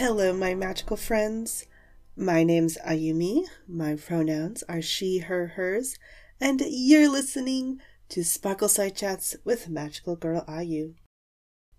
Hello, 0.00 0.32
my 0.32 0.54
magical 0.54 0.96
friends. 0.96 1.66
My 2.16 2.42
name's 2.42 2.78
Ayumi. 2.78 3.44
My 3.68 3.96
pronouns 3.96 4.62
are 4.62 4.80
she, 4.80 5.18
her, 5.18 5.48
hers, 5.48 5.98
and 6.40 6.62
you're 6.66 7.06
listening 7.06 7.82
to 8.08 8.24
Sparkle 8.24 8.70
Side 8.70 8.96
Chats 8.96 9.36
with 9.44 9.68
Magical 9.68 10.16
Girl 10.16 10.42
Ayu. 10.48 10.94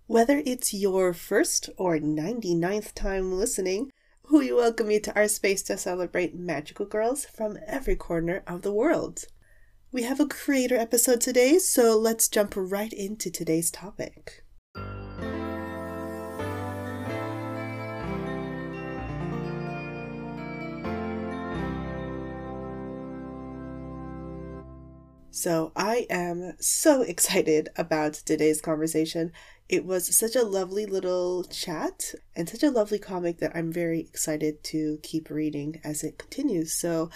Whether 0.06 0.40
it's 0.46 0.72
your 0.72 1.12
first 1.12 1.68
or 1.76 1.98
99th 1.98 2.94
time 2.94 3.32
listening, 3.32 3.90
we 4.30 4.52
welcome 4.52 4.92
you 4.92 5.00
to 5.00 5.14
our 5.16 5.26
space 5.26 5.64
to 5.64 5.76
celebrate 5.76 6.32
magical 6.32 6.86
girls 6.86 7.24
from 7.24 7.58
every 7.66 7.96
corner 7.96 8.44
of 8.46 8.62
the 8.62 8.72
world. 8.72 9.24
We 9.90 10.04
have 10.04 10.20
a 10.20 10.28
creator 10.28 10.76
episode 10.76 11.20
today, 11.20 11.58
so 11.58 11.98
let's 11.98 12.28
jump 12.28 12.54
right 12.54 12.92
into 12.92 13.32
today's 13.32 13.72
topic. 13.72 14.41
So, 25.34 25.72
I 25.74 26.06
am 26.10 26.52
so 26.60 27.00
excited 27.12 27.70
about 27.74 28.12
today's 28.12 28.60
conversation. 28.60 29.32
It 29.66 29.86
was 29.86 30.14
such 30.14 30.36
a 30.36 30.44
lovely 30.44 30.84
little 30.84 31.44
chat 31.44 32.14
and 32.36 32.46
such 32.46 32.62
a 32.62 32.70
lovely 32.70 32.98
comic 32.98 33.38
that 33.38 33.56
I'm 33.56 33.72
very 33.72 34.00
excited 34.00 34.62
to 34.64 34.98
keep 35.02 35.30
reading 35.30 35.80
as 35.82 36.04
it 36.04 36.18
continues. 36.18 36.74
So, 36.74 37.08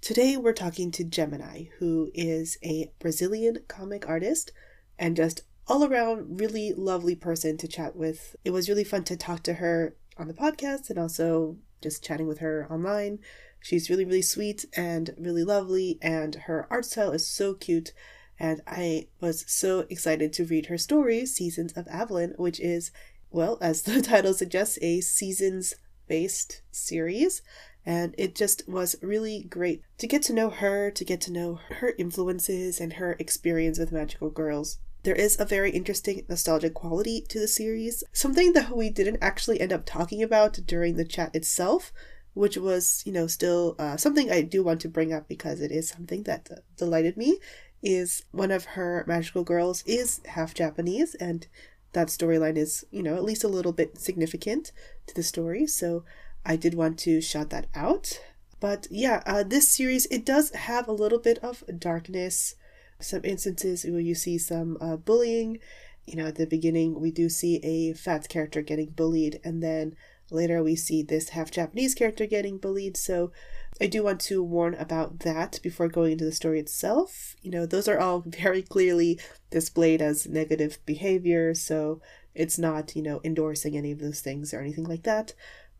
today 0.00 0.36
we're 0.36 0.52
talking 0.52 0.90
to 0.90 1.04
Gemini, 1.04 1.66
who 1.78 2.10
is 2.12 2.58
a 2.64 2.90
Brazilian 2.98 3.58
comic 3.68 4.08
artist 4.08 4.50
and 4.98 5.14
just 5.14 5.42
all 5.68 5.84
around 5.84 6.40
really 6.40 6.72
lovely 6.76 7.14
person 7.14 7.56
to 7.58 7.68
chat 7.68 7.94
with. 7.94 8.34
It 8.44 8.50
was 8.50 8.68
really 8.68 8.82
fun 8.82 9.04
to 9.04 9.16
talk 9.16 9.44
to 9.44 9.54
her 9.54 9.94
on 10.18 10.26
the 10.26 10.34
podcast 10.34 10.90
and 10.90 10.98
also 10.98 11.56
just 11.80 12.02
chatting 12.02 12.26
with 12.26 12.40
her 12.40 12.66
online. 12.68 13.20
She's 13.60 13.90
really, 13.90 14.04
really 14.04 14.22
sweet 14.22 14.64
and 14.76 15.14
really 15.18 15.44
lovely, 15.44 15.98
and 16.00 16.34
her 16.34 16.66
art 16.70 16.86
style 16.86 17.12
is 17.12 17.26
so 17.26 17.54
cute. 17.54 17.92
And 18.38 18.62
I 18.66 19.08
was 19.20 19.44
so 19.46 19.80
excited 19.90 20.32
to 20.32 20.46
read 20.46 20.66
her 20.66 20.78
story, 20.78 21.26
Seasons 21.26 21.74
of 21.74 21.86
Avalon, 21.88 22.34
which 22.38 22.58
is, 22.58 22.90
well, 23.30 23.58
as 23.60 23.82
the 23.84 24.00
title 24.00 24.34
suggests, 24.34 24.78
a 24.80 25.00
seasons 25.00 25.74
based 26.08 26.62
series. 26.70 27.42
And 27.86 28.14
it 28.18 28.34
just 28.34 28.68
was 28.68 28.96
really 29.00 29.44
great 29.48 29.82
to 29.98 30.06
get 30.06 30.22
to 30.24 30.32
know 30.32 30.50
her, 30.50 30.90
to 30.90 31.04
get 31.04 31.20
to 31.22 31.32
know 31.32 31.60
her 31.70 31.94
influences 31.98 32.80
and 32.80 32.94
her 32.94 33.16
experience 33.18 33.78
with 33.78 33.92
magical 33.92 34.30
girls. 34.30 34.78
There 35.02 35.14
is 35.14 35.40
a 35.40 35.46
very 35.46 35.70
interesting 35.70 36.26
nostalgic 36.28 36.74
quality 36.74 37.22
to 37.28 37.40
the 37.40 37.48
series, 37.48 38.04
something 38.12 38.52
that 38.52 38.76
we 38.76 38.90
didn't 38.90 39.22
actually 39.22 39.58
end 39.58 39.72
up 39.72 39.86
talking 39.86 40.22
about 40.22 40.60
during 40.66 40.96
the 40.96 41.06
chat 41.06 41.34
itself, 41.34 41.90
which 42.34 42.56
was, 42.56 43.02
you 43.06 43.12
know, 43.12 43.26
still 43.26 43.76
uh, 43.78 43.96
something 43.96 44.30
I 44.30 44.42
do 44.42 44.62
want 44.62 44.80
to 44.82 44.88
bring 44.88 45.12
up 45.12 45.28
because 45.28 45.60
it 45.60 45.70
is 45.70 45.88
something 45.88 46.22
that 46.24 46.48
uh, 46.50 46.56
delighted 46.76 47.16
me. 47.16 47.38
Is 47.82 48.24
one 48.30 48.50
of 48.50 48.66
her 48.76 49.04
magical 49.06 49.42
girls 49.42 49.82
is 49.86 50.20
half 50.26 50.52
Japanese, 50.52 51.14
and 51.14 51.46
that 51.92 52.08
storyline 52.08 52.58
is, 52.58 52.84
you 52.90 53.02
know, 53.02 53.16
at 53.16 53.24
least 53.24 53.42
a 53.42 53.48
little 53.48 53.72
bit 53.72 53.98
significant 53.98 54.70
to 55.06 55.14
the 55.14 55.22
story. 55.22 55.66
So 55.66 56.04
I 56.44 56.56
did 56.56 56.74
want 56.74 56.98
to 57.00 57.20
shout 57.22 57.50
that 57.50 57.68
out. 57.74 58.20
But 58.60 58.86
yeah, 58.90 59.22
uh, 59.24 59.42
this 59.42 59.68
series 59.68 60.06
it 60.06 60.26
does 60.26 60.50
have 60.50 60.86
a 60.86 60.92
little 60.92 61.18
bit 61.18 61.38
of 61.38 61.64
darkness. 61.78 62.54
Some 63.00 63.24
instances 63.24 63.84
where 63.84 64.00
you 64.00 64.14
see 64.14 64.36
some 64.36 64.76
uh, 64.80 64.96
bullying. 64.96 65.58
You 66.06 66.16
know, 66.16 66.26
at 66.26 66.34
the 66.34 66.46
beginning 66.46 67.00
we 67.00 67.10
do 67.10 67.28
see 67.28 67.56
a 67.62 67.94
fat 67.94 68.28
character 68.28 68.60
getting 68.60 68.90
bullied, 68.90 69.40
and 69.42 69.62
then 69.62 69.96
Later, 70.30 70.62
we 70.62 70.76
see 70.76 71.02
this 71.02 71.30
half 71.30 71.50
Japanese 71.50 71.94
character 71.94 72.26
getting 72.26 72.58
bullied, 72.58 72.96
so 72.96 73.32
I 73.80 73.86
do 73.86 74.02
want 74.02 74.20
to 74.22 74.42
warn 74.42 74.74
about 74.74 75.20
that 75.20 75.58
before 75.62 75.88
going 75.88 76.12
into 76.12 76.24
the 76.24 76.32
story 76.32 76.60
itself. 76.60 77.34
You 77.42 77.50
know, 77.50 77.66
those 77.66 77.88
are 77.88 77.98
all 77.98 78.20
very 78.26 78.62
clearly 78.62 79.18
displayed 79.50 80.02
as 80.02 80.28
negative 80.28 80.78
behavior, 80.86 81.54
so 81.54 82.00
it's 82.34 82.58
not, 82.58 82.94
you 82.94 83.02
know, 83.02 83.20
endorsing 83.24 83.76
any 83.76 83.90
of 83.90 83.98
those 83.98 84.20
things 84.20 84.54
or 84.54 84.60
anything 84.60 84.84
like 84.84 85.02
that, 85.04 85.34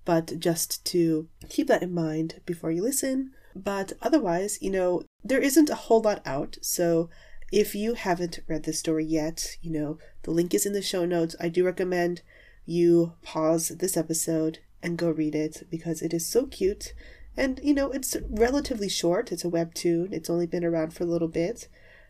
but 0.05 0.39
just 0.39 0.85
to 0.87 1.29
keep 1.49 1.69
that 1.69 1.83
in 1.83 1.95
mind 1.95 2.41
before 2.47 2.71
you 2.71 2.83
listen. 2.83 3.33
But 3.55 3.93
otherwise, 4.01 4.59
you 4.61 4.71
know, 4.71 5.03
there 5.25 5.41
isn't 5.41 5.71
a 5.71 5.75
whole 5.75 6.01
lot 6.01 6.23
out, 6.25 6.57
so 6.63 7.11
if 7.53 7.75
you 7.75 7.95
haven't 7.95 8.41
read 8.47 8.63
the 8.63 8.73
story 8.73 9.05
yet, 9.05 9.57
you 9.61 9.71
know, 9.71 9.99
the 10.23 10.31
link 10.31 10.55
is 10.55 10.67
in 10.67 10.73
the 10.73 10.83
show 10.83 11.05
notes. 11.05 11.35
I 11.41 11.49
do 11.49 11.65
recommend 11.65 12.23
you 12.67 13.15
pause 13.23 13.69
this 13.69 13.97
episode 13.97 14.59
and 14.83 14.99
go 14.99 15.11
read 15.11 15.35
it 15.35 15.67
because 15.71 16.03
it 16.03 16.15
is 16.15 16.27
so 16.27 16.47
cute. 16.47 16.95
And, 17.37 17.61
you 17.63 17.75
know, 17.75 17.91
it's 17.91 18.17
relatively 18.29 18.89
short. 18.89 19.33
It's 19.33 19.45
a 19.45 19.51
webtoon, 19.51 20.13
it's 20.13 20.31
only 20.31 20.47
been 20.47 20.65
around 20.65 20.95
for 20.95 21.05
a 21.05 21.09
little 21.09 21.29
bit. 21.29 21.69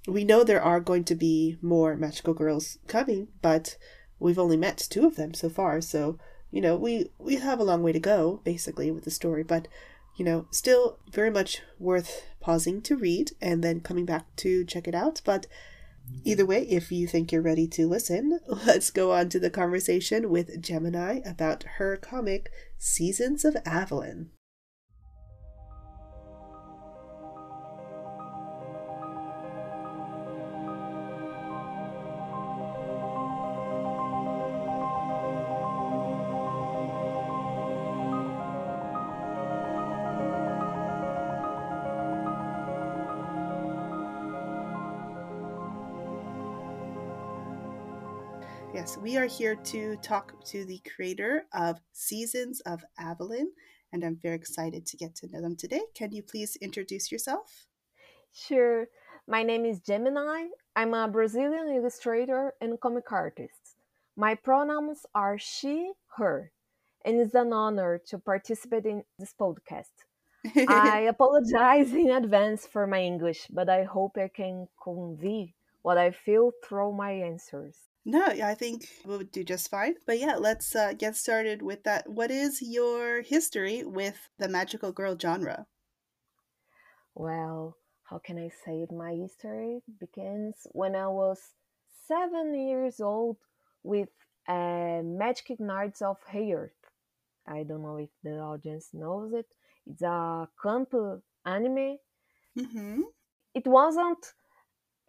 We 0.09 0.25
know 0.25 0.43
there 0.43 0.63
are 0.63 0.81
going 0.81 1.05
to 1.05 1.15
be 1.15 1.59
more 1.61 1.97
magical 1.97 2.35
girls 2.35 2.79
coming, 2.87 3.29
but 3.43 3.77
we've 4.19 4.39
only 4.39 4.57
met 4.57 4.79
two 4.79 5.07
of 5.07 5.17
them 5.17 5.35
so 5.35 5.49
far. 5.51 5.81
So, 5.81 6.19
you 6.51 6.61
know, 6.61 6.77
we, 6.77 7.11
we 7.19 7.37
have 7.37 7.61
a 7.61 7.65
long 7.65 7.83
way 7.83 7.93
to 7.93 8.01
go, 8.01 8.41
basically, 8.45 8.91
with 8.91 9.05
the 9.05 9.11
story. 9.11 9.43
But, 9.43 9.69
you 10.17 10.25
know, 10.25 10.47
still 10.51 10.99
very 11.13 11.31
much 11.31 11.61
worth 11.79 12.23
pausing 12.41 12.81
to 12.83 12.97
read 12.97 13.33
and 13.41 13.63
then 13.63 13.81
coming 13.81 14.07
back 14.07 14.35
to 14.37 14.65
check 14.65 14.89
it 14.89 14.95
out. 14.95 15.21
But 15.25 15.47
Either 16.25 16.45
way, 16.45 16.63
if 16.69 16.93
you 16.93 17.07
think 17.07 17.33
you're 17.33 17.41
ready 17.43 17.67
to 17.67 17.89
listen, 17.89 18.41
let's 18.67 18.91
go 18.91 19.13
on 19.13 19.29
to 19.29 19.39
the 19.39 19.51
conversation 19.51 20.31
with 20.31 20.61
Gemini 20.61 21.21
about 21.25 21.65
her 21.79 21.97
comic 21.97 22.51
Seasons 22.79 23.45
of 23.45 23.57
Avalon. 23.65 24.31
Yes, 48.81 48.97
we 48.97 49.19
are 49.19 49.27
here 49.27 49.57
to 49.57 49.97
talk 49.97 50.43
to 50.47 50.65
the 50.65 50.81
creator 50.97 51.45
of 51.53 51.79
Seasons 51.93 52.61
of 52.61 52.83
Avalon, 52.99 53.53
and 53.93 54.03
I'm 54.03 54.17
very 54.17 54.37
excited 54.37 54.87
to 54.87 54.97
get 54.97 55.15
to 55.17 55.29
know 55.31 55.43
them 55.43 55.55
today. 55.55 55.83
Can 55.95 56.13
you 56.13 56.23
please 56.23 56.57
introduce 56.63 57.13
yourself? 57.13 57.67
Sure. 58.33 58.89
My 59.29 59.43
name 59.43 59.67
is 59.67 59.81
Gemini. 59.81 60.47
I'm 60.75 60.95
a 60.95 61.09
Brazilian 61.09 61.69
illustrator 61.69 62.55
and 62.63 62.81
comic 62.81 63.13
artist. 63.13 63.77
My 64.17 64.35
pronouns 64.35 65.05
are 65.15 65.37
she, 65.37 65.93
her, 66.17 66.51
and 67.05 67.21
it's 67.21 67.35
an 67.35 67.53
honor 67.53 68.01
to 68.07 68.19
participate 68.19 68.87
in 68.87 69.05
this 69.19 69.35
podcast. 69.39 69.93
I 70.69 71.01
apologize 71.01 71.93
in 71.93 72.11
advance 72.13 72.67
for 72.67 72.87
my 72.87 73.03
English, 73.03 73.47
but 73.51 73.69
I 73.69 73.85
hope 73.85 74.17
I 74.17 74.29
can 74.29 74.69
convey 74.83 75.53
what 75.83 75.99
I 75.99 76.13
feel 76.13 76.53
through 76.65 76.95
my 76.95 77.11
answers. 77.11 77.90
No, 78.05 78.25
I 78.25 78.55
think 78.55 78.89
we 79.05 79.17
would 79.17 79.31
do 79.31 79.45
just 79.45 79.71
fine. 79.71 79.95
But 80.07 80.19
yeah, 80.19 80.37
let's 80.37 80.75
uh, 80.75 80.95
get 80.97 81.17
started 81.17 81.61
with 81.61 81.85
that. 81.85 82.09
What 82.09 82.31
is 82.31 82.63
your 82.63 83.23
history 83.23 83.85
with 83.85 84.29
the 84.39 84.49
magical 84.49 84.91
girl 84.93 85.17
genre? 85.21 85.67
Well, 87.15 87.77
how 88.05 88.19
can 88.19 88.39
I 88.39 88.51
say 88.65 88.83
it? 88.83 88.93
My 88.93 89.13
history 89.13 89.83
begins 89.99 90.67
when 90.73 90.97
I 90.97 91.09
was 91.09 91.39
seven 92.09 92.55
years 92.55 93.01
old 93.01 93.37
with 93.83 94.09
uh, 94.49 95.03
Magic 95.05 95.61
Knights 95.61 96.03
of 96.03 96.17
Rayearth. 96.33 96.71
I 97.47 97.63
don't 97.65 97.83
know 97.83 97.99
if 97.99 98.11
the 98.23 98.39
audience 98.39 98.89
knows 98.93 99.33
it. 99.33 99.47
It's 99.87 100.03
a 100.03 100.49
CLAMP 100.57 100.95
anime. 101.45 101.99
Mm-hmm. 102.59 103.03
It 103.55 103.67
wasn't 103.67 104.33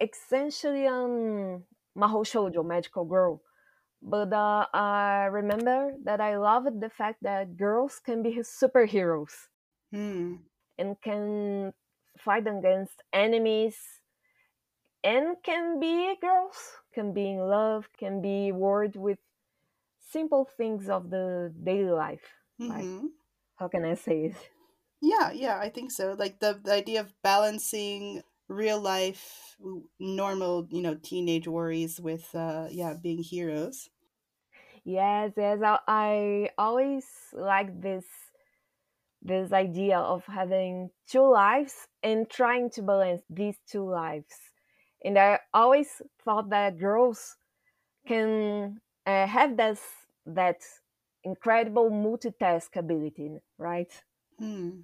essentially 0.00 0.86
an 0.86 1.64
Mahou 1.96 2.24
Shoujo, 2.24 2.64
Magical 2.64 3.04
Girl. 3.04 3.40
But 4.02 4.32
uh, 4.32 4.66
I 4.74 5.28
remember 5.30 5.94
that 6.04 6.20
I 6.20 6.36
loved 6.36 6.80
the 6.80 6.90
fact 6.90 7.22
that 7.22 7.56
girls 7.56 8.00
can 8.04 8.22
be 8.22 8.40
superheroes 8.42 9.30
mm. 9.94 10.38
and 10.76 11.00
can 11.00 11.72
fight 12.18 12.46
against 12.48 13.02
enemies 13.12 13.76
and 15.04 15.36
can 15.42 15.78
be 15.78 16.14
girls, 16.20 16.56
can 16.94 17.12
be 17.12 17.30
in 17.30 17.38
love, 17.38 17.88
can 17.98 18.20
be 18.20 18.50
worried 18.52 18.96
with 18.96 19.18
simple 20.00 20.48
things 20.56 20.88
of 20.88 21.10
the 21.10 21.52
daily 21.62 21.90
life. 21.90 22.26
Mm-hmm. 22.60 22.70
Like, 22.70 23.10
how 23.56 23.68
can 23.68 23.84
I 23.84 23.94
say 23.94 24.26
it? 24.26 24.36
Yeah, 25.00 25.32
yeah, 25.32 25.58
I 25.58 25.68
think 25.68 25.90
so. 25.90 26.14
Like 26.18 26.38
the, 26.38 26.60
the 26.62 26.72
idea 26.72 27.00
of 27.00 27.12
balancing 27.22 28.22
real 28.48 28.80
life 28.80 29.56
normal 29.98 30.66
you 30.70 30.82
know 30.82 30.94
teenage 30.96 31.48
worries 31.48 32.00
with 32.00 32.34
uh 32.34 32.68
yeah 32.70 32.94
being 32.94 33.22
heroes 33.22 33.90
Yes, 34.84 35.32
yes. 35.36 35.60
I, 35.62 35.78
I 35.86 36.50
always 36.58 37.06
like 37.32 37.80
this 37.80 38.06
this 39.20 39.52
idea 39.52 39.98
of 39.98 40.24
having 40.26 40.90
two 41.06 41.22
lives 41.28 41.88
and 42.02 42.28
trying 42.28 42.70
to 42.70 42.82
balance 42.82 43.22
these 43.30 43.58
two 43.66 43.84
lives. 43.88 44.52
And 45.04 45.18
I 45.18 45.40
always 45.54 46.02
thought 46.24 46.50
that 46.50 46.78
girls 46.78 47.36
can 48.06 48.80
uh, 49.06 49.26
have 49.26 49.56
this 49.56 49.82
that 50.26 50.62
incredible 51.24 51.90
multitask 51.90 52.76
ability, 52.76 53.40
right? 53.58 54.04
Hmm. 54.38 54.82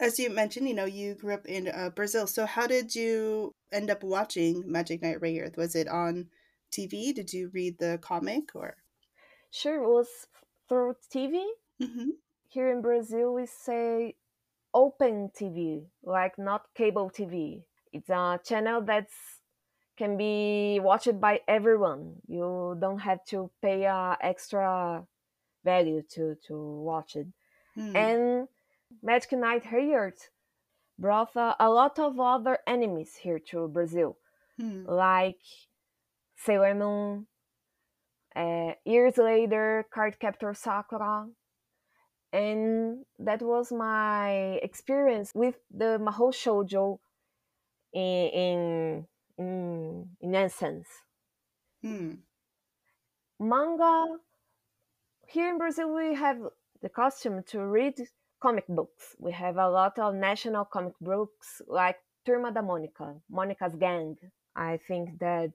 As 0.00 0.18
you 0.18 0.30
mentioned, 0.30 0.68
you 0.68 0.74
know, 0.74 0.84
you 0.84 1.14
grew 1.14 1.34
up 1.34 1.46
in 1.46 1.68
uh, 1.68 1.90
Brazil. 1.90 2.26
So 2.26 2.46
how 2.46 2.66
did 2.66 2.94
you 2.94 3.54
end 3.72 3.90
up 3.90 4.04
watching 4.04 4.62
Magic 4.66 5.02
Knight 5.02 5.20
Rayearth? 5.20 5.56
Was 5.56 5.74
it 5.74 5.88
on 5.88 6.28
TV? 6.70 7.12
Did 7.12 7.32
you 7.32 7.50
read 7.52 7.78
the 7.78 7.98
comic 8.00 8.54
or? 8.54 8.76
Sure, 9.50 9.82
it 9.82 9.88
was 9.88 10.08
through 10.68 10.94
TV. 11.12 11.42
Mm-hmm. 11.82 12.10
Here 12.48 12.70
in 12.70 12.80
Brazil, 12.80 13.34
we 13.34 13.46
say 13.46 14.14
open 14.72 15.30
TV, 15.36 15.86
like 16.04 16.38
not 16.38 16.62
cable 16.74 17.10
TV. 17.10 17.62
It's 17.92 18.08
a 18.08 18.38
channel 18.44 18.82
that's 18.82 19.14
can 19.96 20.16
be 20.16 20.78
watched 20.80 21.20
by 21.20 21.40
everyone. 21.48 22.14
You 22.28 22.76
don't 22.80 23.00
have 23.00 23.24
to 23.26 23.50
pay 23.60 23.84
a 23.84 24.16
extra 24.20 25.04
value 25.64 26.02
to 26.14 26.36
to 26.46 26.54
watch 26.56 27.16
it. 27.16 27.26
Hmm. 27.74 27.96
And 27.96 28.48
Magic 29.02 29.32
Knight 29.32 29.64
Rayearth 29.64 30.28
brought 30.98 31.36
uh, 31.36 31.54
a 31.60 31.68
lot 31.70 31.98
of 31.98 32.18
other 32.18 32.58
animes 32.68 33.16
here 33.16 33.38
to 33.50 33.68
Brazil, 33.68 34.16
Hmm. 34.58 34.84
like 34.86 35.40
Sailor 36.36 36.74
Moon. 36.74 37.26
Uh, 38.34 38.72
years 38.84 39.16
later, 39.18 39.86
Card 39.92 40.18
Captor 40.20 40.54
Sakura, 40.54 41.28
and 42.32 43.04
that 43.18 43.42
was 43.42 43.72
my 43.72 44.58
experience 44.62 45.32
with 45.34 45.56
the 45.70 45.98
Mahou 46.00 46.32
Shoujo 46.32 46.98
in 47.92 48.28
in 48.44 49.06
in, 49.38 50.08
in 50.20 50.34
essence. 50.34 50.88
Hmm. 51.82 52.14
Manga 53.40 54.18
here 55.28 55.48
in 55.48 55.58
Brazil 55.58 55.94
we 55.94 56.14
have 56.14 56.38
the 56.82 56.88
custom 56.88 57.42
to 57.44 57.64
read 57.64 57.94
comic 58.40 58.66
books. 58.68 59.16
We 59.18 59.32
have 59.32 59.56
a 59.56 59.68
lot 59.68 59.98
of 59.98 60.14
national 60.14 60.64
comic 60.64 60.94
books 61.00 61.62
like 61.66 61.96
Turma 62.26 62.52
da 62.52 62.62
Mônica, 62.62 63.20
Monica's 63.30 63.74
Gang. 63.76 64.16
I 64.54 64.78
think 64.88 65.18
that 65.20 65.50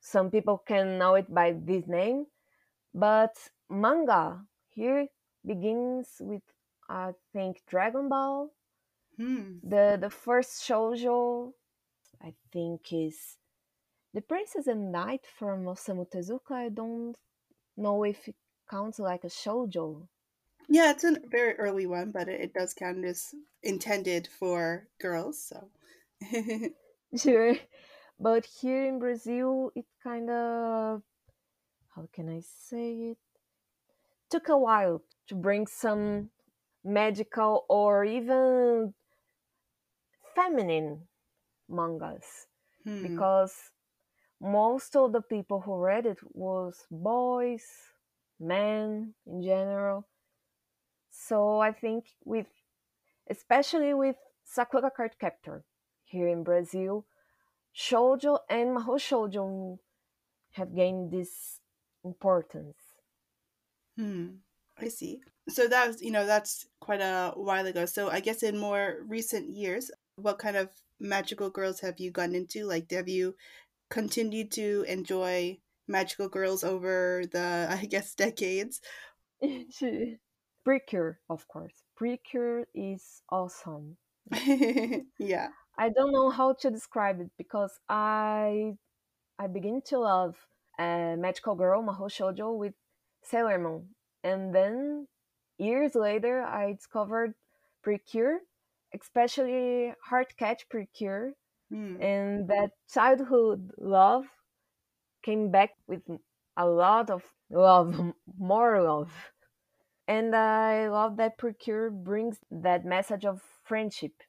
some 0.00 0.30
people 0.30 0.58
can 0.58 0.98
know 0.98 1.14
it 1.14 1.32
by 1.32 1.52
this 1.52 1.86
name, 1.86 2.26
but 2.94 3.36
manga 3.70 4.44
here 4.68 5.06
begins 5.44 6.08
with 6.20 6.42
I 6.88 7.12
think 7.32 7.62
Dragon 7.66 8.08
Ball. 8.08 8.50
Hmm. 9.16 9.58
The 9.62 9.98
the 10.00 10.10
first 10.10 10.62
shoujo 10.62 11.52
I 12.20 12.34
think 12.52 12.92
is 12.92 13.38
The 14.12 14.20
Princess 14.20 14.66
and 14.66 14.92
Knight 14.92 15.26
from 15.26 15.64
Osamu 15.64 16.06
Tezuka. 16.08 16.52
I 16.52 16.68
don't 16.68 17.16
know 17.76 18.04
if 18.04 18.28
it 18.28 18.36
counts 18.68 18.98
like 18.98 19.24
a 19.24 19.28
shoujo. 19.28 20.08
Yeah, 20.68 20.90
it's 20.90 21.04
a 21.04 21.16
very 21.26 21.54
early 21.54 21.86
one, 21.86 22.10
but 22.10 22.28
it, 22.28 22.40
it 22.40 22.54
does 22.54 22.74
count 22.74 23.04
as 23.04 23.34
intended 23.62 24.28
for 24.38 24.88
girls. 25.00 25.42
So. 25.42 25.70
Sure. 27.16 27.56
But 28.20 28.44
here 28.46 28.84
in 28.86 28.98
Brazil, 28.98 29.72
it 29.74 29.86
kind 30.02 30.30
of, 30.30 31.02
how 31.94 32.08
can 32.12 32.28
I 32.28 32.40
say 32.40 33.10
it? 33.12 33.18
Took 34.28 34.48
a 34.50 34.58
while 34.58 35.02
to 35.28 35.34
bring 35.34 35.66
some 35.66 36.30
magical 36.84 37.64
or 37.70 38.04
even 38.04 38.94
feminine 40.34 41.08
mangas 41.68 42.46
Hmm. 42.84 43.06
because 43.08 43.70
most 44.40 44.96
of 44.96 45.12
the 45.12 45.22
people 45.22 45.60
who 45.62 45.76
read 45.76 46.06
it 46.06 46.18
was 46.34 46.86
boys, 46.90 47.66
men 48.40 49.14
in 49.26 49.42
general. 49.42 50.06
So 51.16 51.60
I 51.60 51.72
think 51.72 52.06
with 52.24 52.48
especially 53.30 53.94
with 53.94 54.16
Sakura 54.44 54.90
Card 54.90 55.12
Captor 55.18 55.64
here 56.04 56.28
in 56.28 56.42
Brazil, 56.42 57.06
shoujo 57.74 58.40
and 58.50 58.76
mahou 58.76 58.98
shoujo 58.98 59.78
have 60.52 60.74
gained 60.74 61.10
this 61.10 61.60
importance. 62.04 62.76
Hmm. 63.96 64.26
I 64.78 64.88
see. 64.88 65.20
So 65.48 65.68
that 65.68 65.86
was, 65.86 66.02
you 66.02 66.10
know, 66.10 66.26
that's 66.26 66.66
quite 66.80 67.00
a 67.00 67.32
while 67.36 67.66
ago. 67.66 67.86
So 67.86 68.10
I 68.10 68.20
guess 68.20 68.42
in 68.42 68.58
more 68.58 68.98
recent 69.06 69.50
years, 69.50 69.90
what 70.16 70.38
kind 70.38 70.56
of 70.56 70.68
magical 70.98 71.48
girls 71.48 71.80
have 71.80 72.00
you 72.00 72.10
gotten 72.10 72.34
into? 72.34 72.64
Like, 72.64 72.90
have 72.90 73.08
you 73.08 73.36
continued 73.88 74.50
to 74.52 74.84
enjoy 74.88 75.58
magical 75.86 76.28
girls 76.28 76.64
over 76.64 77.22
the, 77.30 77.68
I 77.70 77.86
guess, 77.86 78.14
decades? 78.14 78.80
Precure, 80.64 81.20
of 81.30 81.46
course. 81.48 81.84
Precure 81.94 82.66
is 82.74 83.22
awesome. 83.30 83.98
yeah. 85.18 85.48
I 85.78 85.88
don't 85.90 86.12
know 86.12 86.30
how 86.30 86.54
to 86.54 86.70
describe 86.70 87.20
it 87.20 87.30
because 87.36 87.78
I 87.88 88.76
I 89.38 89.46
begin 89.48 89.82
to 89.86 89.98
love 90.00 90.36
uh, 90.78 91.16
Magical 91.18 91.54
Girl 91.56 91.82
Mahou 91.82 92.08
Shoujo 92.10 92.56
with 92.56 92.74
Sailor 93.22 93.58
Moon, 93.58 93.94
and 94.24 94.54
then 94.54 95.08
years 95.58 95.94
later 95.94 96.42
I 96.42 96.72
discovered 96.74 97.34
Precure, 97.82 98.40
especially 98.94 99.94
Heartcatch 100.10 100.68
Precure, 100.70 101.34
Hmm. 101.70 102.00
and 102.02 102.48
that 102.48 102.72
childhood 102.88 103.72
love 103.78 104.26
came 105.22 105.50
back 105.50 105.70
with 105.86 106.02
a 106.56 106.66
lot 106.66 107.10
of 107.10 107.24
love, 107.50 108.14
more 108.38 108.82
love. 108.82 109.32
And 110.06 110.34
I 110.36 110.88
love 110.88 111.16
that 111.16 111.38
Precure 111.38 111.90
brings 111.90 112.38
that 112.50 112.84
message 112.84 113.24
of 113.24 113.42
friendship. 113.64 114.22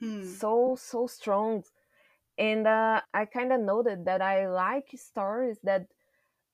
Hmm. 0.00 0.22
so 0.22 0.76
so 0.78 1.06
strong. 1.06 1.64
And 2.38 2.66
uh, 2.66 3.00
i 3.14 3.24
kind 3.26 3.52
of 3.52 3.60
noted 3.60 4.04
that 4.06 4.22
i 4.22 4.48
like 4.48 4.88
stories 4.96 5.58
that 5.64 5.86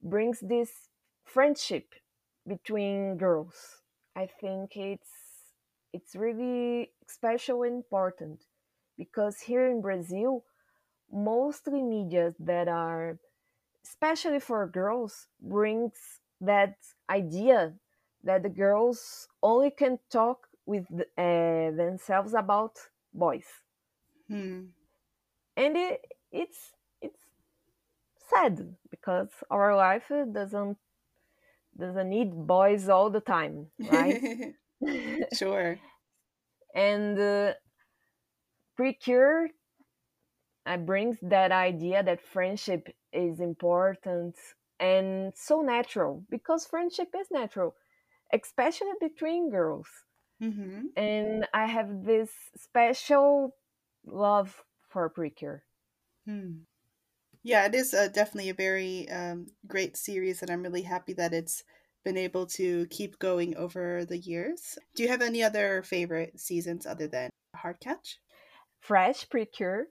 brings 0.03 0.41
this 0.41 0.91
friendship 1.25 1.95
between 2.47 3.17
girls. 3.17 3.83
I 4.17 4.27
think 4.27 4.77
it's 4.77 5.13
it's 5.93 6.15
really 6.17 6.93
special 7.07 7.63
and 7.63 7.77
important 7.77 8.45
because 8.97 9.41
here 9.41 9.67
in 9.67 9.81
brazil 9.81 10.45
mostly 11.13 11.83
media 11.83 12.35
that 12.39 12.69
are 12.69 13.19
especially 13.85 14.41
for 14.41 14.67
girls 14.67 15.29
brings 15.41 16.21
that 16.41 16.77
idea 17.11 17.75
that 18.25 18.43
the 18.43 18.49
girls 18.49 19.29
only 19.43 19.71
can 19.71 19.99
talk 20.11 20.49
with 20.67 20.87
uh, 21.19 21.71
themselves 21.83 22.35
about 22.35 22.79
boys 23.15 23.47
Hmm. 24.29 24.73
and 25.57 25.77
it, 25.77 26.01
it's 26.33 26.73
it's 27.01 27.21
sad 28.19 28.77
because 28.91 29.31
our 29.51 29.75
life 29.77 30.09
doesn't 30.33 30.79
doesn't 31.77 32.09
need 32.11 32.47
boys 32.47 32.89
all 32.89 33.11
the 33.11 33.21
time 33.21 33.71
right 33.85 34.19
sure. 35.33 35.79
and 36.75 37.19
uh, 37.19 37.55
precure 38.77 39.51
uh, 40.67 40.77
brings 40.77 41.19
that 41.23 41.53
idea 41.53 42.03
that 42.03 42.21
friendship 42.21 42.89
is 43.13 43.41
important 43.41 44.37
and 44.81 45.33
so 45.37 45.61
natural 45.61 46.25
because 46.31 46.67
friendship 46.67 47.09
is 47.19 47.31
natural 47.31 47.75
especially 48.33 48.93
between 49.01 49.51
girls 49.51 49.89
hmm 50.41 50.89
and 50.97 51.47
i 51.55 51.67
have 51.67 52.05
this 52.05 52.33
special 52.57 53.57
love 54.05 54.65
for 54.89 55.09
precure 55.11 55.65
Hmm. 56.27 56.63
Yeah, 57.43 57.67
it 57.67 57.75
is 57.75 57.95
uh, 57.95 58.09
definitely 58.09 58.51
a 58.51 58.55
very 58.55 59.09
um, 59.11 59.49
great 59.67 59.97
series, 59.97 60.43
and 60.43 60.51
I'm 60.51 60.63
really 60.63 60.83
happy 60.83 61.15
that 61.15 61.35
it's 61.35 61.65
been 62.05 62.17
able 62.19 62.47
to 62.49 62.87
keep 62.89 63.19
going 63.19 63.57
over 63.57 64.05
the 64.05 64.19
years. 64.19 64.79
Do 64.95 65.03
you 65.05 65.11
have 65.11 65.23
any 65.23 65.43
other 65.43 65.83
favorite 65.83 66.41
seasons 66.41 66.87
other 66.87 67.09
than 67.09 67.31
Heartcatch? 67.57 68.19
fresh 68.81 69.29
precure 69.29 69.87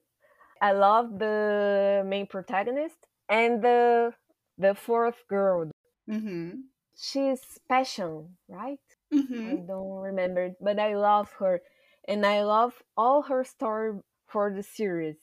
i 0.62 0.72
love 0.72 1.20
the 1.20 2.04
main 2.06 2.28
protagonist 2.28 3.08
and 3.30 3.64
the 3.64 4.14
the 4.58 4.76
fourth 4.76 5.28
girl 5.28 5.72
Mm-hmm. 6.10 6.68
She's 6.98 7.60
passion 7.70 8.38
right 8.50 8.82
Mm-hmm. 9.14 9.56
i 9.56 9.58
don't 9.68 10.02
remember 10.02 10.52
but 10.62 10.80
i 10.80 10.96
love 10.96 11.32
her 11.40 11.62
and 12.08 12.26
i 12.26 12.44
love 12.44 12.84
all 12.98 13.24
her 13.24 13.44
story 13.46 14.00
for 14.28 14.54
the 14.54 14.64
series 14.64 15.18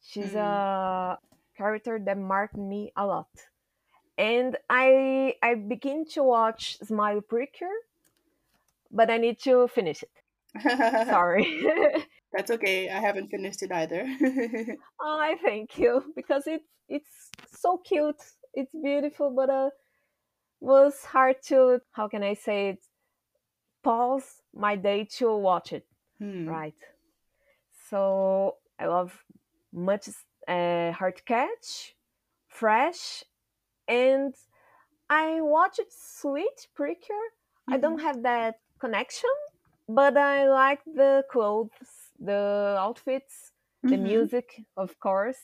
she's 0.00 0.34
Mm. 0.34 0.36
a 0.36 1.18
character 1.56 1.98
that 1.98 2.18
marked 2.18 2.56
me 2.56 2.92
a 2.96 3.06
lot 3.06 3.28
and 4.18 4.56
I 4.68 5.36
I 5.42 5.54
begin 5.54 6.04
to 6.14 6.22
watch 6.22 6.78
Smile 6.78 7.20
Precure, 7.22 7.78
but 8.90 9.10
I 9.10 9.18
need 9.18 9.38
to 9.40 9.68
finish 9.68 10.02
it. 10.02 10.10
Sorry. 11.08 11.46
That's 12.32 12.50
okay. 12.50 12.88
I 12.90 13.00
haven't 13.00 13.28
finished 13.30 13.62
it 13.62 13.72
either. 13.72 14.06
oh, 15.00 15.18
I 15.20 15.36
thank 15.42 15.78
you 15.78 16.12
because 16.16 16.46
it's 16.46 16.64
it's 16.88 17.30
so 17.54 17.78
cute. 17.78 18.20
It's 18.54 18.72
beautiful, 18.72 19.30
but 19.34 19.50
uh, 19.50 19.70
was 20.66 21.04
hard 21.04 21.36
to 21.44 21.80
how 21.92 22.08
can 22.08 22.22
I 22.22 22.34
say 22.34 22.70
it? 22.70 22.82
Pause 23.84 24.42
my 24.52 24.74
day 24.74 25.04
to 25.18 25.36
watch 25.36 25.72
it. 25.72 25.86
Hmm. 26.18 26.48
Right. 26.48 26.80
So 27.88 28.56
I 28.78 28.86
love 28.86 29.12
much 29.72 30.08
uh, 30.48 30.90
Heartcatch, 30.98 31.92
fresh, 32.48 33.22
and 33.86 34.34
I 35.08 35.40
watched 35.40 35.86
Sweet 35.90 36.66
Precure. 36.74 37.16
Mm-hmm. 37.16 37.74
I 37.74 37.76
don't 37.78 38.00
have 38.00 38.22
that 38.24 38.56
connection, 38.80 39.30
but 39.88 40.16
I 40.16 40.48
like 40.48 40.80
the 40.84 41.24
clothes, 41.30 41.70
the 42.18 42.76
outfits, 42.78 43.52
mm-hmm. 43.84 43.90
the 43.90 43.98
music, 43.98 44.62
of 44.76 44.98
course. 44.98 45.38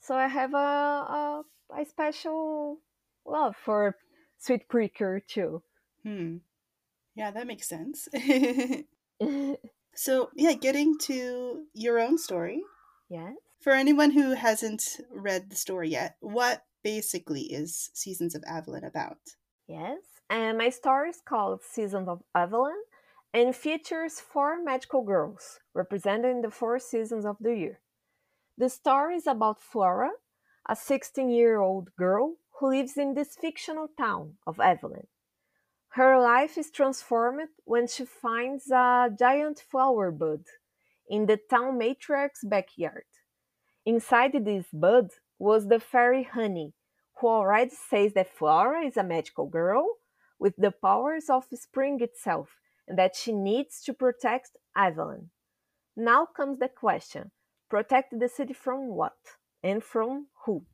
So 0.00 0.14
I 0.14 0.26
have 0.26 0.52
a, 0.52 0.58
a, 0.58 1.42
a 1.80 1.84
special 1.86 2.80
love 3.24 3.56
for 3.56 3.96
Sweet 4.38 4.68
Precure 4.68 5.20
too. 5.20 5.62
Hmm. 6.02 6.38
Yeah, 7.14 7.30
that 7.32 7.46
makes 7.46 7.68
sense. 7.68 8.08
so, 9.94 10.30
yeah, 10.34 10.52
getting 10.52 10.96
to 10.98 11.64
your 11.74 11.98
own 11.98 12.18
story. 12.18 12.62
Yes. 13.08 13.34
For 13.60 13.72
anyone 13.72 14.12
who 14.12 14.34
hasn't 14.34 15.00
read 15.10 15.50
the 15.50 15.56
story 15.56 15.88
yet, 15.90 16.16
what 16.20 16.62
basically 16.84 17.42
is 17.42 17.90
Seasons 17.92 18.34
of 18.36 18.44
Avalon 18.46 18.84
about? 18.84 19.18
Yes, 19.66 19.98
and 20.30 20.56
my 20.56 20.70
story 20.70 21.10
is 21.10 21.20
called 21.24 21.62
Seasons 21.62 22.08
of 22.08 22.22
Avalon 22.34 22.78
and 23.34 23.54
features 23.54 24.20
four 24.20 24.62
magical 24.62 25.02
girls 25.02 25.58
representing 25.74 26.40
the 26.42 26.50
four 26.50 26.78
seasons 26.78 27.26
of 27.26 27.36
the 27.40 27.54
year. 27.54 27.80
The 28.56 28.68
story 28.68 29.16
is 29.16 29.26
about 29.26 29.60
Flora, 29.60 30.10
a 30.68 30.76
16 30.76 31.28
year 31.30 31.60
old 31.60 31.90
girl 31.96 32.36
who 32.58 32.68
lives 32.68 32.96
in 32.96 33.14
this 33.14 33.36
fictional 33.36 33.88
town 33.96 34.34
of 34.46 34.58
Avalon. 34.58 35.06
Her 35.90 36.20
life 36.20 36.58
is 36.58 36.70
transformed 36.70 37.48
when 37.64 37.86
she 37.86 38.04
finds 38.04 38.70
a 38.70 39.10
giant 39.16 39.60
flower 39.70 40.10
bud 40.10 40.44
in 41.08 41.26
the 41.26 41.36
town 41.36 41.78
matriarch's 41.78 42.44
backyard. 42.44 43.04
Inside 43.86 44.32
this 44.44 44.66
bud 44.72 45.10
was 45.38 45.68
the 45.68 45.80
fairy 45.80 46.24
Honey, 46.24 46.74
who 47.20 47.28
already 47.28 47.70
says 47.70 48.12
that 48.14 48.36
Flora 48.36 48.82
is 48.84 48.96
a 48.96 49.02
magical 49.02 49.46
girl 49.46 49.96
with 50.38 50.54
the 50.56 50.70
powers 50.70 51.30
of 51.30 51.46
spring 51.54 52.00
itself 52.00 52.58
and 52.86 52.98
that 52.98 53.16
she 53.16 53.32
needs 53.32 53.82
to 53.84 53.94
protect 53.94 54.56
Avalon. 54.76 55.30
Now 55.96 56.26
comes 56.26 56.58
the 56.58 56.68
question 56.68 57.30
protect 57.68 58.18
the 58.18 58.28
city 58.28 58.54
from 58.54 58.88
what? 58.88 59.16
And 59.62 59.82
from 59.82 60.26
who? 60.44 60.64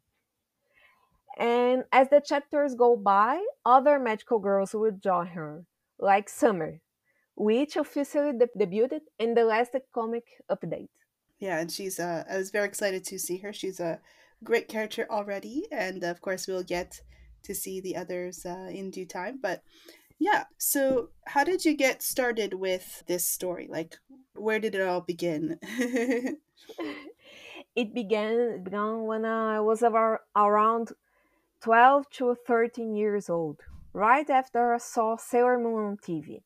And 1.36 1.84
as 1.92 2.08
the 2.10 2.20
chapters 2.20 2.74
go 2.74 2.96
by, 2.96 3.44
other 3.64 3.98
magical 3.98 4.38
girls 4.38 4.74
will 4.74 4.92
join 4.92 5.28
her, 5.28 5.64
like 5.98 6.28
Summer, 6.28 6.80
which 7.34 7.76
officially 7.76 8.32
debuted 8.32 9.00
in 9.18 9.34
the 9.34 9.44
last 9.44 9.74
comic 9.92 10.24
update. 10.50 10.88
Yeah, 11.38 11.58
and 11.58 11.70
she's 11.70 11.98
uh 11.98 12.24
I 12.30 12.36
was 12.36 12.50
very 12.50 12.66
excited 12.66 13.04
to 13.04 13.18
see 13.18 13.38
her. 13.38 13.52
She's 13.52 13.80
a 13.80 14.00
great 14.42 14.68
character 14.68 15.06
already, 15.10 15.66
and 15.72 16.04
of 16.04 16.20
course 16.20 16.46
we'll 16.46 16.62
get 16.62 17.00
to 17.42 17.54
see 17.54 17.80
the 17.80 17.96
others 17.96 18.46
uh, 18.46 18.68
in 18.70 18.90
due 18.90 19.06
time. 19.06 19.38
But 19.42 19.62
yeah, 20.18 20.44
so 20.58 21.10
how 21.26 21.44
did 21.44 21.64
you 21.64 21.74
get 21.74 22.02
started 22.02 22.54
with 22.54 23.02
this 23.06 23.26
story? 23.26 23.66
Like, 23.68 23.96
where 24.34 24.58
did 24.58 24.74
it 24.74 24.80
all 24.80 25.00
begin? 25.00 25.58
it 27.76 27.92
began 27.94 28.62
began 28.62 29.04
when 29.04 29.24
I 29.24 29.60
was 29.60 29.82
around 29.82 30.92
12 31.64 32.10
to 32.10 32.36
13 32.46 32.94
years 32.94 33.30
old, 33.30 33.62
right 33.94 34.28
after 34.28 34.74
I 34.74 34.76
saw 34.76 35.16
Sailor 35.16 35.58
Moon 35.58 35.84
on 35.86 35.96
TV. 35.96 36.42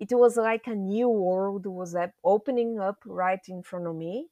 It 0.00 0.08
was 0.10 0.36
like 0.36 0.66
a 0.66 0.74
new 0.74 1.08
world 1.08 1.64
was 1.64 1.94
opening 2.24 2.80
up 2.80 2.96
right 3.06 3.38
in 3.46 3.62
front 3.62 3.86
of 3.86 3.94
me, 3.94 4.26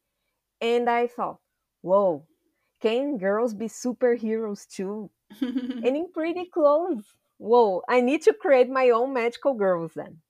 and 0.61 0.91
I 0.91 1.07
thought, 1.07 1.39
whoa, 1.81 2.27
can 2.83 3.19
girls 3.19 3.55
be 3.55 3.69
superheroes 3.69 4.67
too? 4.67 5.11
and 5.41 5.87
in 5.87 6.09
pretty 6.13 6.47
clothes. 6.47 7.05
Whoa, 7.39 7.83
I 7.89 8.01
need 8.01 8.23
to 8.23 8.33
create 8.33 8.69
my 8.69 8.91
own 8.91 9.13
magical 9.13 9.55
girls 9.55 9.93
then. 9.95 10.23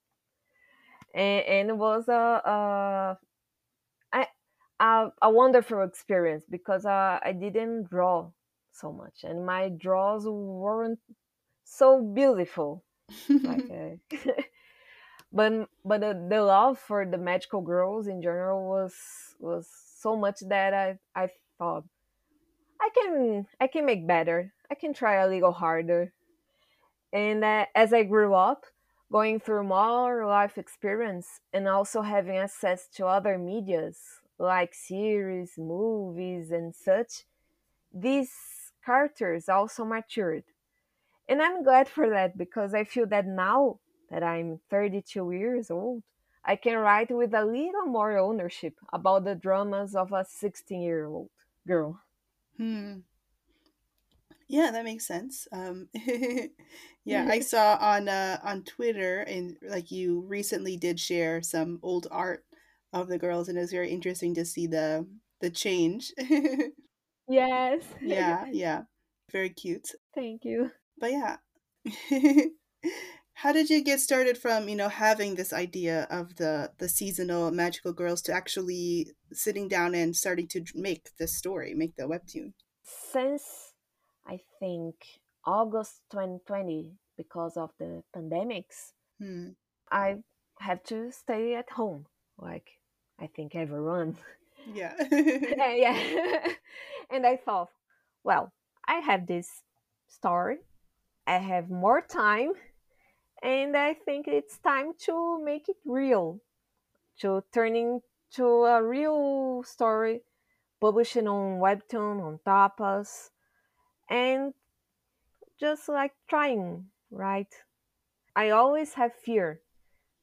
And, 1.15 1.45
and 1.47 1.71
it 1.71 1.77
was 1.79 2.07
a, 2.09 3.17
a, 4.13 4.27
a, 4.79 5.13
a 5.23 5.31
wonderful 5.31 5.81
experience 5.85 6.45
because 6.51 6.85
uh, 6.85 7.19
I 7.25 7.33
didn't 7.33 7.89
draw 7.89 8.33
so 8.77 8.93
much, 8.93 9.25
and 9.25 9.47
my 9.47 9.69
draws 9.71 10.27
weren't 10.27 11.01
so 11.65 12.03
beautiful. 12.03 12.85
like, 13.43 13.71
uh, 13.71 14.17
but 15.33 15.69
but 15.85 16.01
the, 16.01 16.27
the 16.29 16.43
love 16.43 16.79
for 16.79 17.05
the 17.05 17.19
magical 17.19 17.61
girls 17.61 18.07
in 18.07 18.23
general 18.23 18.69
was 18.69 18.95
was 19.39 19.69
so 19.99 20.17
much 20.17 20.41
that 20.49 20.75
I 20.75 20.99
I 21.15 21.29
thought 21.59 21.85
I 22.81 22.91
can 22.95 23.47
I 23.61 23.67
can 23.67 23.87
make 23.87 24.07
better. 24.07 24.53
I 24.71 24.75
can 24.75 24.93
try 24.93 25.17
a 25.17 25.29
little 25.29 25.53
harder. 25.53 26.13
And 27.13 27.45
uh, 27.45 27.67
as 27.75 27.93
I 27.93 28.03
grew 28.03 28.35
up, 28.35 28.67
going 29.11 29.41
through 29.41 29.65
more 29.65 30.27
life 30.27 30.59
experience 30.59 31.41
and 31.53 31.69
also 31.69 32.03
having 32.03 32.37
access 32.37 32.89
to 32.97 33.07
other 33.07 33.39
medias 33.39 33.99
like 34.39 34.75
series, 34.75 35.53
movies, 35.57 36.51
and 36.51 36.75
such, 36.75 37.25
these 37.93 38.31
characters 38.87 39.49
also 39.51 39.85
matured. 39.85 40.45
And 41.29 41.41
I'm 41.43 41.63
glad 41.63 41.89
for 41.89 42.11
that 42.11 42.37
because 42.37 42.75
I 42.75 42.85
feel 42.85 43.07
that 43.09 43.27
now 43.27 43.81
that 44.11 44.23
I'm 44.25 44.61
32 44.71 45.31
years 45.33 45.71
old, 45.71 46.03
I 46.45 46.57
can 46.57 46.79
write 46.79 47.11
with 47.13 47.35
a 47.35 47.45
little 47.45 47.87
more 47.87 48.19
ownership 48.19 48.79
about 48.93 49.25
the 49.25 49.37
dramas 49.37 49.95
of 49.97 50.13
a 50.13 50.25
16 50.25 50.83
year 50.83 51.07
old 51.07 51.31
girl. 51.67 52.03
Hmm. 52.57 53.01
Yeah, 54.49 54.71
that 54.71 54.85
makes 54.85 55.07
sense. 55.07 55.49
Um, 55.53 55.89
yeah, 57.05 57.25
I 57.29 57.41
saw 57.41 57.77
on 57.81 58.09
uh, 58.09 58.39
on 58.43 58.65
Twitter 58.65 59.21
and 59.21 59.59
like 59.63 59.91
you 59.91 60.21
recently 60.21 60.77
did 60.77 61.01
share 61.01 61.43
some 61.43 61.81
old 61.83 62.07
art 62.11 62.47
of 62.93 63.09
the 63.09 63.19
girls, 63.19 63.49
and 63.49 63.59
it 63.59 63.63
was 63.63 63.73
very 63.73 63.91
interesting 63.91 64.35
to 64.35 64.45
see 64.45 64.67
the 64.67 65.09
the 65.41 65.51
change. 65.51 66.13
yes. 67.29 67.83
yeah, 68.01 68.47
yeah, 68.51 68.83
very 69.31 69.51
cute. 69.51 69.89
Thank 70.15 70.45
you. 70.45 70.71
But 70.99 71.13
yeah, 71.13 71.37
how 73.35 73.53
did 73.53 73.69
you 73.69 73.83
get 73.83 74.01
started 74.01 74.39
from 74.39 74.69
you 74.69 74.77
know 74.77 74.89
having 74.89 75.35
this 75.35 75.53
idea 75.53 76.07
of 76.11 76.37
the 76.37 76.73
the 76.79 76.89
seasonal 76.89 77.51
magical 77.51 77.93
girls 77.93 78.23
to 78.23 78.33
actually 78.33 79.13
sitting 79.33 79.69
down 79.69 79.95
and 79.95 80.17
starting 80.17 80.49
to 80.49 80.65
make 80.75 81.11
this 81.19 81.37
story, 81.37 81.75
make 81.75 81.97
the 81.97 82.05
webtoon? 82.05 82.53
Since 82.83 83.73
I 84.27 84.41
think 84.59 84.95
August 85.45 86.03
2020, 86.13 86.93
because 87.17 87.57
of 87.57 87.71
the 87.79 88.03
pandemics, 88.15 88.93
hmm. 89.21 89.51
I 89.91 90.17
have 90.61 90.83
to 90.85 91.11
stay 91.13 91.55
at 91.55 91.71
home, 91.71 92.07
like 92.39 92.79
I 93.21 93.29
think 93.29 93.55
everyone. 93.55 94.17
Yeah. 94.73 94.95
Eh, 95.01 95.75
yeah, 95.77 95.97
yeah. 95.97 96.49
and 97.11 97.27
I 97.27 97.37
thought, 97.37 97.71
well, 98.25 98.53
I 98.87 98.97
have 98.97 99.27
this 99.27 99.63
story, 100.09 100.59
I 101.27 101.39
have 101.39 101.71
more 101.71 102.01
time, 102.01 102.53
and 103.43 103.77
I 103.77 103.95
think 103.95 104.29
it's 104.29 104.59
time 104.59 104.93
to 105.07 105.43
make 105.43 105.69
it 105.69 105.77
real, 105.85 106.41
to 107.21 107.43
turning 107.53 108.01
to 108.33 108.47
a 108.65 108.83
real 108.83 109.63
story, 109.65 110.23
publishing 110.81 111.29
on 111.29 111.59
Webtoon, 111.61 112.23
on 112.23 112.39
Tapas, 112.47 113.31
and 114.11 114.53
just 115.59 115.89
like 115.89 116.13
trying, 116.29 116.87
right? 117.11 117.53
I 118.35 118.51
always 118.51 118.95
have 118.95 119.13
fear 119.15 119.61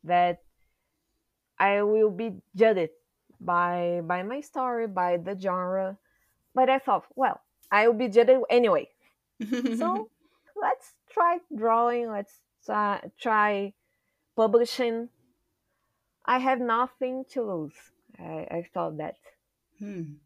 that 0.03 0.39
I 1.57 1.81
will 1.83 2.11
be 2.11 2.41
judged 2.55 2.89
by 3.45 4.01
by 4.03 4.23
my 4.23 4.41
story, 4.41 4.87
by 4.87 5.17
the 5.17 5.37
genre. 5.39 5.97
But 6.55 6.69
I 6.69 6.79
thought, 6.79 7.05
well, 7.15 7.41
I 7.71 7.87
will 7.87 7.95
be 7.95 8.07
judged 8.07 8.43
anyway. 8.49 8.89
so 9.77 10.09
let's 10.61 10.93
try 11.11 11.39
drawing. 11.55 12.11
Let's 12.11 12.39
uh, 12.69 12.99
try 13.19 13.73
publishing. 14.35 15.09
I 16.25 16.39
have 16.39 16.59
nothing 16.59 17.25
to 17.31 17.41
lose. 17.41 17.73
I, 18.19 18.47
I 18.51 18.67
thought 18.73 18.97
that. 18.97 19.15
Hmm. 19.79 20.21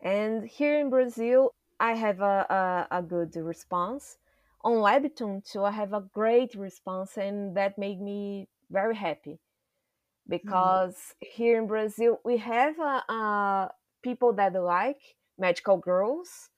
And 0.00 0.46
here 0.46 0.78
in 0.78 0.90
Brazil, 0.90 1.54
I 1.80 1.94
have 1.94 2.20
a, 2.20 2.86
a, 2.90 2.98
a 2.98 3.02
good 3.02 3.34
response. 3.36 4.18
On 4.62 4.74
Webtoon 4.74 5.42
too, 5.50 5.64
I 5.64 5.72
have 5.72 5.92
a 5.92 6.00
great 6.00 6.54
response, 6.54 7.16
and 7.16 7.56
that 7.56 7.78
made 7.78 8.00
me 8.00 8.48
very 8.70 8.94
happy 8.94 9.38
because 10.28 10.94
mm. 10.94 11.28
here 11.34 11.58
in 11.58 11.66
Brazil 11.66 12.20
we 12.24 12.38
have 12.38 12.74
uh, 12.80 13.68
people 14.02 14.32
that 14.34 14.54
like 14.54 15.00
magical 15.38 15.76
girls, 15.76 16.50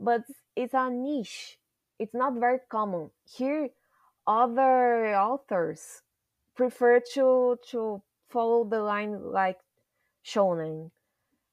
but 0.00 0.22
it's 0.54 0.74
a 0.74 0.90
niche. 0.90 1.58
It's 1.98 2.14
not 2.14 2.34
very 2.34 2.58
common 2.68 3.10
here. 3.24 3.70
Other 4.26 5.14
authors 5.14 6.02
prefer 6.54 7.00
to 7.14 7.58
to 7.70 8.02
follow 8.28 8.64
the 8.64 8.82
line 8.82 9.32
like 9.32 9.58
shonen, 10.24 10.90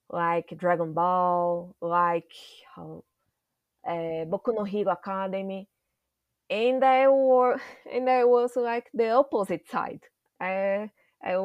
like 0.09 0.53
Dragon 0.57 0.93
Ball, 0.93 1.75
like 1.81 2.31
uh, 2.77 3.01
Boku 3.85 4.55
no 4.55 4.63
Hero 4.63 4.91
Academy, 4.91 5.67
and 6.49 6.83
I 6.83 7.07
were 7.07 7.59
and 7.91 8.09
I 8.09 8.23
was 8.25 8.55
like 8.55 8.89
the 8.93 9.11
opposite 9.11 9.69
side. 9.69 10.01
I 10.39 10.89
I 11.23 11.35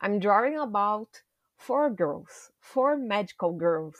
I'm 0.00 0.20
drawing 0.20 0.58
about 0.58 1.22
four 1.56 1.90
girls, 1.90 2.52
four 2.60 2.96
magical 2.96 3.52
girls, 3.52 3.96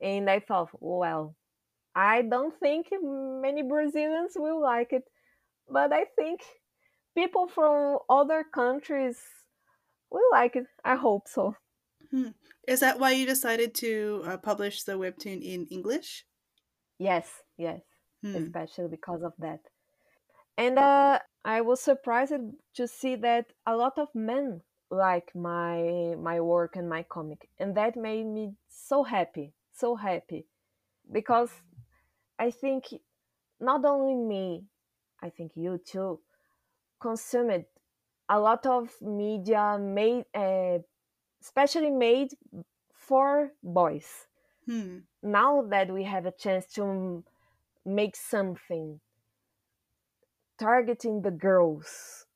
and 0.00 0.28
I 0.30 0.40
thought, 0.40 0.70
well, 0.80 1.36
I 1.94 2.22
don't 2.22 2.58
think 2.58 2.88
many 2.92 3.62
Brazilians 3.62 4.32
will 4.36 4.60
like 4.60 4.92
it, 4.92 5.04
but 5.68 5.92
I 5.92 6.04
think 6.16 6.42
people 7.14 7.48
from 7.48 7.98
other 8.08 8.44
countries 8.44 9.20
will 10.10 10.28
like 10.32 10.56
it. 10.56 10.66
I 10.84 10.96
hope 10.96 11.28
so. 11.28 11.56
Hmm. 12.10 12.30
Is 12.66 12.80
that 12.80 12.98
why 12.98 13.12
you 13.12 13.26
decided 13.26 13.74
to 13.76 14.22
uh, 14.24 14.36
publish 14.38 14.84
the 14.84 14.92
webtoon 14.92 15.42
in 15.42 15.66
English? 15.66 16.26
Yes, 16.98 17.42
yes, 17.56 17.82
hmm. 18.22 18.34
especially 18.34 18.88
because 18.88 19.22
of 19.22 19.32
that. 19.38 19.60
And 20.56 20.78
uh, 20.78 21.18
I 21.44 21.60
was 21.60 21.80
surprised 21.80 22.32
to 22.74 22.86
see 22.86 23.16
that 23.16 23.46
a 23.66 23.76
lot 23.76 23.98
of 23.98 24.08
men 24.14 24.62
like 24.90 25.34
my 25.34 26.14
my 26.18 26.40
work 26.40 26.76
and 26.76 26.88
my 26.88 27.02
comic, 27.02 27.48
and 27.58 27.74
that 27.76 27.96
made 27.96 28.26
me 28.26 28.54
so 28.68 29.02
happy, 29.02 29.52
so 29.72 29.96
happy, 29.96 30.46
because 31.10 31.50
I 32.38 32.50
think 32.52 32.84
not 33.58 33.84
only 33.84 34.14
me, 34.14 34.64
I 35.20 35.30
think 35.30 35.52
you 35.56 35.78
too, 35.78 36.20
consumed 37.00 37.64
a 38.28 38.38
lot 38.38 38.66
of 38.66 38.90
media 39.02 39.78
made, 39.80 40.26
uh, 40.34 40.78
especially 41.42 41.90
made 41.90 42.30
for 42.92 43.50
boys. 43.62 44.28
Hmm. 44.66 44.98
Now 45.22 45.62
that 45.70 45.90
we 45.90 46.04
have 46.04 46.26
a 46.26 46.32
chance 46.32 46.66
to 46.74 47.24
make 47.84 48.16
something 48.16 49.00
targeting 50.58 51.22
the 51.22 51.30
girls 51.30 52.26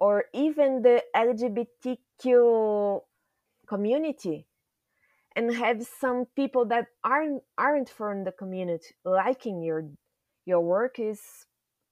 or 0.00 0.24
even 0.34 0.82
the 0.82 1.02
LGBTQ 1.16 3.00
community 3.66 4.46
and 5.36 5.52
have 5.54 5.86
some 6.00 6.26
people 6.36 6.64
that 6.66 6.86
aren't 7.02 7.42
aren't 7.58 7.88
from 7.88 8.24
the 8.24 8.32
community 8.32 8.94
liking 9.04 9.62
your 9.62 9.88
your 10.46 10.60
work 10.60 10.98
is 10.98 11.20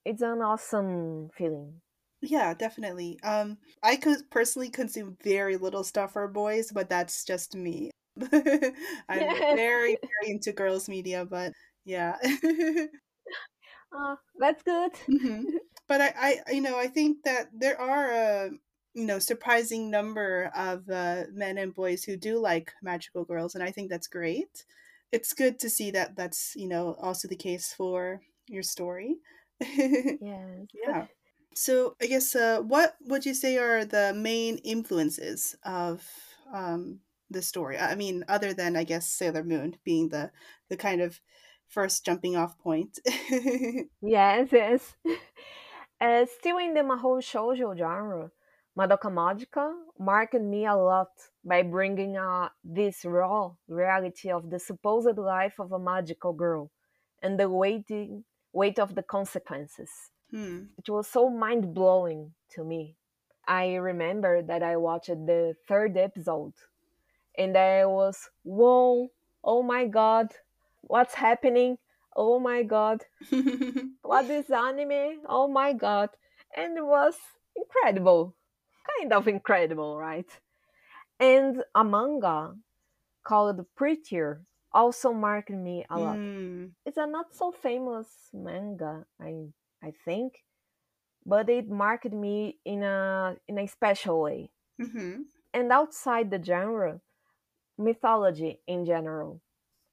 it's 0.05 0.21
an 0.21 0.41
awesome 0.41 1.29
feeling. 1.37 1.81
Yeah 2.21 2.53
definitely. 2.53 3.19
Um 3.23 3.57
i 3.81 3.95
could 3.95 4.29
personally 4.29 4.69
consume 4.69 5.17
very 5.23 5.57
little 5.57 5.83
stuff 5.83 6.13
for 6.13 6.27
boys 6.27 6.71
but 6.71 6.89
that's 6.89 7.25
just 7.25 7.55
me. 7.55 7.91
I'm 8.21 8.29
very 9.09 9.97
very 10.01 10.31
into 10.31 10.53
girls 10.53 10.87
media 10.87 11.25
but 11.25 11.51
yeah. 11.85 12.17
Uh, 13.95 14.15
that's 14.39 14.63
good. 14.63 14.91
Mm-hmm. 15.07 15.43
But 15.87 16.01
I, 16.01 16.41
I 16.47 16.51
you 16.51 16.61
know 16.61 16.77
i 16.77 16.87
think 16.87 17.23
that 17.23 17.49
there 17.53 17.79
are 17.79 18.11
a 18.11 18.49
you 18.93 19.05
know 19.05 19.19
surprising 19.19 19.89
number 19.89 20.51
of 20.55 20.89
uh, 20.89 21.23
men 21.33 21.57
and 21.57 21.73
boys 21.73 22.03
who 22.03 22.15
do 22.15 22.39
like 22.39 22.71
magical 22.81 23.25
girls 23.25 23.55
and 23.55 23.63
i 23.63 23.71
think 23.71 23.89
that's 23.89 24.07
great. 24.07 24.65
It's 25.11 25.33
good 25.33 25.59
to 25.59 25.69
see 25.69 25.91
that 25.91 26.15
that's 26.15 26.53
you 26.55 26.67
know 26.67 26.95
also 26.99 27.27
the 27.27 27.35
case 27.35 27.73
for 27.73 28.21
your 28.47 28.63
story. 28.63 29.17
Yes. 29.61 30.67
Yeah. 30.73 31.05
So 31.55 31.95
i 32.01 32.07
guess 32.07 32.35
uh, 32.35 32.61
what 32.61 32.95
would 33.01 33.25
you 33.25 33.33
say 33.33 33.57
are 33.57 33.85
the 33.85 34.13
main 34.13 34.57
influences 34.57 35.55
of 35.63 36.03
um, 36.51 36.99
the 37.29 37.41
story? 37.41 37.77
I 37.77 37.95
mean 37.95 38.23
other 38.27 38.53
than 38.53 38.75
i 38.75 38.83
guess 38.83 39.07
sailor 39.07 39.43
moon 39.43 39.77
being 39.83 40.09
the 40.09 40.31
the 40.69 40.77
kind 40.77 41.01
of 41.01 41.19
first 41.67 42.05
jumping 42.05 42.35
off 42.35 42.57
point. 42.59 42.99
Yes 44.01 44.49
yes 44.51 44.95
uh, 46.03 46.25
still 46.37 46.57
in 46.57 46.73
the 46.73 46.81
mahou 46.81 47.17
shoujo 47.31 47.75
genre 47.77 48.29
Madoka 48.77 49.09
Magica 49.11 49.71
marked 49.99 50.33
me 50.33 50.65
a 50.65 50.75
lot 50.75 51.11
by 51.45 51.61
bringing 51.61 52.17
uh, 52.17 52.49
this 52.63 53.05
raw 53.05 53.51
reality 53.67 54.31
of 54.31 54.49
the 54.49 54.59
supposed 54.59 55.17
life 55.17 55.59
of 55.59 55.71
a 55.71 55.77
magical 55.77 56.33
girl 56.33 56.71
and 57.21 57.39
the 57.39 57.47
weighting, 57.47 58.23
weight 58.51 58.79
of 58.79 58.95
the 58.95 59.03
consequences. 59.03 59.91
Hmm. 60.31 60.63
It 60.79 60.89
was 60.89 61.07
so 61.07 61.29
mind 61.29 61.75
blowing 61.75 62.33
to 62.55 62.63
me. 62.63 62.95
I 63.47 63.75
remember 63.75 64.41
that 64.41 64.63
I 64.63 64.77
watched 64.77 65.09
the 65.27 65.53
third 65.67 65.95
episode 65.95 66.53
and 67.37 67.55
I 67.55 67.85
was, 67.85 68.29
whoa, 68.41 69.09
oh 69.43 69.61
my 69.61 69.85
god, 69.85 70.29
what's 70.81 71.13
happening? 71.13 71.77
Oh 72.15 72.39
my 72.39 72.63
god, 72.63 73.05
what 74.01 74.29
is 74.29 74.49
anime? 74.49 75.21
Oh 75.27 75.47
my 75.47 75.73
god. 75.73 76.09
And 76.55 76.77
it 76.77 76.85
was 76.85 77.15
incredible 77.55 78.35
kind 78.97 79.13
of 79.13 79.27
incredible, 79.27 79.97
right? 79.97 80.27
And 81.19 81.63
a 81.75 81.83
manga 81.83 82.55
called 83.23 83.65
Pretear 83.79 84.41
also 84.71 85.13
marked 85.13 85.51
me 85.51 85.85
a 85.89 85.99
lot. 85.99 86.17
Mm. 86.17 86.71
It's 86.85 86.97
a 86.97 87.07
not 87.07 87.33
so 87.33 87.51
famous 87.51 88.07
manga, 88.33 89.05
I 89.21 89.47
I 89.83 89.93
think, 90.05 90.43
but 91.25 91.49
it 91.49 91.69
marked 91.69 92.11
me 92.11 92.59
in 92.65 92.83
a 92.83 93.35
in 93.47 93.59
a 93.59 93.67
special 93.67 94.21
way. 94.21 94.51
Mm-hmm. 94.81 95.21
And 95.53 95.71
outside 95.71 96.31
the 96.31 96.41
genre, 96.41 96.99
mythology 97.77 98.59
in 98.65 98.85
general, 98.85 99.41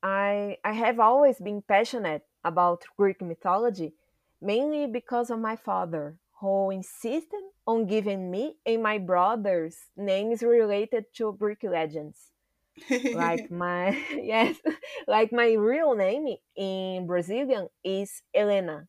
I 0.03 0.59
I 0.65 0.73
have 0.73 1.01
always 1.01 1.39
been 1.41 1.63
passionate 1.63 2.27
about 2.45 2.85
Greek 2.97 3.21
mythology, 3.23 3.95
mainly 4.41 4.87
because 4.87 5.31
of 5.31 5.39
my 5.41 5.57
father, 5.57 6.19
who 6.41 6.71
insisted 6.71 7.43
on 7.67 7.87
giving 7.87 8.31
me 8.31 8.57
and 8.67 8.83
my 8.83 8.99
brothers 8.99 9.91
names 9.97 10.43
related 10.43 11.13
to 11.15 11.33
Greek 11.35 11.63
legends. 11.63 12.33
like 13.13 13.51
my 13.51 13.97
yes, 14.13 14.57
like 15.09 15.33
my 15.33 15.53
real 15.55 15.95
name 15.95 16.37
in 16.57 17.07
Brazilian 17.07 17.69
is 17.85 18.23
Helena, 18.35 18.89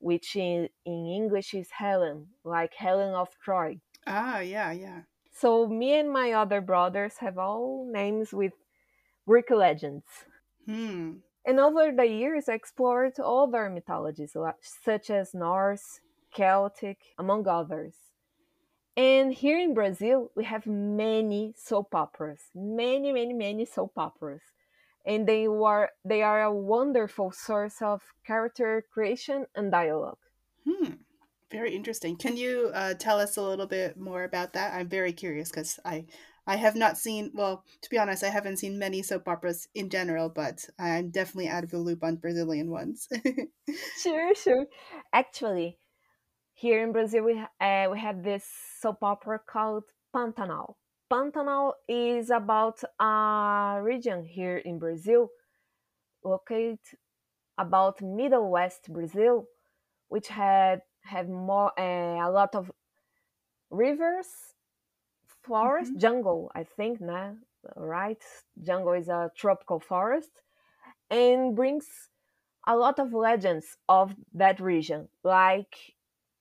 which 0.00 0.36
in, 0.36 0.68
in 0.84 1.06
English 1.06 1.54
is 1.54 1.70
Helen, 1.72 2.28
like 2.44 2.74
Helen 2.74 3.14
of 3.14 3.38
Troy. 3.40 3.80
Ah, 4.06 4.40
yeah, 4.40 4.72
yeah. 4.72 5.02
So 5.32 5.66
me 5.68 5.98
and 5.98 6.10
my 6.10 6.32
other 6.32 6.62
brothers 6.62 7.18
have 7.18 7.36
all 7.36 7.84
names 7.84 8.32
with 8.32 8.54
Greek 9.26 9.50
legends. 9.50 10.04
Hmm. 10.66 11.12
And 11.46 11.60
over 11.60 11.92
the 11.92 12.06
years, 12.06 12.48
I 12.48 12.54
explored 12.54 13.18
other 13.20 13.68
mythologies, 13.68 14.36
such 14.60 15.10
as 15.10 15.34
Norse, 15.34 16.00
Celtic, 16.34 16.98
among 17.18 17.46
others. 17.46 17.94
And 18.96 19.34
here 19.34 19.58
in 19.58 19.74
Brazil, 19.74 20.30
we 20.36 20.44
have 20.44 20.66
many 20.66 21.52
soap 21.56 21.94
operas, 21.94 22.40
many, 22.54 23.12
many, 23.12 23.34
many 23.34 23.64
soap 23.64 23.92
operas. 23.96 24.42
And 25.04 25.26
they 25.26 25.46
are 25.46 25.90
they 26.04 26.22
are 26.22 26.42
a 26.44 26.54
wonderful 26.54 27.30
source 27.30 27.82
of 27.82 28.00
character 28.26 28.84
creation 28.92 29.46
and 29.54 29.70
dialogue. 29.70 30.18
Hmm. 30.66 30.94
Very 31.50 31.74
interesting. 31.74 32.16
Can 32.16 32.36
you 32.36 32.70
uh, 32.72 32.94
tell 32.94 33.20
us 33.20 33.36
a 33.36 33.42
little 33.42 33.66
bit 33.66 33.98
more 33.98 34.24
about 34.24 34.54
that? 34.54 34.72
I'm 34.72 34.88
very 34.88 35.12
curious 35.12 35.50
because 35.50 35.78
I 35.84 36.06
I 36.46 36.56
have 36.56 36.76
not 36.76 36.98
seen, 36.98 37.30
well, 37.34 37.64
to 37.82 37.90
be 37.90 37.98
honest, 37.98 38.22
I 38.22 38.28
haven't 38.28 38.58
seen 38.58 38.78
many 38.78 39.02
soap 39.02 39.28
operas 39.28 39.68
in 39.74 39.88
general, 39.88 40.28
but 40.28 40.64
I'm 40.78 41.10
definitely 41.10 41.48
out 41.48 41.64
of 41.64 41.70
the 41.70 41.78
loop 41.78 42.04
on 42.04 42.16
Brazilian 42.16 42.70
ones. 42.70 43.08
sure, 44.02 44.34
sure. 44.34 44.66
Actually, 45.12 45.78
here 46.52 46.82
in 46.82 46.92
Brazil, 46.92 47.24
we, 47.24 47.42
uh, 47.60 47.86
we 47.90 47.98
have 47.98 48.22
this 48.22 48.44
soap 48.80 49.02
opera 49.02 49.40
called 49.46 49.84
Pantanal. 50.14 50.74
Pantanal 51.10 51.72
is 51.88 52.30
about 52.30 52.82
a 53.00 53.80
region 53.82 54.24
here 54.24 54.58
in 54.58 54.78
Brazil, 54.78 55.30
located 56.24 56.78
about 57.58 58.02
Middle 58.02 58.50
West 58.50 58.92
Brazil, 58.92 59.46
which 60.08 60.28
had 60.28 60.80
have 61.04 61.28
more 61.28 61.72
uh, 61.78 62.26
a 62.26 62.30
lot 62.30 62.54
of 62.54 62.70
rivers, 63.70 64.53
forest, 65.44 65.92
mm-hmm. 65.92 66.00
jungle. 66.00 66.50
I 66.54 66.64
think, 66.64 67.00
nah, 67.00 67.32
right? 67.76 68.22
Jungle 68.62 68.94
is 68.94 69.08
a 69.08 69.30
tropical 69.36 69.80
forest, 69.80 70.30
and 71.10 71.54
brings 71.54 71.86
a 72.66 72.76
lot 72.76 72.98
of 72.98 73.12
legends 73.12 73.76
of 73.88 74.14
that 74.32 74.60
region. 74.60 75.08
Like 75.22 75.74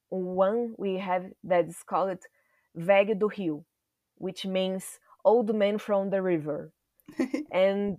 one 0.10 0.76
we 0.78 0.98
have 0.98 1.26
that 1.44 1.68
is 1.68 1.84
called 1.86 2.20
Velho 2.78 3.20
do 3.20 3.30
Rio, 3.38 3.66
which 4.18 4.46
means 4.46 5.00
old 5.26 5.54
man 5.56 5.78
from 5.78 6.10
the 6.10 6.22
river. 6.22 6.72
and 7.52 7.98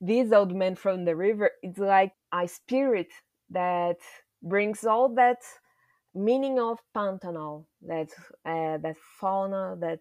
this 0.00 0.32
old 0.32 0.54
man 0.54 0.74
from 0.74 1.04
the 1.04 1.14
river 1.16 1.50
is 1.62 1.78
like 1.78 2.12
a 2.32 2.48
spirit 2.48 3.08
that 3.50 3.96
brings 4.42 4.84
all 4.84 5.08
that 5.14 5.38
meaning 6.14 6.58
of 6.58 6.78
Pantanal, 6.94 7.66
that 7.82 8.08
uh, 8.44 8.78
that 8.78 8.96
fauna, 9.20 9.76
that 9.80 10.00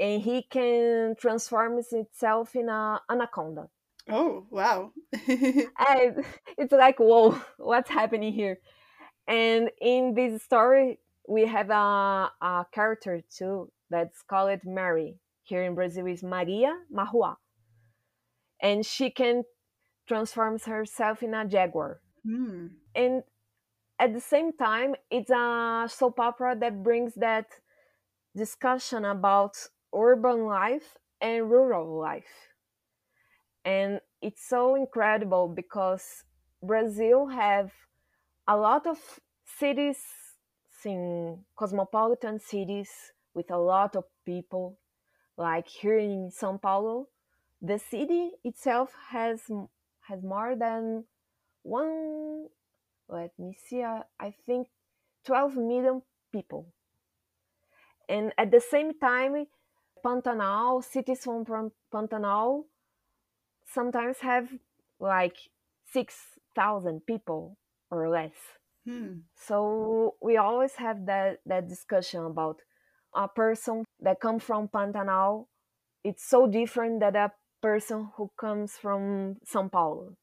and 0.00 0.22
he 0.22 0.42
can 0.42 1.14
transform 1.20 1.78
itself 1.92 2.56
in 2.56 2.68
a 2.70 3.00
anaconda. 3.08 3.68
Oh 4.08 4.46
wow! 4.50 4.92
and 5.28 6.24
it's 6.58 6.72
like 6.72 6.98
whoa, 6.98 7.38
what's 7.58 7.90
happening 7.90 8.32
here? 8.32 8.58
And 9.28 9.70
in 9.80 10.14
this 10.14 10.42
story, 10.42 10.98
we 11.28 11.46
have 11.46 11.70
a, 11.70 12.30
a 12.40 12.66
character 12.72 13.22
too 13.30 13.70
that's 13.90 14.22
called 14.22 14.60
Mary. 14.64 15.18
Here 15.42 15.62
in 15.62 15.74
Brazil 15.74 16.06
is 16.06 16.22
Maria 16.22 16.74
Marruá, 16.92 17.36
and 18.62 18.86
she 18.86 19.10
can 19.10 19.44
transform 20.08 20.58
herself 20.58 21.22
in 21.22 21.34
a 21.34 21.44
jaguar. 21.44 22.00
Hmm. 22.24 22.68
And 22.94 23.22
at 23.98 24.14
the 24.14 24.20
same 24.20 24.52
time, 24.52 24.94
it's 25.10 25.30
a 25.30 25.86
soap 25.90 26.20
opera 26.20 26.56
that 26.58 26.82
brings 26.82 27.14
that 27.16 27.46
discussion 28.36 29.04
about 29.04 29.56
urban 29.94 30.46
life 30.46 30.96
and 31.20 31.50
rural 31.50 31.98
life. 31.98 32.54
And 33.64 34.00
it's 34.22 34.46
so 34.46 34.74
incredible 34.74 35.48
because 35.48 36.24
Brazil 36.62 37.26
have 37.26 37.72
a 38.48 38.56
lot 38.56 38.86
of 38.86 38.98
cities, 39.44 39.98
in 40.84 41.44
cosmopolitan 41.56 42.40
cities 42.40 42.90
with 43.34 43.50
a 43.50 43.58
lot 43.58 43.96
of 43.96 44.04
people. 44.24 44.78
Like 45.36 45.68
here 45.68 45.98
in 45.98 46.30
São 46.30 46.60
Paulo, 46.60 47.08
the 47.60 47.78
city 47.78 48.30
itself 48.44 48.92
has 49.10 49.42
has 50.08 50.22
more 50.22 50.56
than 50.56 51.04
one 51.62 52.48
let 53.10 53.36
me 53.38 53.56
see, 53.68 53.82
uh, 53.82 54.02
I 54.20 54.34
think 54.46 54.68
12 55.24 55.56
million 55.56 56.02
people. 56.30 56.66
And 58.08 58.32
at 58.38 58.50
the 58.50 58.60
same 58.60 58.98
time, 58.98 59.46
Pantanal, 60.04 60.82
cities 60.84 61.24
from 61.24 61.72
Pantanal 61.92 62.64
sometimes 63.66 64.18
have 64.20 64.48
like 64.98 65.36
6,000 65.92 67.06
people 67.06 67.56
or 67.90 68.08
less. 68.08 68.34
Hmm. 68.86 69.20
So 69.34 70.14
we 70.22 70.36
always 70.36 70.74
have 70.76 71.06
that, 71.06 71.40
that 71.46 71.68
discussion 71.68 72.24
about 72.24 72.60
a 73.14 73.28
person 73.28 73.84
that 74.00 74.20
comes 74.20 74.42
from 74.42 74.68
Pantanal. 74.68 75.46
It's 76.04 76.24
so 76.28 76.46
different 76.46 77.00
than 77.00 77.16
a 77.16 77.32
person 77.62 78.10
who 78.16 78.30
comes 78.38 78.72
from 78.76 79.36
São 79.46 79.70
Paulo. 79.70 80.16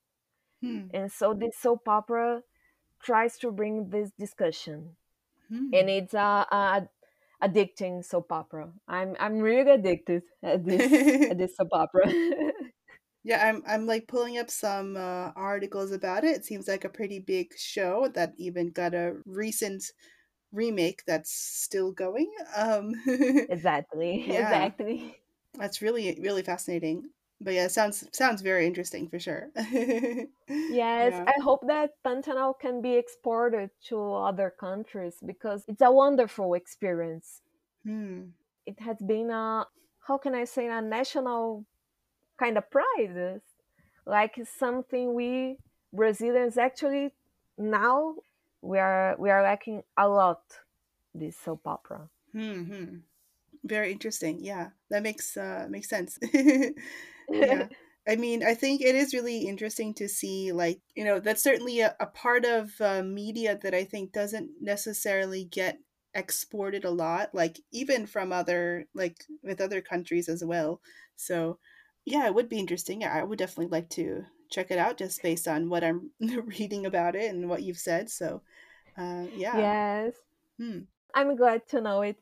Hmm. 0.62 0.88
And 0.94 1.12
so 1.12 1.34
this 1.34 1.58
soap 1.60 1.88
opera 1.88 2.42
tries 3.04 3.38
to 3.40 3.52
bring 3.52 3.90
this 3.90 4.12
discussion, 4.18 4.96
Hmm. 5.50 5.70
and 5.74 5.90
it's 5.90 6.14
a, 6.14 6.46
a 6.52 6.90
addicting 7.44 8.04
soap 8.06 8.32
opera. 8.32 8.74
I'm 8.88 9.16
I'm 9.20 9.40
really 9.40 9.72
addicted 9.72 10.24
at 10.44 10.66
this 10.66 10.88
at 11.30 11.38
this 11.38 11.56
soap 11.56 11.70
opera. 11.74 12.16
yeah, 13.24 13.48
I'm 13.48 13.64
I'm 13.68 13.86
like 13.86 14.08
pulling 14.08 14.38
up 14.38 14.50
some 14.50 14.96
uh, 14.96 15.32
articles 15.36 15.92
about 15.92 16.24
it. 16.24 16.38
It 16.38 16.46
seems 16.46 16.68
like 16.68 16.86
a 16.86 16.90
pretty 16.90 17.20
big 17.20 17.58
show 17.58 18.08
that 18.14 18.34
even 18.38 18.72
got 18.72 18.94
a 18.94 19.18
recent 19.26 19.84
remake 20.52 21.04
that's 21.08 21.32
still 21.34 21.92
going. 21.94 22.32
Um, 22.56 22.94
exactly, 23.50 24.26
Yeah. 24.26 24.40
exactly. 24.40 25.18
that's 25.56 25.82
really 25.82 26.20
really 26.22 26.44
fascinating. 26.44 27.12
But 27.40 27.54
yeah, 27.54 27.68
sounds 27.68 28.04
sounds 28.14 28.42
very 28.42 28.66
interesting 28.66 29.10
for 29.10 29.20
sure. 29.20 29.50
Yes, 30.70 31.14
Yeah. 31.14 31.26
I 31.28 31.42
hope 31.42 31.66
that 31.68 31.92
Pantanal 32.04 32.58
can 32.60 32.82
be 32.82 32.96
exported 32.96 33.72
to 33.90 34.14
other 34.14 34.50
countries 34.50 35.18
because 35.26 35.64
it's 35.68 35.82
a 35.82 35.92
wonderful 35.92 36.54
experience. 36.54 37.42
Hmm. 37.84 38.32
It 38.68 38.80
has 38.82 38.98
been 39.02 39.32
a 39.32 39.68
how 40.08 40.18
can 40.20 40.36
I 40.36 40.44
say 40.46 40.68
a 40.68 40.82
national 40.82 41.66
kind 42.40 42.58
of 42.58 42.70
prize, 42.72 43.42
like 44.06 44.40
something 44.48 45.14
we 45.16 45.60
Brazilians 45.94 46.58
actually 46.58 47.16
now 47.58 48.16
we 48.62 48.80
are 48.80 49.16
we 49.20 49.30
are 49.32 49.44
lacking 49.44 49.84
a 49.98 50.08
lot 50.10 50.44
this 51.14 51.38
soap 51.38 51.68
opera. 51.68 52.10
Hmm. 52.34 52.64
hmm. 52.64 52.98
Very 53.64 53.92
interesting. 53.92 54.40
Yeah, 54.44 54.72
that 54.90 55.04
makes 55.04 55.38
uh 55.38 55.68
makes 55.70 55.90
sense. 55.90 56.20
yeah. 57.30 57.68
I 58.08 58.16
mean, 58.16 58.42
I 58.42 58.54
think 58.54 58.82
it 58.82 58.96
is 58.96 59.14
really 59.14 59.48
interesting 59.48 59.94
to 59.96 60.08
see, 60.08 60.54
like, 60.54 60.80
you 60.96 61.04
know, 61.04 61.20
that's 61.20 61.44
certainly 61.44 61.82
a, 61.82 61.94
a 62.00 62.06
part 62.06 62.46
of 62.46 62.72
uh, 62.80 63.04
media 63.04 63.60
that 63.62 63.74
I 63.74 63.84
think 63.84 64.14
doesn't 64.14 64.50
necessarily 64.62 65.44
get 65.44 65.80
exported 66.14 66.86
a 66.86 66.90
lot, 66.92 67.36
like, 67.36 67.60
even 67.74 68.06
from 68.08 68.32
other, 68.32 68.86
like, 68.94 69.26
with 69.44 69.60
other 69.60 69.82
countries 69.82 70.30
as 70.30 70.42
well. 70.44 70.80
So, 71.18 71.60
yeah, 72.06 72.26
it 72.28 72.34
would 72.34 72.48
be 72.48 72.60
interesting. 72.60 73.04
I 73.04 73.24
would 73.24 73.40
definitely 73.40 73.68
like 73.72 73.90
to 73.92 74.24
check 74.50 74.72
it 74.72 74.78
out 74.78 74.98
just 74.98 75.22
based 75.22 75.46
on 75.48 75.70
what 75.70 75.84
I'm 75.84 76.12
reading 76.46 76.86
about 76.86 77.16
it 77.16 77.30
and 77.30 77.50
what 77.50 77.64
you've 77.64 77.78
said. 77.78 78.10
So, 78.10 78.42
uh, 78.98 79.26
yeah. 79.36 79.58
yes, 79.58 80.14
Hmm. 80.58 80.82
I'm 81.14 81.36
glad 81.36 81.68
to 81.70 81.82
know 81.82 82.02
it. 82.02 82.18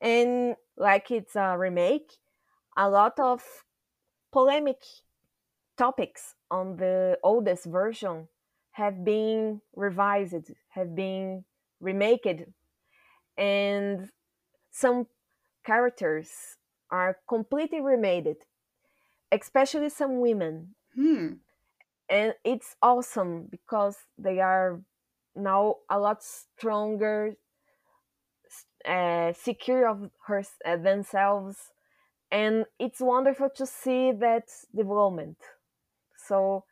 And 0.00 0.56
like 0.76 1.10
it's 1.10 1.36
a 1.36 1.56
remake, 1.58 2.18
a 2.76 2.88
lot 2.88 3.18
of 3.18 3.42
polemic 4.32 4.82
topics 5.76 6.34
on 6.50 6.76
the 6.76 7.18
oldest 7.22 7.64
version 7.64 8.28
have 8.72 9.04
been 9.04 9.60
revised, 9.74 10.52
have 10.70 10.94
been 10.94 11.44
remaked, 11.80 12.42
and 13.36 14.10
some 14.70 15.06
characters 15.64 16.30
are 16.90 17.18
completely 17.28 17.80
remade, 17.80 18.36
especially 19.32 19.88
some 19.88 20.20
women. 20.20 20.74
Hmm. 20.94 21.34
And 22.08 22.34
it's 22.44 22.76
awesome 22.82 23.46
because 23.50 23.96
they 24.18 24.40
are 24.40 24.80
now 25.36 25.76
a 25.88 25.98
lot 25.98 26.22
stronger, 26.22 27.36
uh, 28.84 29.32
secure 29.32 29.86
of 29.88 30.10
her, 30.26 30.42
uh, 30.64 30.76
themselves, 30.76 31.72
and 32.30 32.66
it's 32.78 33.00
wonderful 33.00 33.50
to 33.50 33.66
see 33.66 34.12
that 34.12 34.48
development. 34.74 35.38
So 36.16 36.64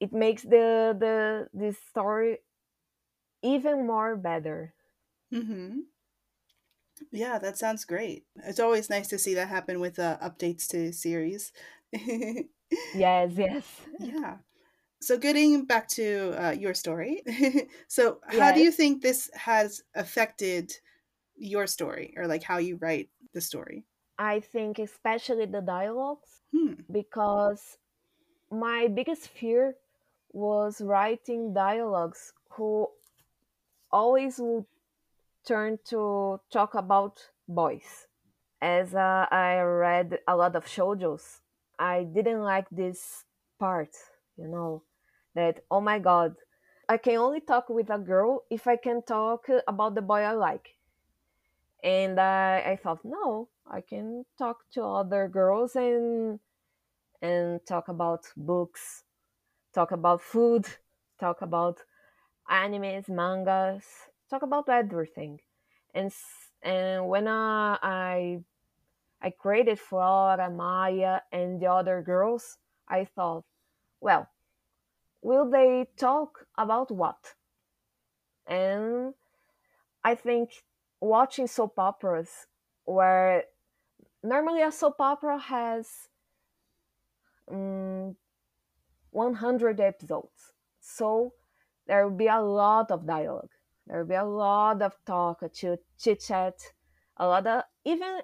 it 0.00 0.12
makes 0.12 0.42
the 0.42 0.96
the 0.98 1.48
this 1.54 1.78
story 1.78 2.40
even 3.42 3.84
more 3.86 4.14
better. 4.16 4.74
Mm-hmm. 5.32 5.80
Yeah, 7.12 7.38
that 7.38 7.56
sounds 7.58 7.84
great. 7.84 8.26
It's 8.44 8.60
always 8.60 8.90
nice 8.90 9.08
to 9.08 9.18
see 9.18 9.34
that 9.34 9.48
happen 9.48 9.80
with 9.80 9.98
uh, 9.98 10.18
updates 10.20 10.66
to 10.68 10.92
series. 10.92 11.52
Yes, 12.92 13.32
yes, 13.38 13.86
yeah. 13.98 14.38
So 15.00 15.18
getting 15.18 15.66
back 15.66 15.88
to 15.90 16.34
uh, 16.42 16.50
your 16.52 16.74
story, 16.74 17.22
so 17.88 18.20
how 18.26 18.52
do 18.52 18.60
you 18.60 18.72
think 18.72 19.02
this 19.02 19.30
has 19.34 19.82
affected 19.94 20.72
your 21.36 21.66
story, 21.66 22.14
or 22.16 22.26
like 22.26 22.42
how 22.42 22.58
you 22.58 22.76
write 22.76 23.10
the 23.34 23.40
story? 23.40 23.84
I 24.18 24.40
think 24.40 24.78
especially 24.78 25.46
the 25.46 25.60
dialogues 25.62 26.42
Hmm. 26.52 26.74
because 26.90 27.78
my 28.50 28.88
biggest 28.88 29.28
fear 29.28 29.76
was 30.32 30.80
writing 30.80 31.54
dialogues 31.54 32.32
who 32.50 32.88
always 33.90 34.38
would 34.38 34.66
turn 35.46 35.78
to 35.84 36.40
talk 36.50 36.74
about 36.74 37.30
boys. 37.48 38.06
As 38.60 38.94
uh, 38.94 39.26
I 39.30 39.60
read 39.60 40.20
a 40.26 40.36
lot 40.36 40.56
of 40.56 40.66
shoujos, 40.66 41.40
I 41.78 42.04
didn't 42.04 42.42
like 42.42 42.68
this 42.70 43.24
part, 43.58 43.94
you 44.36 44.48
know, 44.48 44.82
that, 45.34 45.64
oh 45.70 45.80
my 45.80 45.98
god, 45.98 46.36
I 46.88 46.96
can 46.98 47.16
only 47.16 47.40
talk 47.40 47.68
with 47.68 47.90
a 47.90 47.98
girl 47.98 48.44
if 48.50 48.66
I 48.66 48.76
can 48.76 49.02
talk 49.02 49.46
about 49.68 49.94
the 49.94 50.02
boy 50.02 50.20
I 50.22 50.32
like. 50.32 50.76
And 51.82 52.18
I, 52.20 52.60
I 52.72 52.76
thought, 52.76 53.04
no, 53.04 53.48
I 53.70 53.82
can 53.82 54.24
talk 54.38 54.64
to 54.72 54.84
other 54.84 55.28
girls 55.28 55.76
and 55.76 56.40
and 57.20 57.60
talk 57.66 57.88
about 57.88 58.26
books, 58.36 59.04
talk 59.74 59.92
about 59.92 60.22
food, 60.22 60.66
talk 61.20 61.42
about 61.42 61.78
animes, 62.50 63.08
mangas, 63.08 63.84
talk 64.30 64.42
about 64.42 64.68
everything. 64.68 65.40
And 65.94 66.12
and 66.62 67.08
when 67.08 67.28
uh, 67.28 67.78
I 67.82 68.40
I 69.20 69.30
created 69.30 69.78
Flora, 69.78 70.50
Maya, 70.50 71.20
and 71.32 71.60
the 71.60 71.66
other 71.66 72.02
girls, 72.02 72.58
I 72.88 73.04
thought, 73.04 73.44
well, 74.00 74.28
will 75.22 75.50
they 75.50 75.88
talk 75.96 76.46
about 76.56 76.90
what? 76.90 77.34
And 78.46 79.14
I 80.04 80.14
think 80.14 80.64
watching 81.00 81.46
soap 81.46 81.78
operas 81.78 82.46
where 82.84 83.44
normally 84.22 84.62
a 84.62 84.72
soap 84.72 84.96
opera 85.00 85.38
has 85.38 85.88
um, 87.50 88.16
100 89.10 89.80
episodes. 89.80 90.52
So 90.80 91.32
there 91.86 92.06
will 92.06 92.16
be 92.16 92.26
a 92.26 92.40
lot 92.40 92.90
of 92.90 93.06
dialogue. 93.06 93.50
There 93.86 94.00
will 94.00 94.08
be 94.08 94.14
a 94.14 94.24
lot 94.24 94.82
of 94.82 94.94
talk, 95.06 95.42
chit 95.52 96.20
chat, 96.20 96.54
a 97.16 97.26
lot 97.26 97.46
of 97.46 97.62
even 97.84 98.20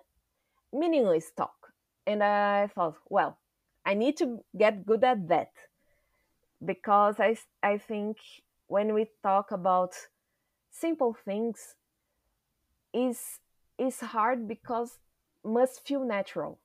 meaningless 0.73 1.31
talk. 1.37 1.73
And 2.07 2.23
I 2.23 2.67
thought, 2.75 2.97
well, 3.09 3.39
I 3.85 3.95
need 3.95 4.17
to 4.19 4.41
get 4.57 4.85
good 4.85 5.05
at 5.05 5.29
that 5.29 5.53
because 6.65 7.17
I, 7.19 7.37
I 7.63 7.79
think 7.79 8.19
when 8.67 8.95
we 8.95 9.07
talk 9.23 9.53
about 9.53 9.95
simple 10.71 11.17
things 11.25 11.77
is 12.93 13.41
is 13.79 14.01
hard 14.01 14.47
because 14.47 14.99
must 15.45 15.87
feel 15.87 16.05
natural. 16.05 16.59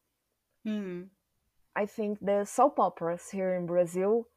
Hmm. 0.66 1.04
I 1.76 1.86
think 1.86 2.20
the 2.20 2.46
soap 2.46 2.80
operas 2.80 3.30
here 3.32 3.54
in 3.54 3.66
Brazil 3.66 4.28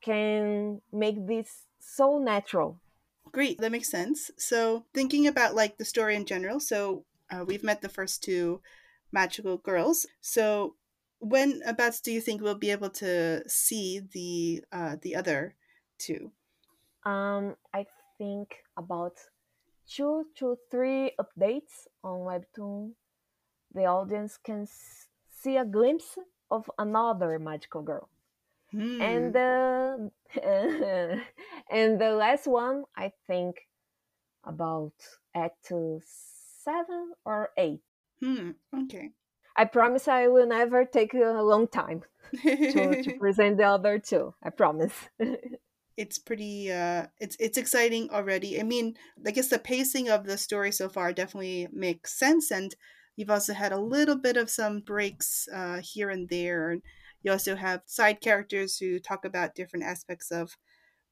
can 0.00 0.80
make 0.92 1.26
this 1.26 1.66
so 1.78 2.18
natural. 2.18 2.80
Great, 3.30 3.58
that 3.58 3.72
makes 3.72 3.90
sense. 3.90 4.30
So, 4.38 4.84
thinking 4.94 5.26
about 5.26 5.54
like 5.54 5.76
the 5.76 5.84
story 5.84 6.16
in 6.16 6.24
general, 6.24 6.60
so 6.60 7.04
uh, 7.30 7.44
we've 7.46 7.64
met 7.64 7.82
the 7.82 7.88
first 7.88 8.22
two 8.22 8.60
magical 9.12 9.58
girls. 9.58 10.06
So, 10.20 10.74
when 11.20 11.60
abouts 11.66 12.00
do 12.00 12.12
you 12.12 12.20
think 12.20 12.40
we'll 12.40 12.54
be 12.54 12.70
able 12.70 12.90
to 12.90 13.48
see 13.48 14.00
the 14.00 14.64
uh, 14.72 14.96
the 15.02 15.14
other 15.14 15.54
two? 15.98 16.32
Um, 17.04 17.56
I 17.74 17.86
think 18.18 18.56
about 18.76 19.14
two 19.88 20.26
to 20.38 20.56
three 20.70 21.12
updates 21.20 21.86
on 22.02 22.20
Webtoon. 22.20 22.92
The 23.74 23.84
audience 23.84 24.38
can 24.38 24.62
s- 24.62 25.08
see 25.30 25.56
a 25.56 25.64
glimpse 25.64 26.18
of 26.50 26.70
another 26.78 27.38
magical 27.38 27.82
girl. 27.82 28.08
Hmm. 28.70 29.00
And 29.00 29.32
the 29.32 30.10
and 31.70 32.00
the 32.00 32.12
last 32.12 32.46
one, 32.46 32.84
I 32.96 33.12
think 33.26 33.68
about 34.44 34.92
act 35.34 35.72
seven 36.04 37.12
or 37.24 37.50
eight. 37.56 37.80
Hmm. 38.20 38.50
Okay. 38.74 39.12
I 39.56 39.64
promise 39.64 40.06
I 40.06 40.28
will 40.28 40.46
never 40.46 40.84
take 40.84 41.14
a 41.14 41.42
long 41.42 41.66
time 41.66 42.02
to, 42.42 43.02
to 43.02 43.18
present 43.18 43.56
the 43.56 43.64
other 43.64 43.98
two. 43.98 44.34
I 44.42 44.50
promise. 44.50 44.94
it's 45.96 46.16
pretty 46.16 46.70
uh 46.70 47.08
it's 47.18 47.36
it's 47.40 47.58
exciting 47.58 48.08
already 48.10 48.60
i 48.60 48.62
mean 48.62 48.96
i 49.26 49.32
guess 49.32 49.48
the 49.48 49.58
pacing 49.58 50.08
of 50.08 50.24
the 50.24 50.38
story 50.38 50.70
so 50.70 50.88
far 50.88 51.12
definitely 51.12 51.66
makes 51.72 52.16
sense 52.16 52.52
and 52.52 52.76
you've 53.18 53.30
also 53.30 53.54
had 53.54 53.72
a 53.72 53.80
little 53.80 54.16
bit 54.16 54.38
of 54.38 54.50
some 54.50 54.80
breaks 54.80 55.48
uh 55.52 55.80
here 55.82 56.10
and 56.10 56.30
there 56.30 56.70
and 56.70 56.82
you 57.22 57.32
also 57.32 57.56
have 57.56 57.82
side 57.86 58.20
characters 58.22 58.78
who 58.78 58.98
talk 59.00 59.24
about 59.26 59.54
different 59.56 59.84
aspects 59.84 60.30
of 60.32 60.56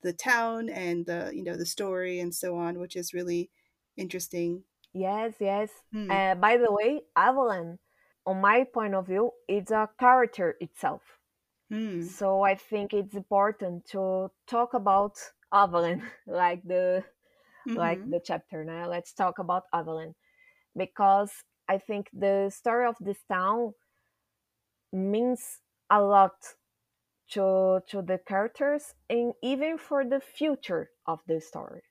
the 0.02 0.12
town 0.12 0.70
and 0.70 1.06
the 1.06 1.32
you 1.34 1.44
know 1.44 1.56
the 1.56 1.66
story 1.66 2.20
and 2.20 2.34
so 2.34 2.56
on 2.56 2.78
which 2.80 2.96
is 2.96 3.14
really 3.14 3.50
interesting 3.98 4.64
yes, 4.94 5.34
yes. 5.40 5.70
Uh, 6.10 6.34
by 6.36 6.56
the 6.56 6.72
way, 6.72 7.02
Avalon, 7.16 7.78
on 8.26 8.40
my 8.40 8.64
point 8.64 8.94
of 8.94 9.06
view, 9.08 9.32
it's 9.48 9.70
a 9.72 9.88
character 9.98 10.56
itself. 10.60 11.02
Hmm. 11.70 12.12
So 12.18 12.42
I 12.42 12.54
think 12.54 12.94
it's 12.94 13.14
important 13.14 13.86
to 13.92 14.30
talk 14.46 14.74
about 14.74 15.18
Avalon, 15.52 16.02
like 16.26 16.62
the 16.64 17.04
like 17.74 18.02
Mhm. 18.04 18.10
the 18.10 18.20
chapter 18.24 18.64
now. 18.64 18.88
Let's 18.88 19.12
talk 19.14 19.38
about 19.38 19.64
Avalon 19.72 20.14
because 20.76 21.32
I 21.68 21.78
think 21.78 22.10
the 22.12 22.50
story 22.50 22.86
of 22.86 22.96
this 23.00 23.22
town 23.24 23.74
means 24.92 25.60
a 25.90 26.00
lot 26.02 26.56
to 27.28 27.80
to 27.88 28.02
the 28.02 28.18
characters 28.18 28.94
and 29.10 29.34
even 29.42 29.78
for 29.78 30.04
the 30.04 30.20
future 30.20 30.90
of 31.06 31.20
the 31.26 31.40
story. 31.40 31.82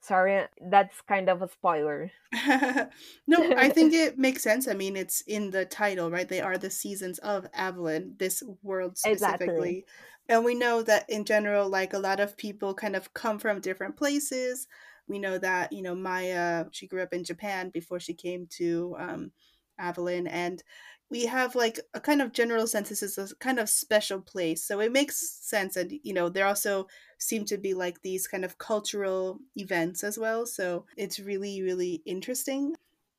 Sorry, 0.00 0.38
uh, 0.38 0.48
that's 0.70 1.00
kind 1.02 1.28
of 1.30 1.42
a 1.42 1.48
spoiler. 1.48 2.12
no, 3.26 3.52
I 3.56 3.68
think 3.68 3.92
it 3.92 4.18
makes 4.18 4.42
sense. 4.42 4.66
I 4.66 4.72
mean, 4.72 4.96
it's 4.96 5.20
in 5.22 5.50
the 5.50 5.66
title, 5.66 6.10
right? 6.10 6.28
They 6.28 6.40
are 6.40 6.56
the 6.56 6.70
seasons 6.70 7.18
of 7.18 7.46
Avalon, 7.52 8.16
this 8.18 8.42
world 8.62 8.96
Exactly. 9.04 9.76
specifically. 9.76 9.84
And 10.28 10.44
we 10.44 10.54
know 10.54 10.82
that 10.82 11.08
in 11.10 11.26
general, 11.26 11.68
like 11.68 11.92
a 11.92 11.98
lot 11.98 12.20
of 12.20 12.38
people 12.38 12.72
kind 12.74 12.96
of 12.96 13.12
come 13.12 13.38
from 13.38 13.60
different 13.60 13.96
places. 13.96 14.66
We 15.08 15.18
know 15.18 15.38
that, 15.38 15.72
you 15.72 15.82
know, 15.82 15.94
Maya, 15.94 16.66
she 16.70 16.86
grew 16.86 17.02
up 17.02 17.12
in 17.12 17.24
Japan 17.24 17.70
before 17.70 18.00
she 18.00 18.14
came 18.14 18.46
to 18.58 18.96
um, 18.98 19.32
Avalon. 19.78 20.26
And 20.26 20.62
we 21.10 21.26
have 21.26 21.54
like 21.54 21.78
a 21.92 22.00
kind 22.00 22.22
of 22.22 22.32
general 22.32 22.66
sense 22.66 22.88
this 22.88 23.02
is 23.02 23.18
a 23.18 23.34
kind 23.36 23.58
of 23.58 23.68
special 23.68 24.20
place. 24.20 24.64
So 24.64 24.80
it 24.80 24.92
makes 24.92 25.38
sense. 25.42 25.76
And, 25.76 25.92
you 26.02 26.14
know, 26.14 26.28
there 26.28 26.46
also 26.46 26.86
seem 27.18 27.44
to 27.46 27.58
be 27.58 27.74
like 27.74 28.00
these 28.00 28.26
kind 28.26 28.44
of 28.44 28.58
cultural 28.58 29.38
events 29.56 30.04
as 30.04 30.18
well. 30.18 30.46
So 30.46 30.86
it's 30.96 31.20
really, 31.20 31.62
really 31.62 32.02
interesting. 32.06 32.74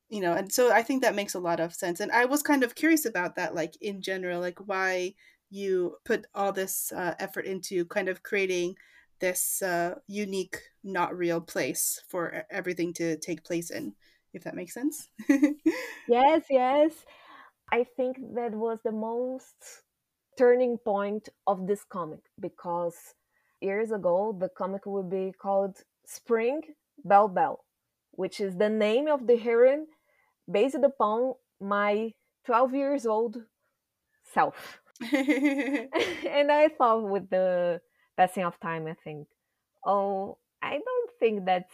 You 0.10 0.22
know, 0.22 0.34
and 0.34 0.52
so 0.52 0.72
I 0.72 0.84
think 0.84 1.02
that 1.02 1.16
makes 1.16 1.34
a 1.34 1.40
lot 1.40 1.60
of 1.60 1.74
sense. 1.74 2.00
And 2.00 2.12
I 2.12 2.26
was 2.26 2.44
kind 2.44 2.64
of 2.64 2.76
curious 2.76 3.06
about 3.06 3.36
that, 3.36 3.56
like 3.56 3.74
in 3.82 4.02
general, 4.02 4.42
like 4.42 4.60
why 4.68 5.16
you 5.50 5.98
put 6.04 6.26
all 6.34 6.52
this 6.52 6.92
uh, 6.92 7.14
effort 7.20 7.46
into 7.46 7.86
kind 7.86 8.10
of 8.10 8.24
creating 8.24 8.76
this 9.20 9.62
uh, 9.62 9.96
unique, 10.08 10.58
not 10.84 11.18
real 11.18 11.42
place 11.42 12.02
for 12.08 12.46
everything 12.50 12.94
to 12.94 13.18
take 13.18 13.44
place 13.44 13.70
in, 13.70 13.94
if 14.34 14.44
that 14.44 14.56
makes 14.56 14.74
sense. 14.74 15.10
Yes, 16.08 16.44
yes. 16.50 16.92
I 17.72 17.86
think 17.96 18.18
that 18.36 18.52
was 18.52 18.80
the 18.84 18.92
most 18.92 19.56
turning 20.38 20.78
point 20.78 21.30
of 21.48 21.66
this 21.68 21.84
comic 21.84 22.20
because 22.40 23.16
years 23.62 23.92
ago 23.92 24.36
the 24.38 24.50
comic 24.50 24.86
would 24.86 25.10
be 25.10 25.34
called 25.42 25.78
Spring 26.06 26.62
Bell 27.06 27.28
Bell, 27.28 27.64
which 28.12 28.42
is 28.42 28.58
the 28.58 28.70
name 28.70 29.08
of 29.08 29.28
the 29.28 29.38
heroine 29.38 29.88
based 30.52 30.76
upon 30.84 31.34
my 31.62 32.12
12 32.46 32.76
years 32.76 33.06
old 33.06 33.38
self. 34.34 34.82
and 35.14 36.52
I 36.52 36.70
thought 36.78 37.10
with 37.10 37.30
the 37.30 37.82
passing 38.18 38.44
of 38.44 38.60
time, 38.60 38.88
I 38.88 38.96
think, 39.04 39.28
oh, 39.86 40.38
I 40.64 40.80
don't 40.80 41.12
think 41.20 41.46
that's 41.46 41.74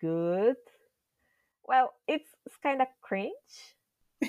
good. 0.00 0.56
Well, 1.64 1.92
it's, 2.08 2.28
it's 2.46 2.56
kind 2.62 2.80
of 2.80 2.88
cringe. 3.02 3.32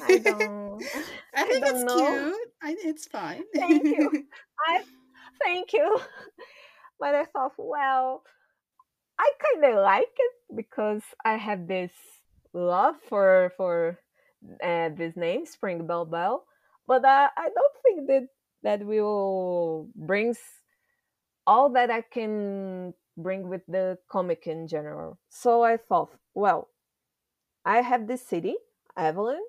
I 0.02 0.18
don't. 0.18 0.84
I 1.36 1.46
think 1.46 1.66
don't 1.66 1.76
it's 1.76 1.84
know. 1.86 2.10
cute. 2.10 2.50
I, 2.62 2.76
it's 2.84 3.08
fine. 3.08 3.44
Thank 3.56 3.86
you. 3.86 4.12
I 4.68 4.84
thank 5.42 5.72
you. 5.72 6.00
But 7.00 7.16
I 7.16 7.26
thought, 7.26 7.54
well, 7.58 8.24
I 9.18 9.32
kind 9.40 9.74
of 9.74 9.84
like 9.84 10.04
it 10.18 10.56
because 10.56 11.02
I 11.24 11.38
have 11.38 11.68
this 11.68 11.92
love 12.54 12.96
for 13.10 13.54
for 13.58 14.00
uh, 14.64 14.90
this 14.96 15.16
name, 15.16 15.46
Spring 15.46 15.88
Bell 15.88 16.06
Bell. 16.06 16.46
But 16.88 17.06
uh, 17.06 17.30
I 17.36 17.50
don't 17.50 17.78
think 17.84 18.08
that 18.08 18.28
that 18.64 18.86
will 18.86 19.90
brings 19.96 20.40
all 21.46 21.70
that 21.72 21.90
I 21.90 22.02
can 22.02 22.94
bring 23.18 23.50
with 23.50 23.62
the 23.68 23.98
comic 24.10 24.48
in 24.48 24.68
general. 24.68 25.20
So 25.30 25.64
I 25.64 25.78
thought, 25.78 26.16
well, 26.34 26.70
I 27.66 27.82
have 27.82 28.08
this 28.08 28.26
city, 28.26 28.56
Avalon, 28.98 29.42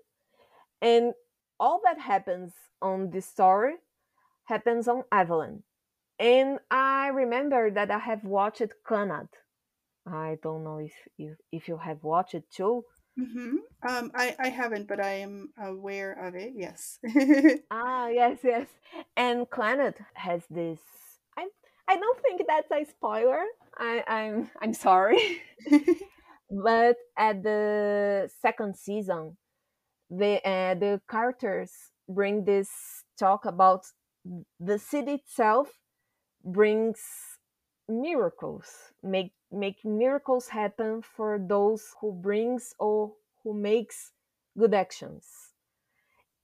and 0.81 1.15
all 1.61 1.81
that 1.85 1.99
happens 2.01 2.53
on 2.83 3.11
this 3.11 3.27
story 3.27 3.75
happens 4.45 4.89
on 4.89 5.05
Avalon. 5.13 5.63
And 6.19 6.59
I 6.71 7.09
remember 7.09 7.71
that 7.71 7.91
I 7.91 7.99
have 7.99 8.25
watched 8.25 8.63
Clannad. 8.87 9.29
I 10.07 10.39
don't 10.43 10.65
know 10.65 10.79
if 10.79 10.93
you 11.17 11.37
if 11.53 11.69
you 11.69 11.79
have 11.79 12.03
watched 12.05 12.35
it 12.35 12.51
too. 12.51 12.85
hmm 13.17 13.57
Um, 13.87 14.11
I, 14.15 14.35
I 14.39 14.49
haven't, 14.49 14.89
but 14.89 15.01
I 15.01 15.21
am 15.27 15.53
aware 15.59 16.13
of 16.13 16.35
it. 16.35 16.53
Yes. 16.57 16.99
Ah, 17.71 18.09
yes, 18.09 18.39
yes. 18.43 18.69
And 19.17 19.49
Clannad 19.51 19.97
has 20.15 20.47
this. 20.49 20.81
I 21.89 21.97
don't 21.97 22.21
think 22.23 22.43
that's 22.47 22.71
a 22.71 22.85
spoiler. 22.91 23.45
I 23.79 24.03
I'm 24.07 24.51
I'm 24.63 24.73
sorry. 24.75 25.43
but 26.51 26.97
at 27.19 27.43
the 27.43 28.31
second 28.41 28.77
season, 28.77 29.37
the 30.11 30.41
uh, 30.49 30.75
the 30.75 31.01
characters 31.11 31.73
bring 32.09 32.45
this 32.45 32.71
talk 33.19 33.45
about 33.47 33.85
the 34.61 34.79
city 34.79 35.15
itself 35.15 35.69
brings 36.45 37.01
miracles 37.89 38.93
make 39.03 39.33
make 39.53 39.85
miracles 39.85 40.49
happen 40.49 41.03
for 41.03 41.39
those 41.39 41.95
who 42.01 42.13
brings 42.13 42.75
or 42.79 43.13
who 43.43 43.55
makes 43.55 44.13
good 44.59 44.75
actions 44.75 45.27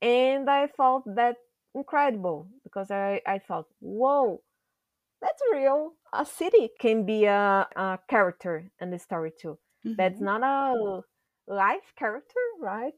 and 0.02 0.48
i 0.48 0.66
thought 0.66 1.02
that 1.06 1.36
incredible 1.74 2.48
because 2.64 2.90
i 2.90 3.20
i 3.26 3.38
thought 3.38 3.66
whoa 3.80 4.40
that's 5.20 5.42
real. 5.52 5.92
A 6.12 6.24
city 6.24 6.70
can 6.78 7.04
be 7.04 7.24
a, 7.24 7.68
a 7.76 7.98
character 8.08 8.70
in 8.80 8.90
the 8.90 8.98
story 8.98 9.32
too. 9.38 9.58
Mm-hmm. 9.84 9.94
That's 9.96 10.20
not 10.20 10.42
a 10.42 11.02
life 11.46 11.92
character, 11.96 12.40
right? 12.60 12.94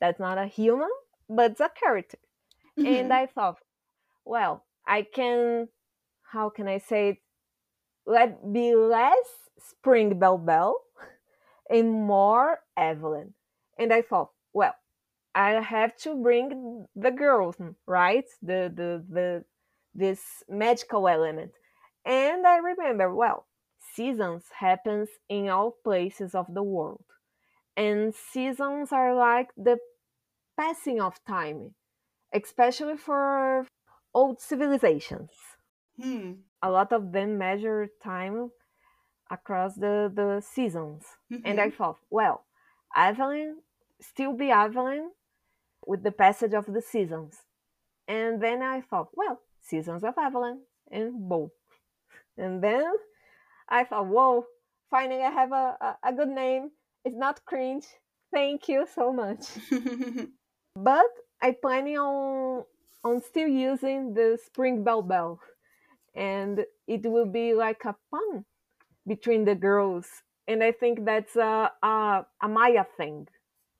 That's 0.00 0.20
not 0.20 0.38
a 0.38 0.46
human, 0.46 0.90
but 1.28 1.52
it's 1.52 1.60
a 1.60 1.70
character. 1.70 2.18
Mm-hmm. 2.78 2.86
And 2.86 3.12
I 3.12 3.26
thought, 3.26 3.58
well, 4.24 4.64
I 4.86 5.02
can, 5.02 5.68
how 6.32 6.50
can 6.50 6.68
I 6.68 6.78
say 6.78 7.08
it? 7.10 7.18
Let 8.06 8.52
be 8.52 8.74
less 8.74 9.26
Spring 9.58 10.18
Bell 10.18 10.38
Bell 10.38 10.76
and 11.68 11.92
more 11.92 12.60
Avalon. 12.76 13.34
And 13.78 13.92
I 13.92 14.02
thought, 14.02 14.30
well, 14.52 14.74
I 15.34 15.60
have 15.60 15.96
to 15.98 16.14
bring 16.14 16.86
the 16.94 17.10
girls, 17.10 17.56
right? 17.86 18.24
The 18.42 18.72
the 18.74 19.04
the 19.10 19.44
this 19.94 20.42
magical 20.48 21.08
element. 21.08 21.52
And 22.06 22.46
I 22.46 22.58
remember, 22.58 23.12
well, 23.14 23.46
seasons 23.94 24.44
happens 24.60 25.08
in 25.28 25.48
all 25.48 25.76
places 25.82 26.34
of 26.34 26.46
the 26.54 26.62
world. 26.62 27.04
And 27.76 28.14
seasons 28.14 28.92
are 28.92 29.14
like 29.14 29.50
the 29.56 29.78
passing 30.56 31.00
of 31.00 31.22
time, 31.26 31.74
especially 32.32 32.96
for 32.96 33.66
old 34.14 34.40
civilizations. 34.40 35.30
Hmm. 36.00 36.32
A 36.62 36.70
lot 36.70 36.92
of 36.92 37.12
them 37.12 37.36
measure 37.36 37.88
time 38.02 38.52
across 39.30 39.74
the, 39.74 40.10
the 40.14 40.40
seasons. 40.40 41.04
Mm-hmm. 41.30 41.42
And 41.44 41.60
I 41.60 41.66
mm-hmm. 41.66 41.76
thought, 41.76 41.98
well, 42.08 42.44
Avalon 42.94 43.56
still 44.00 44.32
be 44.32 44.50
Avalon 44.50 45.10
with 45.86 46.02
the 46.04 46.12
passage 46.12 46.54
of 46.54 46.66
the 46.66 46.80
seasons. 46.80 47.36
And 48.08 48.40
then 48.40 48.62
I 48.62 48.80
thought, 48.80 49.08
well, 49.14 49.40
Seasons 49.60 50.04
of 50.04 50.14
Avalon 50.16 50.60
and 50.90 51.28
boom. 51.28 51.50
And 52.38 52.62
then 52.62 52.92
I 53.68 53.84
thought, 53.84 54.06
whoa, 54.06 54.46
finally 54.90 55.22
I 55.22 55.30
have 55.30 55.52
a, 55.52 55.76
a, 55.80 55.96
a 56.10 56.12
good 56.12 56.28
name. 56.28 56.70
It's 57.04 57.16
not 57.16 57.44
cringe. 57.44 57.86
Thank 58.32 58.68
you 58.68 58.86
so 58.94 59.12
much. 59.12 59.46
but 60.76 61.06
I 61.40 61.52
planning 61.52 61.98
on 61.98 62.64
on 63.04 63.22
still 63.22 63.48
using 63.48 64.14
the 64.14 64.38
Spring 64.44 64.82
Bell 64.82 65.02
Bell. 65.02 65.40
And 66.14 66.64
it 66.88 67.02
will 67.04 67.26
be 67.26 67.54
like 67.54 67.84
a 67.84 67.94
pun 68.10 68.44
between 69.06 69.44
the 69.44 69.54
girls. 69.54 70.06
And 70.48 70.62
I 70.62 70.72
think 70.72 71.04
that's 71.04 71.36
a, 71.36 71.70
a, 71.82 72.26
a 72.42 72.48
Maya 72.48 72.84
thing 72.96 73.28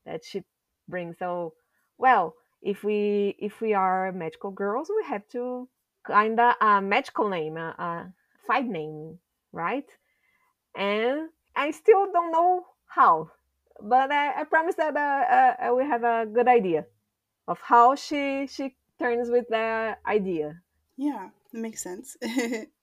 that 0.04 0.24
she 0.24 0.42
brings. 0.88 1.18
So, 1.18 1.54
well, 1.98 2.34
if 2.62 2.84
we 2.84 3.36
if 3.38 3.60
we 3.60 3.74
are 3.74 4.12
magical 4.12 4.50
girls, 4.50 4.90
we 4.94 5.04
have 5.08 5.26
to 5.28 5.68
kind 6.06 6.38
of 6.38 6.54
a 6.60 6.64
uh, 6.64 6.80
magical 6.80 7.28
name, 7.28 7.56
a, 7.56 7.74
a 7.78 8.12
fight 8.46 8.66
name, 8.66 9.18
right? 9.52 9.86
And 10.76 11.28
I 11.54 11.70
still 11.70 12.12
don't 12.12 12.32
know 12.32 12.66
how, 12.86 13.30
but 13.80 14.12
I, 14.12 14.40
I 14.40 14.44
promise 14.44 14.74
that 14.76 14.96
uh, 14.96 15.70
uh, 15.70 15.74
we 15.74 15.84
have 15.84 16.04
a 16.04 16.26
good 16.26 16.48
idea 16.48 16.86
of 17.48 17.60
how 17.60 17.94
she 17.94 18.46
she 18.46 18.76
turns 18.98 19.30
with 19.30 19.46
the 19.48 19.96
idea. 20.06 20.60
Yeah, 20.96 21.28
it 21.52 21.58
makes 21.58 21.82
sense. 21.82 22.16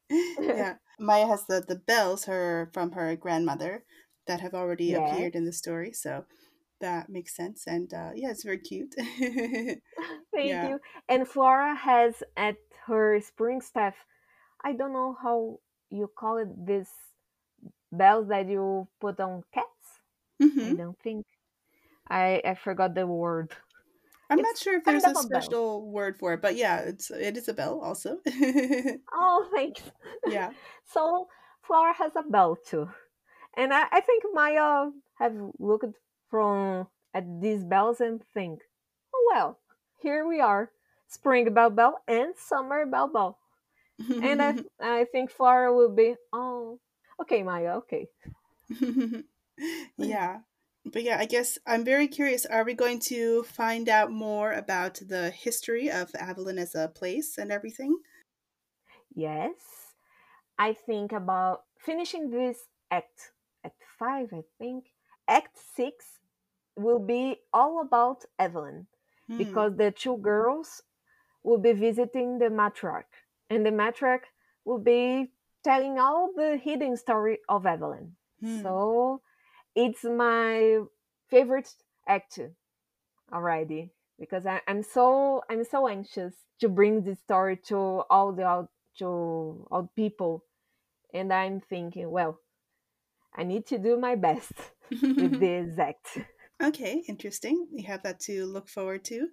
yeah, 0.39 0.75
Maya 0.99 1.27
has 1.27 1.45
the 1.45 1.63
the 1.65 1.75
bells 1.75 2.25
her 2.25 2.69
from 2.73 2.91
her 2.91 3.15
grandmother 3.15 3.83
that 4.27 4.41
have 4.41 4.53
already 4.53 4.85
yes. 4.85 5.11
appeared 5.11 5.35
in 5.35 5.45
the 5.45 5.53
story, 5.53 5.91
so 5.91 6.25
that 6.81 7.09
makes 7.09 7.35
sense. 7.35 7.65
And 7.67 7.93
uh, 7.93 8.11
yeah, 8.15 8.31
it's 8.31 8.43
very 8.43 8.59
cute. 8.59 8.93
Thank 8.97 9.81
yeah. 10.33 10.69
you. 10.69 10.79
And 11.07 11.27
Flora 11.27 11.75
has 11.75 12.23
at 12.37 12.57
her 12.85 13.19
spring 13.21 13.61
staff, 13.61 13.95
I 14.63 14.73
don't 14.73 14.93
know 14.93 15.17
how 15.21 15.59
you 15.89 16.09
call 16.17 16.37
it, 16.37 16.47
this 16.65 16.89
bells 17.91 18.27
that 18.29 18.49
you 18.49 18.87
put 18.99 19.19
on 19.19 19.43
cats. 19.53 19.67
Mm-hmm. 20.41 20.71
I 20.71 20.73
don't 20.73 20.99
think. 20.99 21.25
I 22.09 22.41
I 22.43 22.55
forgot 22.55 22.95
the 22.95 23.07
word. 23.07 23.53
I'm 24.29 24.39
it's 24.39 24.47
not 24.47 24.57
sure 24.57 24.77
if 24.77 24.83
there's 24.83 25.03
a 25.03 25.15
special 25.15 25.81
bell. 25.81 25.91
word 25.91 26.17
for 26.17 26.33
it, 26.33 26.41
but 26.41 26.55
yeah, 26.55 26.79
it's 26.79 27.11
it 27.11 27.37
is 27.37 27.47
a 27.47 27.53
bell 27.53 27.79
also. 27.79 28.19
oh, 29.13 29.47
thanks. 29.53 29.83
Yeah. 30.27 30.51
so 30.85 31.27
Flora 31.61 31.93
has 31.93 32.11
a 32.15 32.23
bell 32.23 32.57
too, 32.65 32.89
and 33.55 33.73
I, 33.73 33.85
I 33.91 34.01
think 34.01 34.23
Maya 34.33 34.89
have 35.19 35.35
looked 35.59 35.95
from 36.29 36.87
at 37.13 37.23
these 37.41 37.63
bells 37.63 38.01
and 38.01 38.21
think, 38.33 38.61
oh 39.13 39.31
well, 39.31 39.59
here 40.01 40.27
we 40.27 40.41
are, 40.41 40.71
spring 41.07 41.53
bell 41.53 41.69
bell 41.69 42.01
and 42.07 42.33
summer 42.35 42.85
bell 42.85 43.07
bell, 43.07 43.37
and 43.99 44.41
I 44.41 44.55
I 44.81 45.05
think 45.05 45.31
Flora 45.31 45.73
will 45.73 45.93
be 45.93 46.15
oh 46.31 46.79
okay 47.21 47.43
Maya 47.43 47.77
okay. 47.77 48.07
yeah, 49.97 50.39
but 50.85 51.03
yeah, 51.03 51.17
I 51.19 51.25
guess 51.25 51.57
I'm 51.65 51.85
very 51.85 52.07
curious. 52.07 52.45
Are 52.45 52.63
we 52.63 52.73
going 52.73 52.99
to 53.07 53.43
find 53.43 53.87
out 53.87 54.11
more 54.11 54.51
about 54.51 54.99
the 55.07 55.29
history 55.29 55.89
of 55.89 56.11
Avalon 56.15 56.57
as 56.57 56.75
a 56.75 56.87
place 56.87 57.37
and 57.37 57.51
everything? 57.51 57.97
Yes. 59.15 59.53
I 60.57 60.73
think 60.73 61.11
about 61.11 61.63
finishing 61.77 62.29
this 62.29 62.57
act 62.91 63.31
at 63.63 63.73
five, 63.97 64.29
I 64.33 64.43
think. 64.59 64.85
Act 65.27 65.57
six 65.75 66.05
will 66.75 66.99
be 66.99 67.37
all 67.53 67.81
about 67.81 68.25
Avalon 68.37 68.87
hmm. 69.27 69.37
because 69.37 69.75
the 69.77 69.91
two 69.91 70.17
girls 70.17 70.83
will 71.43 71.57
be 71.57 71.73
visiting 71.73 72.39
the 72.39 72.45
matriarch, 72.45 73.11
and 73.53 73.65
the 73.65 73.71
metric 73.71 74.23
will 74.65 74.79
be 74.79 75.31
telling 75.63 75.99
all 75.99 76.31
the 76.35 76.57
hidden 76.57 76.97
story 76.97 77.39
of 77.47 77.65
Avalon. 77.65 78.13
Hmm. 78.41 78.61
So 78.61 79.21
it's 79.75 80.03
my 80.03 80.81
favorite 81.29 81.69
act 82.07 82.39
already 83.31 83.91
because 84.19 84.45
I, 84.45 84.61
am 84.67 84.83
so 84.83 85.43
I'm 85.49 85.63
so 85.63 85.87
anxious 85.87 86.33
to 86.61 86.69
bring 86.69 87.03
this 87.03 87.19
story 87.19 87.57
to 87.67 87.75
all 88.09 88.33
the 88.33 88.67
to 88.99 89.67
all 89.71 89.91
people, 89.95 90.43
and 91.13 91.33
I'm 91.33 91.59
thinking, 91.59 92.09
well, 92.11 92.39
I 93.35 93.43
need 93.43 93.65
to 93.67 93.77
do 93.77 93.99
my 93.99 94.15
best 94.15 94.53
with 94.91 95.39
this 95.39 95.77
act. 95.79 96.19
Okay, 96.61 97.03
interesting. 97.07 97.67
We 97.73 97.81
have 97.83 98.03
that 98.03 98.19
to 98.21 98.45
look 98.45 98.69
forward 98.69 99.03
to. 99.05 99.29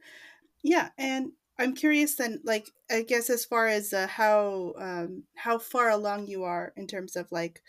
Yeah, 0.62 0.88
and 0.98 1.33
I'm 1.61 1.75
curious 1.75 2.16
then, 2.16 2.40
like 2.42 2.70
I 2.90 3.03
guess 3.03 3.29
as 3.29 3.44
far 3.44 3.66
as 3.66 3.92
uh, 3.92 4.07
how 4.07 4.73
um, 4.79 5.25
how 5.37 5.59
far 5.59 5.90
along 5.90 6.27
you 6.27 6.44
are 6.44 6.73
in 6.77 6.87
terms 6.87 7.16
of 7.16 7.31
like 7.31 7.62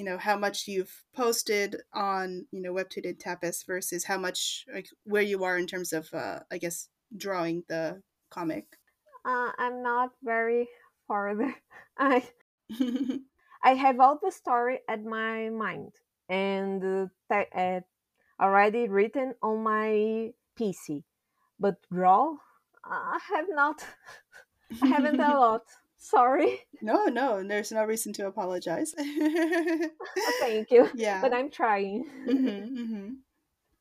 you 0.00 0.06
know 0.06 0.16
how 0.16 0.36
much 0.36 0.66
you've 0.66 1.04
posted 1.14 1.76
on 1.92 2.46
you 2.52 2.62
know 2.62 2.72
webtoon 2.72 3.04
and 3.04 3.18
tapas 3.18 3.66
versus 3.66 4.04
how 4.04 4.16
much 4.16 4.64
like 4.72 4.88
where 5.04 5.22
you 5.22 5.44
are 5.44 5.58
in 5.58 5.66
terms 5.66 5.92
of 5.92 6.08
uh, 6.14 6.40
i 6.50 6.56
guess 6.56 6.88
drawing 7.14 7.64
the 7.68 8.00
comic? 8.30 8.78
Uh, 9.26 9.52
i'm 9.58 9.82
not 9.82 10.10
very 10.24 10.68
farther 11.06 11.54
i 11.98 12.24
i 13.62 13.74
have 13.74 14.00
all 14.00 14.18
the 14.22 14.32
story 14.32 14.78
at 14.88 15.04
my 15.04 15.50
mind 15.50 15.92
and 16.30 16.82
uh, 17.30 17.44
uh, 17.54 17.80
already 18.40 18.88
written 18.88 19.34
on 19.42 19.62
my 19.62 20.32
pc 20.58 21.04
but 21.58 21.76
draw 21.92 22.36
i 22.84 23.18
have 23.34 23.46
not 23.50 23.84
i 24.82 24.86
haven't 24.86 25.20
a 25.20 25.34
lot 25.40 25.62
Sorry. 26.00 26.60
No, 26.80 27.04
no, 27.04 27.42
there's 27.46 27.70
no 27.70 27.84
reason 27.84 28.14
to 28.14 28.26
apologize. 28.26 28.94
Thank 30.40 30.70
you. 30.70 30.88
Yeah. 30.94 31.20
But 31.20 31.34
I'm 31.34 31.50
trying. 31.50 32.06
Mm-hmm, 32.26 32.48
mm-hmm. 32.48 33.08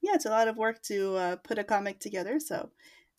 Yeah, 0.02 0.16
it's 0.16 0.26
a 0.26 0.30
lot 0.30 0.50
of 0.50 0.58
work 0.58 0.82
to 0.84 1.16
uh, 1.16 1.36
put 1.38 1.60
a 1.60 1.64
comic 1.64 2.00
together, 2.00 2.40
so 2.40 2.72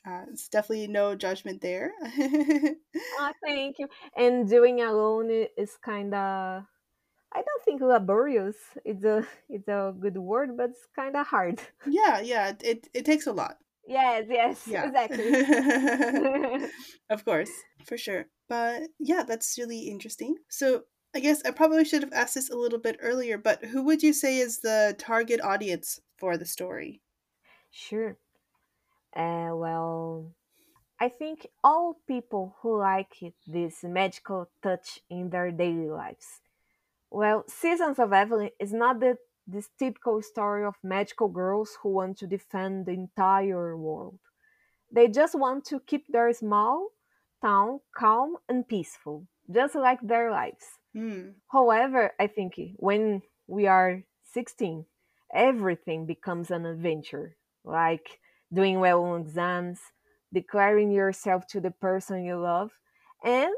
uh, 0.07 0.25
it's 0.31 0.49
definitely 0.49 0.87
no 0.87 1.15
judgment 1.15 1.63
there. 1.63 1.93
oh, 2.03 3.33
thank 3.43 3.79
you. 3.79 3.89
And 4.17 4.49
doing 4.49 4.83
alone 4.83 5.31
is 5.57 5.79
kind 5.83 6.13
of, 6.15 6.65
I 7.33 7.37
don't 7.43 7.65
think 7.65 7.81
laborious. 7.81 8.57
It's 8.85 9.05
a 9.05 9.27
it's 9.49 9.69
a 9.69 9.95
good 9.99 10.19
word, 10.19 10.57
but 10.59 10.71
it's 10.71 10.89
kind 10.95 11.17
of 11.17 11.27
hard. 11.27 11.61
Yeah, 11.87 12.21
yeah. 12.21 12.53
It 12.61 12.89
it 12.93 13.05
takes 13.07 13.27
a 13.27 13.33
lot. 13.33 13.57
Yes, 13.91 14.27
yes, 14.31 14.63
yeah. 14.69 14.87
exactly. 14.87 15.27
of 17.11 17.25
course, 17.25 17.51
for 17.85 17.99
sure. 17.99 18.27
But 18.49 18.83
yeah, 19.01 19.25
that's 19.27 19.59
really 19.59 19.89
interesting. 19.89 20.37
So 20.49 20.83
I 21.13 21.19
guess 21.19 21.43
I 21.45 21.51
probably 21.51 21.85
should 21.85 22.05
have 22.05 22.13
asked 22.13 22.37
this 22.37 22.51
a 22.51 22.57
little 22.57 22.79
bit 22.79 22.99
earlier, 23.03 23.37
but 23.37 23.65
who 23.65 23.83
would 23.83 24.01
you 24.05 24.13
say 24.13 24.39
is 24.39 24.61
the 24.61 24.95
target 24.97 25.41
audience 25.41 25.99
for 26.17 26.37
the 26.37 26.47
story? 26.47 27.01
Sure. 27.73 28.17
Uh, 29.15 29.51
well, 29.55 30.31
I 31.01 31.09
think 31.09 31.49
all 31.65 31.97
people 32.07 32.55
who 32.63 32.79
like 32.79 33.17
this 33.45 33.83
magical 33.83 34.51
touch 34.63 35.01
in 35.11 35.31
their 35.31 35.51
daily 35.51 35.89
lives. 35.89 36.43
Well, 37.11 37.43
Seasons 37.49 37.99
of 37.99 38.13
Avalon 38.13 38.51
is 38.61 38.73
not 38.73 39.01
the 39.01 39.19
this 39.51 39.71
typical 39.79 40.23
story 40.23 40.65
of 40.65 40.77
magical 40.83 41.29
girls 41.29 41.79
who 41.83 41.91
want 41.91 42.19
to 42.19 42.27
defend 42.27 42.87
the 42.87 42.93
entire 42.93 43.77
world. 43.77 44.19
They 44.93 45.09
just 45.09 45.35
want 45.35 45.65
to 45.67 45.81
keep 45.81 46.07
their 46.09 46.33
small 46.33 46.91
town 47.43 47.81
calm 47.97 48.37
and 48.49 48.67
peaceful. 48.67 49.27
just 49.51 49.75
like 49.75 50.01
their 50.03 50.31
lives. 50.31 50.79
Hmm. 50.95 51.31
However, 51.51 52.13
I 52.21 52.27
think 52.29 52.55
when 52.77 53.23
we 53.49 53.67
are 53.67 54.03
16, 54.33 54.87
everything 55.35 56.07
becomes 56.07 56.51
an 56.51 56.67
adventure, 56.67 57.37
like 57.65 58.21
doing 58.53 58.81
well 58.81 59.03
on 59.05 59.23
exams, 59.23 59.81
declaring 60.33 60.93
yourself 60.93 61.47
to 61.49 61.61
the 61.61 61.73
person 61.73 62.25
you 62.25 62.37
love, 62.39 62.71
and 63.25 63.53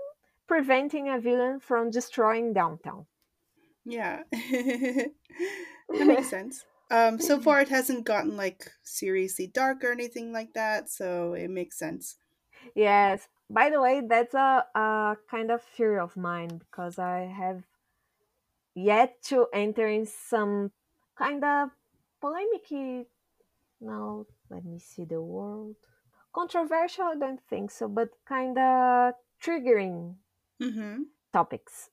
preventing 0.48 1.08
a 1.08 1.18
villain 1.20 1.60
from 1.60 1.90
destroying 1.90 2.52
downtown. 2.54 3.06
Yeah. 3.84 4.22
that 5.98 6.06
makes 6.06 6.28
sense. 6.28 6.64
Um, 6.90 7.18
so 7.20 7.40
far, 7.40 7.60
it 7.60 7.68
hasn't 7.68 8.04
gotten 8.04 8.36
like 8.36 8.70
seriously 8.82 9.46
dark 9.46 9.82
or 9.84 9.92
anything 9.92 10.32
like 10.32 10.52
that, 10.54 10.90
so 10.90 11.34
it 11.34 11.48
makes 11.50 11.78
sense. 11.78 12.18
Yes. 12.74 13.28
By 13.48 13.70
the 13.70 13.80
way, 13.80 14.02
that's 14.06 14.34
a, 14.34 14.66
a 14.74 15.16
kind 15.30 15.50
of 15.50 15.62
fear 15.62 15.98
of 15.98 16.16
mine 16.16 16.58
because 16.58 16.98
I 16.98 17.20
have 17.20 17.64
yet 18.74 19.22
to 19.22 19.46
enter 19.52 19.86
in 19.88 20.06
some 20.06 20.72
kind 21.16 21.44
of 21.44 21.70
polemic. 22.20 23.08
No, 23.80 24.26
let 24.50 24.64
me 24.64 24.78
see 24.78 25.04
the 25.04 25.20
word. 25.20 25.76
Controversial, 26.34 27.04
I 27.04 27.16
don't 27.16 27.42
think 27.42 27.70
so, 27.70 27.88
but 27.88 28.10
kind 28.26 28.58
of 28.58 29.14
triggering 29.42 30.16
Mm-hmm. 30.60 31.02
topics. 31.32 31.90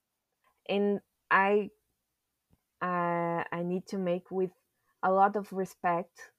And 0.69 1.01
I, 1.31 1.71
I, 2.81 3.45
I 3.51 3.63
need 3.63 3.87
to 3.87 3.97
make 3.97 4.31
with 4.31 4.51
a 5.03 5.11
lot 5.11 5.35
of 5.35 5.51
respect, 5.53 6.31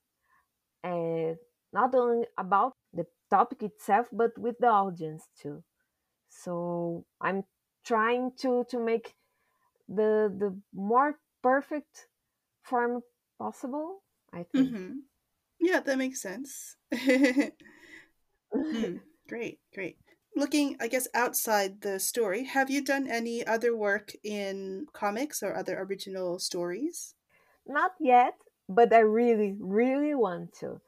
uh, 0.85 1.35
not 1.73 1.95
only 1.95 2.27
about 2.39 2.73
the 2.93 3.07
topic 3.31 3.63
itself, 3.63 4.07
but 4.13 4.37
with 4.39 4.57
the 4.59 4.67
audience 4.69 5.29
too. 5.41 5.63
So 6.31 7.05
I'm 7.21 7.45
trying 7.85 8.33
to 8.41 8.65
to 8.71 8.79
make 8.81 9.15
the 9.89 10.33
the 10.39 10.57
more 10.75 11.19
perfect 11.43 12.09
form 12.63 13.03
possible. 13.39 14.03
I 14.33 14.45
think. 14.55 14.69
Mm-hmm. 14.69 14.93
Yeah, 15.61 15.81
that 15.81 15.99
makes 15.99 16.21
sense. 16.23 16.77
Hmm. 18.73 18.97
Great, 19.29 19.61
great. 19.75 19.99
Looking, 20.35 20.77
I 20.81 20.89
guess, 20.89 21.07
outside 21.15 21.83
the 21.83 22.01
story, 22.01 22.45
have 22.45 22.71
you 22.71 22.83
done 22.85 23.07
any 23.07 23.47
other 23.47 23.77
work 23.77 24.13
in 24.25 24.87
comics 24.93 25.43
or 25.43 25.55
other 25.55 25.79
original 25.79 26.39
stories? 26.41 27.15
Not 27.67 27.93
yet, 28.01 28.35
but 28.69 28.93
I 28.93 28.99
really, 29.01 29.57
really 29.59 30.15
want 30.15 30.53
to. 30.61 30.81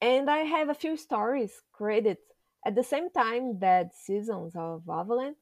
And 0.00 0.30
I 0.30 0.38
have 0.38 0.68
a 0.68 0.74
few 0.74 0.96
stories 0.96 1.62
created 1.72 2.18
at 2.66 2.74
the 2.74 2.84
same 2.84 3.10
time 3.10 3.58
that 3.60 3.94
seasons 3.94 4.54
of 4.56 4.88
Avalanche, 4.88 5.38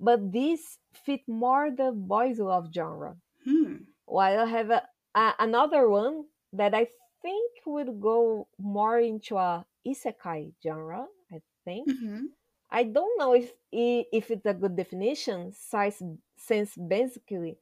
but 0.00 0.32
these 0.32 0.78
fit 0.92 1.28
more 1.28 1.70
the 1.70 1.92
boys 1.92 2.38
love 2.40 2.70
genre. 2.74 3.16
Hmm. 3.44 3.76
While 4.06 4.40
I 4.40 4.46
have 4.46 4.70
a, 4.70 4.88
a, 5.14 5.34
another 5.40 5.88
one 5.88 6.26
that 6.52 6.74
I 6.74 6.88
think 7.22 7.52
would 7.66 8.00
go 8.00 8.48
more 8.58 8.98
into 9.00 9.36
a 9.36 9.66
isekai 9.86 10.54
genre. 10.62 11.06
I 11.32 11.42
think 11.64 11.88
Mm-hmm. 11.88 12.26
I 12.70 12.84
don't 12.84 13.18
know 13.18 13.34
if 13.34 13.52
if 13.72 14.30
it's 14.30 14.46
a 14.46 14.54
good 14.54 14.76
definition, 14.76 15.52
size, 15.52 16.02
since 16.36 16.74
basically 16.76 17.58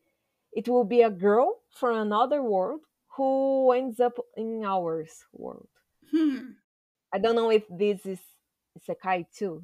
it 0.53 0.69
will 0.69 0.85
be 0.85 1.03
a 1.03 1.11
girl 1.11 1.61
from 1.71 1.97
another 1.99 2.43
world 2.43 2.81
who 3.17 3.73
ends 3.73 4.01
up 4.01 4.19
in 4.37 4.65
ours 4.65 5.25
world. 5.33 5.69
Hmm. 6.11 6.53
I 7.13 7.19
don't 7.19 7.37
know 7.37 7.51
if 7.51 7.65
this 7.71 8.05
is 8.07 8.21
isekai 8.79 9.27
too. 9.35 9.63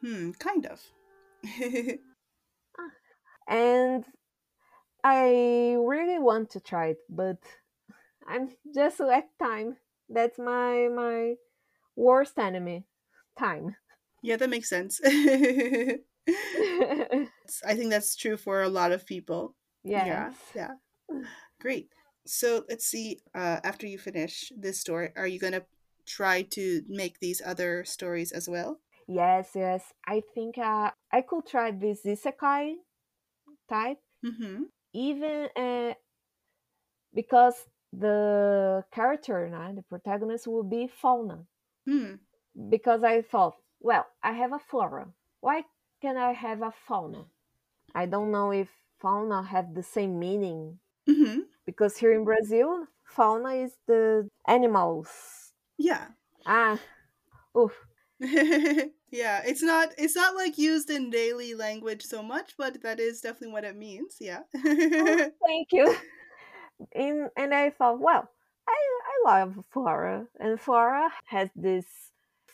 Hmm. 0.00 0.30
Kind 0.32 0.66
of. 0.66 0.80
And 3.48 4.04
I 5.04 5.76
really 5.78 6.18
want 6.18 6.50
to 6.50 6.60
try 6.60 6.88
it, 6.88 6.98
but 7.08 7.38
I'm 8.26 8.48
just 8.74 8.98
lack 8.98 9.26
time. 9.38 9.76
That's 10.08 10.38
my 10.38 10.88
my 10.88 11.34
worst 11.94 12.38
enemy, 12.38 12.84
time. 13.38 13.76
Yeah, 14.22 14.36
that 14.36 14.50
makes 14.50 14.68
sense. 14.68 15.00
I 15.04 15.98
think 17.74 17.90
that's 17.90 18.16
true 18.16 18.36
for 18.36 18.62
a 18.62 18.68
lot 18.68 18.92
of 18.92 19.06
people. 19.06 19.54
yes. 19.84 20.06
Yeah. 20.06 20.32
Yeah. 20.54 20.70
Great. 21.60 21.88
So 22.26 22.64
let's 22.68 22.86
see. 22.86 23.20
Uh, 23.34 23.60
after 23.62 23.86
you 23.86 23.98
finish 23.98 24.52
this 24.56 24.80
story, 24.80 25.10
are 25.16 25.26
you 25.26 25.38
gonna 25.38 25.62
try 26.06 26.42
to 26.42 26.82
make 26.88 27.20
these 27.20 27.40
other 27.44 27.84
stories 27.84 28.32
as 28.32 28.48
well? 28.48 28.80
Yes, 29.08 29.50
yes. 29.54 29.92
I 30.06 30.22
think 30.34 30.58
uh, 30.58 30.90
I 31.12 31.20
could 31.22 31.46
try 31.46 31.70
this 31.70 32.02
isekai 32.04 32.74
type, 33.68 33.98
Mm-hmm. 34.24 34.62
even 34.92 35.48
uh, 35.56 35.94
because 37.14 37.54
the 37.92 38.84
character, 38.92 39.48
nah, 39.48 39.72
the 39.72 39.82
protagonist, 39.82 40.46
will 40.46 40.64
be 40.64 40.88
fauna. 40.88 41.44
Hmm. 41.86 42.14
Because 42.68 43.04
I 43.04 43.22
thought, 43.22 43.54
well, 43.86 44.06
I 44.22 44.32
have 44.32 44.52
a 44.52 44.58
flora. 44.58 45.06
Why 45.40 45.62
can 46.02 46.16
I 46.16 46.32
have 46.32 46.60
a 46.62 46.72
fauna? 46.86 47.24
I 47.94 48.06
don't 48.06 48.32
know 48.32 48.50
if 48.50 48.68
fauna 48.98 49.44
have 49.44 49.74
the 49.74 49.82
same 49.82 50.18
meaning 50.18 50.78
Mm-hmm. 51.08 51.42
because 51.64 51.96
here 51.96 52.12
in 52.12 52.24
Brazil, 52.24 52.88
fauna 53.04 53.50
is 53.50 53.72
the 53.86 54.28
animals. 54.48 55.08
Yeah. 55.78 56.08
Ah, 56.44 56.80
oof. 57.56 57.72
yeah. 58.18 59.42
It's 59.46 59.62
not. 59.62 59.90
It's 59.96 60.16
not 60.16 60.34
like 60.34 60.58
used 60.58 60.90
in 60.90 61.10
daily 61.10 61.54
language 61.54 62.02
so 62.02 62.24
much, 62.24 62.54
but 62.58 62.82
that 62.82 62.98
is 62.98 63.20
definitely 63.20 63.52
what 63.52 63.64
it 63.64 63.76
means. 63.76 64.16
Yeah. 64.18 64.40
Thank 65.46 65.70
you. 65.70 65.94
In, 66.92 67.30
and 67.36 67.54
I 67.54 67.70
thought, 67.70 68.00
well, 68.00 68.28
I, 68.68 68.78
I 69.12 69.30
love 69.30 69.64
Flora, 69.70 70.26
and 70.40 70.60
Flora 70.60 71.08
has 71.26 71.50
this 71.54 71.86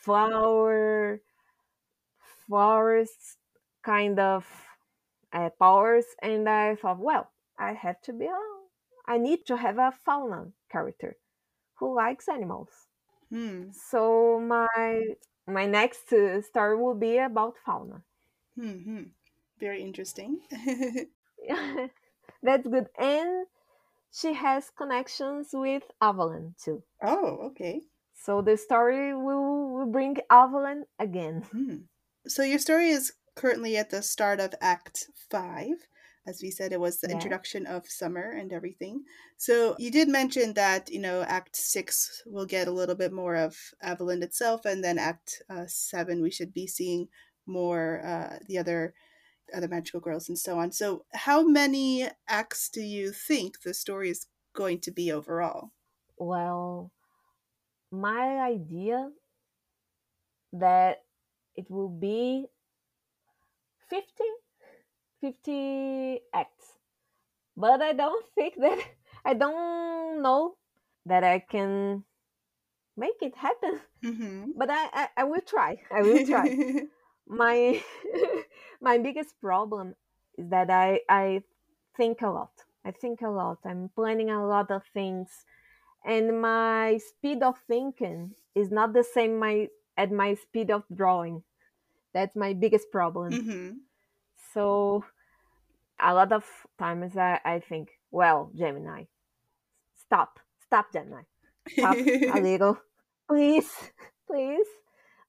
flower, 0.03 1.21
forest 2.47 3.37
kind 3.83 4.19
of 4.19 4.45
uh, 5.33 5.49
powers, 5.59 6.05
and 6.21 6.47
I 6.49 6.75
thought, 6.75 6.99
well, 6.99 7.31
I 7.57 7.73
have 7.73 8.01
to 8.03 8.13
be 8.13 8.25
a, 8.25 8.39
I 9.07 9.17
need 9.17 9.45
to 9.47 9.57
have 9.57 9.77
a 9.79 9.91
fauna 9.91 10.51
character 10.71 11.17
who 11.75 11.95
likes 11.95 12.29
animals. 12.29 12.69
hmm. 13.29 13.71
So 13.71 14.39
my 14.39 15.15
my 15.47 15.65
next 15.65 16.13
uh, 16.13 16.41
story 16.41 16.77
will 16.77 16.95
be 16.95 17.17
about 17.17 17.57
fauna. 17.65 18.03
Hmm. 18.55 18.77
hmm. 18.83 19.03
Very 19.59 19.81
interesting. 19.83 20.41
That's 22.43 22.67
good, 22.67 22.89
and 22.97 23.47
she 24.11 24.33
has 24.33 24.69
connections 24.71 25.49
with 25.53 25.83
Avalon 26.01 26.55
too. 26.57 26.83
oh. 27.03 27.37
Okay. 27.51 27.83
So 28.15 28.41
the 28.41 28.57
story 28.57 29.13
will, 29.13 29.73
will 29.73 29.85
bring 29.91 30.17
Avalon 30.29 30.85
again. 30.99 31.43
Hmm. 31.51 31.75
So 32.27 32.43
your 32.43 32.59
story 32.59 32.89
is 32.89 33.13
currently 33.35 33.75
at 33.77 33.89
the 33.89 34.01
start 34.01 34.39
of 34.39 34.53
Act 34.61 35.09
Five. 35.29 35.87
As 36.25 36.41
we 36.41 36.51
said, 36.51 36.71
it 36.71 36.79
was 36.79 36.99
the 37.01 37.07
Yeah. 37.07 37.13
introduction 37.15 37.65
of 37.65 37.89
summer 37.89 38.31
and 38.31 38.53
everything. 38.53 39.03
So 39.37 39.75
you 39.77 39.91
did 39.91 40.07
mention 40.07 40.53
that 40.53 40.89
you 40.89 40.99
know 40.99 41.23
Act 41.23 41.55
Six 41.57 42.23
will 42.25 42.45
get 42.45 42.67
a 42.69 42.71
little 42.71 42.95
bit 42.95 43.11
more 43.11 43.35
of 43.35 43.57
Avalon 43.81 44.23
itself, 44.23 44.63
and 44.65 44.83
then 44.83 44.97
Act 44.97 45.43
uh, 45.49 45.65
Seven 45.67 46.21
we 46.21 46.31
should 46.31 46.53
be 46.53 46.65
seeing 46.65 47.09
more 47.45 48.01
uh, 48.05 48.39
the 48.47 48.57
other 48.57 48.93
other 49.53 49.67
magical 49.67 49.99
girls 49.99 50.29
and 50.29 50.39
so 50.39 50.57
on. 50.57 50.71
So 50.71 51.05
how 51.13 51.43
many 51.43 52.07
acts 52.27 52.69
do 52.69 52.81
you 52.81 53.11
think 53.11 53.61
the 53.61 53.73
story 53.73 54.09
is 54.09 54.27
going 54.53 54.79
to 54.81 54.91
be 54.91 55.11
overall? 55.11 55.71
Well, 56.17 56.91
my 57.93 58.39
idea 58.41 59.11
that 60.53 61.03
it 61.55 61.69
will 61.69 61.89
be 61.89 62.47
50, 63.89 64.23
50 65.21 66.21
acts. 66.33 66.73
But 67.55 67.81
I 67.81 67.93
don't 67.93 68.25
think 68.35 68.55
that, 68.59 68.79
I 69.25 69.33
don't 69.33 70.21
know 70.21 70.55
that 71.05 71.23
I 71.23 71.39
can 71.39 72.03
make 72.97 73.21
it 73.21 73.35
happen. 73.35 73.79
Mm-hmm. 74.03 74.51
But 74.57 74.69
I, 74.69 74.87
I, 74.93 75.07
I 75.17 75.23
will 75.25 75.41
try. 75.41 75.77
I 75.91 76.01
will 76.01 76.25
try. 76.25 76.57
my 77.27 77.81
my 78.81 78.97
biggest 78.97 79.39
problem 79.41 79.95
is 80.37 80.49
that 80.49 80.69
I 80.69 81.01
I 81.09 81.43
think 81.95 82.21
a 82.21 82.29
lot. 82.29 82.51
I 82.85 82.91
think 82.91 83.21
a 83.21 83.29
lot. 83.29 83.59
I'm 83.65 83.89
planning 83.95 84.29
a 84.29 84.45
lot 84.45 84.71
of 84.71 84.83
things, 84.93 85.29
and 86.05 86.41
my 86.41 86.97
speed 86.97 87.43
of 87.43 87.55
thinking 87.67 88.35
is 88.55 88.71
not 88.71 88.93
the 88.93 89.03
same 89.03 89.39
my 89.39 89.69
at 89.97 90.11
my 90.11 90.35
speed 90.35 90.71
of 90.71 90.83
drawing. 90.93 91.43
That's 92.13 92.35
my 92.35 92.53
biggest 92.53 92.91
problem. 92.91 93.31
mm-hmm. 93.31 93.69
So 94.53 95.03
a 95.99 96.13
lot 96.13 96.31
of 96.31 96.45
times 96.77 97.17
I, 97.17 97.39
I 97.43 97.59
think, 97.59 97.89
well, 98.11 98.51
Gemini, 98.55 99.05
stop, 99.95 100.39
stop, 100.59 100.93
Gemini, 100.93 101.23
stop 101.69 101.97
a 101.97 102.39
little, 102.41 102.77
please, 103.27 103.71
please, 104.27 104.67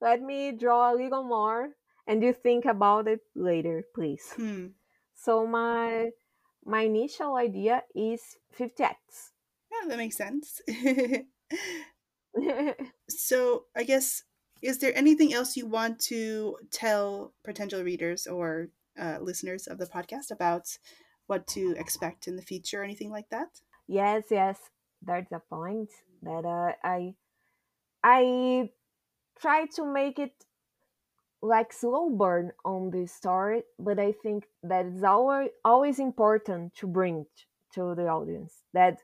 let 0.00 0.20
me 0.20 0.52
draw 0.52 0.92
a 0.92 0.96
little 0.96 1.24
more 1.24 1.70
and 2.06 2.22
you 2.22 2.32
think 2.32 2.64
about 2.64 3.08
it 3.08 3.20
later, 3.34 3.84
please. 3.94 4.32
Hmm. 4.36 4.76
So 5.14 5.46
my 5.46 6.10
my 6.64 6.82
initial 6.82 7.36
idea 7.36 7.82
is 7.94 8.20
50 8.52 8.82
acts. 8.82 9.32
Yeah, 9.32 9.33
that 9.88 9.98
makes 9.98 10.16
sense. 10.16 10.60
so, 13.08 13.64
I 13.76 13.84
guess, 13.84 14.24
is 14.62 14.78
there 14.78 14.96
anything 14.96 15.32
else 15.34 15.56
you 15.56 15.66
want 15.66 16.00
to 16.00 16.56
tell 16.70 17.34
potential 17.44 17.82
readers 17.82 18.26
or 18.26 18.68
uh, 18.98 19.18
listeners 19.20 19.66
of 19.66 19.78
the 19.78 19.86
podcast 19.86 20.30
about 20.30 20.78
what 21.26 21.46
to 21.48 21.74
expect 21.78 22.26
in 22.28 22.36
the 22.36 22.42
future 22.42 22.80
or 22.80 22.84
anything 22.84 23.10
like 23.10 23.28
that? 23.30 23.48
yes, 23.86 24.24
yes, 24.30 24.58
that's 25.02 25.32
a 25.32 25.40
point 25.50 25.90
that 26.22 26.44
uh, 26.44 26.72
I 26.82 27.14
I 28.02 28.70
try 29.40 29.66
to 29.76 29.84
make 29.84 30.18
it 30.18 30.32
like 31.42 31.72
slow 31.72 32.08
burn 32.08 32.52
on 32.64 32.90
the 32.90 33.06
story, 33.06 33.62
but 33.78 33.98
I 33.98 34.12
think 34.22 34.44
that 34.62 34.86
it's 34.86 35.02
always 35.04 35.50
always 35.64 35.98
important 35.98 36.74
to 36.76 36.86
bring 36.86 37.26
to 37.74 37.94
the 37.94 38.08
audience 38.08 38.62
that 38.72 38.98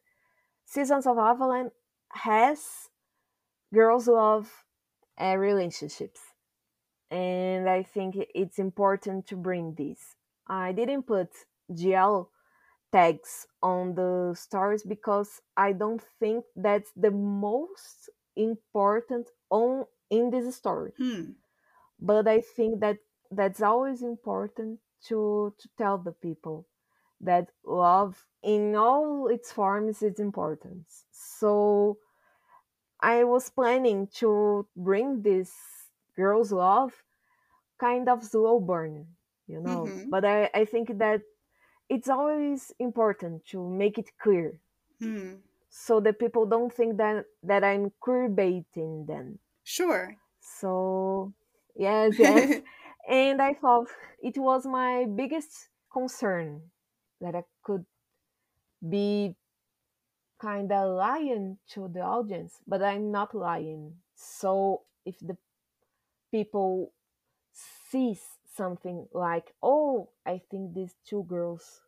Seasons 0.71 1.07
of 1.07 1.19
Avalon 1.19 1.71
has 2.13 2.61
girls 3.73 4.07
love 4.09 4.65
uh, 5.21 5.37
relationships, 5.37 6.21
and 7.11 7.69
I 7.69 7.83
think 7.83 8.17
it's 8.35 8.59
important 8.59 9.27
to 9.29 9.37
bring 9.37 9.75
this. 9.75 10.17
I 10.49 10.73
didn't 10.73 11.05
put 11.05 11.31
GL 11.75 12.31
tags 12.93 13.47
on 13.63 13.95
the 13.95 14.35
stories 14.39 14.83
because 14.85 15.41
I 15.57 15.73
don't 15.73 16.03
think 16.21 16.45
that's 16.57 16.93
the 16.97 17.11
most 17.13 18.11
important 18.37 19.29
on 19.51 19.87
in 20.11 20.31
this 20.31 20.57
story 20.57 20.93
Hmm. 20.97 21.33
but 22.01 22.27
I 22.29 22.41
think 22.41 22.81
that 22.81 22.99
that's 23.31 23.63
always 23.63 24.03
important 24.03 24.81
to 25.09 25.55
to 25.59 25.69
tell 25.79 25.99
the 25.99 26.13
people 26.13 26.67
that 27.21 27.53
love 27.65 28.27
in 28.43 28.75
all 28.77 29.29
its 29.29 29.53
forms 29.53 30.03
is 30.03 30.21
important. 30.21 30.87
So 31.11 31.99
I 33.01 33.25
was 33.25 33.51
planning 33.51 34.07
to 34.23 34.67
bring 34.77 35.23
this 35.23 35.91
girls' 36.15 36.53
love 36.53 37.05
kind 37.79 38.09
of 38.09 38.25
slow 38.25 38.61
burn, 38.61 39.17
you 39.47 39.61
know. 39.61 39.95
Mhm. 39.95 40.11
But 40.11 40.25
I, 40.25 40.51
I 40.55 40.65
think 40.67 40.99
that 40.99 41.23
it's 41.89 42.09
always 42.09 42.73
important 42.79 43.47
to 43.47 43.69
make 43.69 43.99
it 43.99 44.19
clear 44.19 44.61
Hmm. 45.01 45.43
so 45.71 46.01
that 46.01 46.19
people 46.19 46.45
don't 46.47 46.73
think 46.73 46.97
that 46.99 47.27
that 47.43 47.65
I'm 47.65 47.91
queer 48.01 48.29
baiting 48.29 49.07
them. 49.07 49.39
Sure. 49.65 50.19
So 50.41 51.35
yes, 51.77 52.19
yes. 52.19 52.61
and 53.09 53.41
I 53.41 53.55
thought 53.55 53.89
it 54.23 54.37
was 54.39 54.67
my 54.67 55.07
biggest 55.07 55.71
concern 55.93 56.71
that 57.21 57.35
I 57.37 57.45
could 57.63 57.85
be 58.89 59.35
kind 60.41 60.73
of 60.73 60.97
lying 60.97 61.59
to 61.71 61.89
the 61.89 62.01
audience, 62.01 62.61
but 62.67 62.83
I'm 62.83 63.11
not 63.11 63.35
lying. 63.35 63.95
So 64.15 64.83
if 65.05 65.19
the 65.21 65.37
people 66.31 66.93
sees 67.91 68.21
something 68.57 69.07
like, 69.13 69.53
oh, 69.63 70.11
I 70.27 70.41
think 70.51 70.75
these 70.75 70.95
two 71.07 71.25
girls 71.25 71.83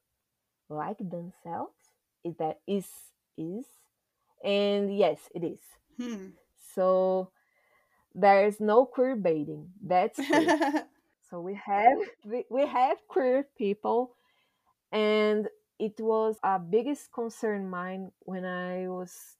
like 0.68 0.98
themselves, 0.98 1.74
is 2.24 2.36
that 2.38 2.60
is 2.66 2.86
is, 3.38 3.66
and 4.44 4.96
yes, 4.96 5.18
it 5.34 5.44
is. 5.44 5.60
hmm. 5.98 6.28
So 6.74 7.30
there 8.14 8.46
is 8.46 8.60
no 8.60 8.84
queer 8.86 9.16
baiting. 9.16 9.70
That's. 9.84 10.20
So 11.30 11.40
we 11.40 11.54
have 11.54 11.98
we 12.50 12.66
have 12.66 12.98
queer 13.08 13.46
people, 13.56 14.14
and 14.92 15.48
it 15.78 16.00
was 16.00 16.38
a 16.44 16.58
biggest 16.60 17.12
concern 17.12 17.68
mine 17.70 18.12
when 18.20 18.44
I 18.44 18.88
was 18.88 19.36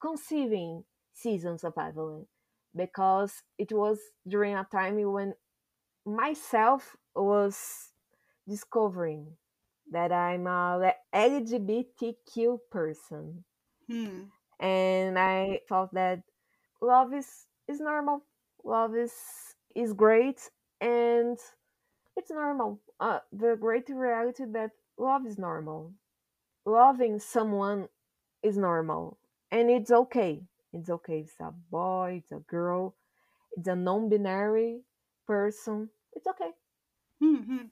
conceiving 0.00 0.84
seasons 1.14 1.64
of 1.64 1.74
Avalon 1.78 2.26
because 2.76 3.42
it 3.58 3.72
was 3.72 3.98
during 4.28 4.54
a 4.54 4.66
time 4.70 5.00
when 5.12 5.34
myself 6.06 6.96
was 7.14 7.90
discovering 8.48 9.26
that 9.90 10.12
I'm 10.12 10.46
a 10.46 10.94
LGBTQ 11.14 12.58
person, 12.70 13.44
hmm. 13.88 14.24
and 14.60 15.18
I 15.18 15.60
thought 15.68 15.94
that 15.94 16.22
love 16.80 17.14
is 17.14 17.46
is 17.68 17.80
normal, 17.80 18.22
love 18.64 18.96
is 18.96 19.12
is 19.74 19.92
great, 19.92 20.50
and 20.80 21.38
it's 22.16 22.30
normal. 22.30 22.80
Uh, 23.00 23.20
the 23.32 23.56
great 23.56 23.88
reality 23.88 24.44
that 24.44 24.70
love 24.98 25.26
is 25.26 25.38
normal. 25.38 25.92
Loving 26.66 27.18
someone 27.20 27.88
is 28.42 28.56
normal, 28.58 29.18
and 29.50 29.70
it's 29.70 29.90
okay. 29.90 30.42
It's 30.72 30.90
okay. 30.90 31.20
It's 31.20 31.40
a 31.40 31.52
boy. 31.70 32.22
It's 32.22 32.32
a 32.32 32.40
girl. 32.40 32.94
It's 33.56 33.68
a 33.68 33.76
non-binary 33.76 34.82
person. 35.26 35.90
It's 36.12 36.26
okay. 36.28 36.50
hmm 37.20 37.66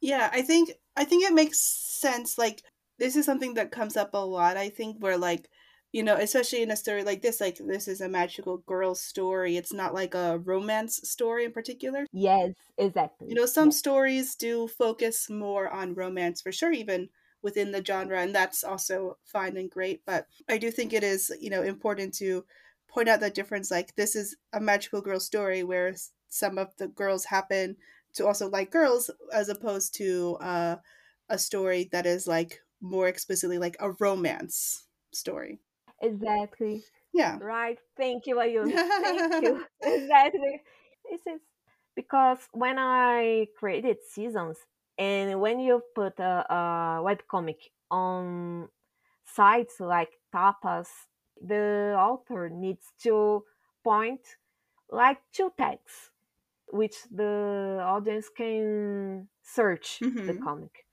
Yeah, 0.00 0.30
I 0.32 0.42
think 0.42 0.72
I 0.96 1.04
think 1.04 1.24
it 1.24 1.34
makes 1.34 1.60
sense. 1.60 2.38
Like 2.38 2.62
this 2.98 3.16
is 3.16 3.26
something 3.26 3.54
that 3.54 3.72
comes 3.72 3.96
up 3.96 4.14
a 4.14 4.18
lot. 4.18 4.56
I 4.56 4.70
think 4.70 4.98
where 5.00 5.18
like 5.18 5.48
you 5.94 6.02
know, 6.04 6.16
especially 6.16 6.62
in 6.62 6.70
a 6.72 6.76
story 6.76 7.04
like 7.04 7.22
this, 7.22 7.40
like 7.40 7.58
this 7.58 7.88
is 7.88 8.02
a 8.02 8.10
magical 8.10 8.58
girl 8.58 8.94
story. 8.96 9.56
It's 9.56 9.72
not 9.72 9.94
like 9.94 10.14
a 10.14 10.38
romance 10.40 11.00
story 11.08 11.46
in 11.46 11.52
particular. 11.52 12.06
Yes, 12.12 12.54
exactly. 12.78 13.28
You 13.28 13.36
know, 13.36 13.46
some 13.46 13.70
Yes. 13.70 13.72
stories 13.72 14.34
do 14.34 14.68
focus 14.68 15.30
more 15.30 15.68
on 15.70 15.94
romance 15.94 16.42
for 16.42 16.52
sure, 16.52 16.72
even 16.72 17.08
within 17.42 17.72
the 17.72 17.84
genre, 17.84 18.20
and 18.20 18.34
that's 18.34 18.62
also 18.64 19.18
fine 19.24 19.56
and 19.56 19.70
great. 19.70 20.04
But 20.04 20.28
I 20.48 20.58
do 20.58 20.70
think 20.70 20.92
it 20.92 21.02
is, 21.04 21.34
you 21.40 21.50
know, 21.50 21.62
important 21.62 22.14
to 22.14 22.44
point 22.88 23.08
out 23.08 23.20
that 23.20 23.34
difference. 23.34 23.70
Like 23.70 23.94
this 23.94 24.14
is 24.14 24.36
a 24.52 24.60
magical 24.60 25.00
girl 25.00 25.20
story 25.20 25.62
where 25.64 25.94
some 26.28 26.58
of 26.58 26.76
the 26.76 26.88
girls 26.88 27.26
happen 27.26 27.76
to 28.14 28.26
also 28.26 28.48
like 28.48 28.70
girls, 28.70 29.10
as 29.32 29.48
opposed 29.48 29.94
to 29.96 30.36
uh, 30.40 30.76
a 31.28 31.38
story 31.38 31.88
that 31.92 32.06
is 32.06 32.26
like 32.26 32.60
more 32.80 33.08
explicitly 33.08 33.58
like 33.58 33.76
a 33.80 33.92
romance 33.92 34.86
story. 35.12 35.60
Exactly. 36.00 36.84
Yeah. 37.12 37.40
Right. 37.40 37.78
Thank 37.96 38.26
you, 38.26 38.36
Ayun. 38.36 38.74
Thank 39.00 39.26
you. 39.38 39.60
exactly. 39.82 40.62
This 41.10 41.20
is 41.26 41.40
because 41.94 42.38
when 42.52 42.78
I 42.78 43.48
created 43.58 43.98
seasons 44.08 44.58
and 44.98 45.40
when 45.40 45.60
you 45.60 45.82
put 45.94 46.18
a, 46.18 46.44
a 46.52 46.56
webcomic 47.02 47.58
on 47.90 48.68
sites 49.24 49.80
like 49.80 50.10
Tapas, 50.34 50.88
the 51.40 51.94
author 51.98 52.48
needs 52.48 52.92
to 53.02 53.44
point 53.84 54.20
like 54.90 55.18
two 55.32 55.52
tags 55.58 56.10
which 56.68 56.96
the 57.10 57.80
audience 57.82 58.28
can 58.36 59.28
search 59.42 60.04
the 60.24 60.32
Mhm. 60.32 60.42
comic. 60.42 60.86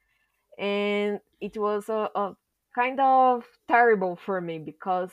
And 0.57 1.19
it 1.39 1.57
was 1.57 1.89
a, 1.89 2.09
a 2.15 2.35
kind 2.75 2.99
of 2.99 3.45
terrible 3.67 4.15
for 4.15 4.41
me 4.41 4.59
because 4.59 5.11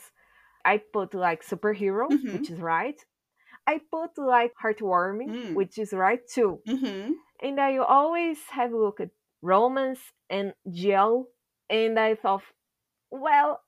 I 0.65 0.77
put 0.77 1.13
like 1.13 1.43
superhero, 1.43 2.09
Mhm. 2.09 2.33
which 2.33 2.49
is 2.49 2.59
right. 2.59 2.99
I 3.67 3.79
put 3.91 4.17
like 4.17 4.53
heartwarming, 4.61 5.29
Mm. 5.29 5.53
which 5.55 5.77
is 5.77 5.93
right 5.93 6.25
too. 6.27 6.61
Mm-hmm. 6.67 7.13
And 7.41 7.59
I 7.61 7.77
always 7.77 8.39
have 8.49 8.73
a 8.73 8.77
look 8.77 8.99
at 8.99 9.11
romance 9.41 10.01
and 10.29 10.53
GL, 10.69 11.27
and 11.69 11.99
I 11.99 12.15
thought, 12.15 12.43
well, 13.11 13.61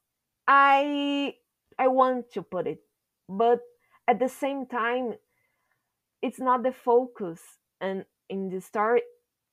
I 0.48 1.36
I 1.80 1.88
want 1.88 2.32
to 2.34 2.42
put 2.44 2.68
it, 2.68 2.84
but 3.30 3.62
at 4.08 4.20
the 4.20 4.30
same 4.30 4.66
time, 4.68 5.16
it's 6.22 6.40
not 6.40 6.64
the 6.64 6.72
focus 6.74 7.42
and 7.80 8.06
in 8.30 8.50
the 8.50 8.62
story, 8.62 9.02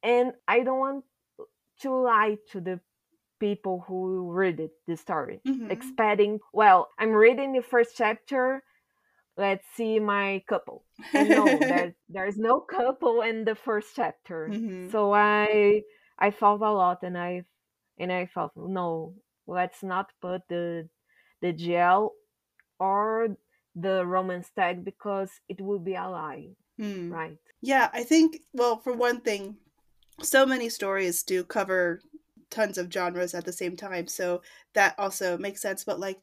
and 0.02 0.32
I 0.46 0.60
don't 0.60 0.78
want 0.78 1.04
to 1.80 1.90
lie 1.94 2.38
to 2.52 2.60
the 2.60 2.80
people 3.40 3.84
who 3.86 4.30
read 4.32 4.60
it 4.60 4.72
the 4.86 4.96
story 4.96 5.40
Mhm. 5.46 5.70
expecting 5.70 6.40
well 6.52 6.88
i'm 6.98 7.12
reading 7.12 7.52
the 7.52 7.62
first 7.62 7.96
chapter 7.96 8.62
let's 9.36 9.66
see 9.74 9.98
my 9.98 10.42
couple 10.48 10.84
and 11.14 11.32
no 11.34 11.46
there, 11.68 11.94
there's 12.08 12.36
no 12.38 12.60
couple 12.60 13.22
in 13.22 13.44
the 13.44 13.54
first 13.54 13.94
chapter 13.96 14.48
Mhm. 14.50 14.90
so 14.90 15.12
i 15.12 15.82
i 16.18 16.30
thought 16.30 16.60
a 16.62 16.72
lot 16.72 17.02
and 17.02 17.16
i 17.18 17.44
and 17.98 18.12
i 18.12 18.26
thought 18.26 18.52
no 18.56 19.14
let's 19.46 19.82
not 19.82 20.10
put 20.20 20.42
the 20.48 20.88
the 21.40 21.52
gel 21.52 22.14
or 22.78 23.36
the 23.74 24.04
romance 24.06 24.50
tag 24.50 24.84
because 24.84 25.30
it 25.48 25.60
will 25.60 25.78
be 25.78 25.94
a 25.94 26.08
lie 26.08 26.48
Hmm. 26.78 27.10
right 27.12 27.38
Yeah, 27.60 27.90
I 27.92 28.04
think, 28.04 28.42
well, 28.52 28.78
for 28.78 28.92
one 28.92 29.20
thing, 29.20 29.56
so 30.22 30.46
many 30.46 30.68
stories 30.68 31.22
do 31.24 31.44
cover 31.44 32.00
tons 32.50 32.78
of 32.78 32.92
genres 32.92 33.34
at 33.34 33.44
the 33.44 33.52
same 33.52 33.76
time. 33.76 34.06
So 34.08 34.42
that 34.74 34.94
also 34.98 35.38
makes 35.38 35.62
sense. 35.62 35.84
But 35.84 36.00
like, 36.00 36.20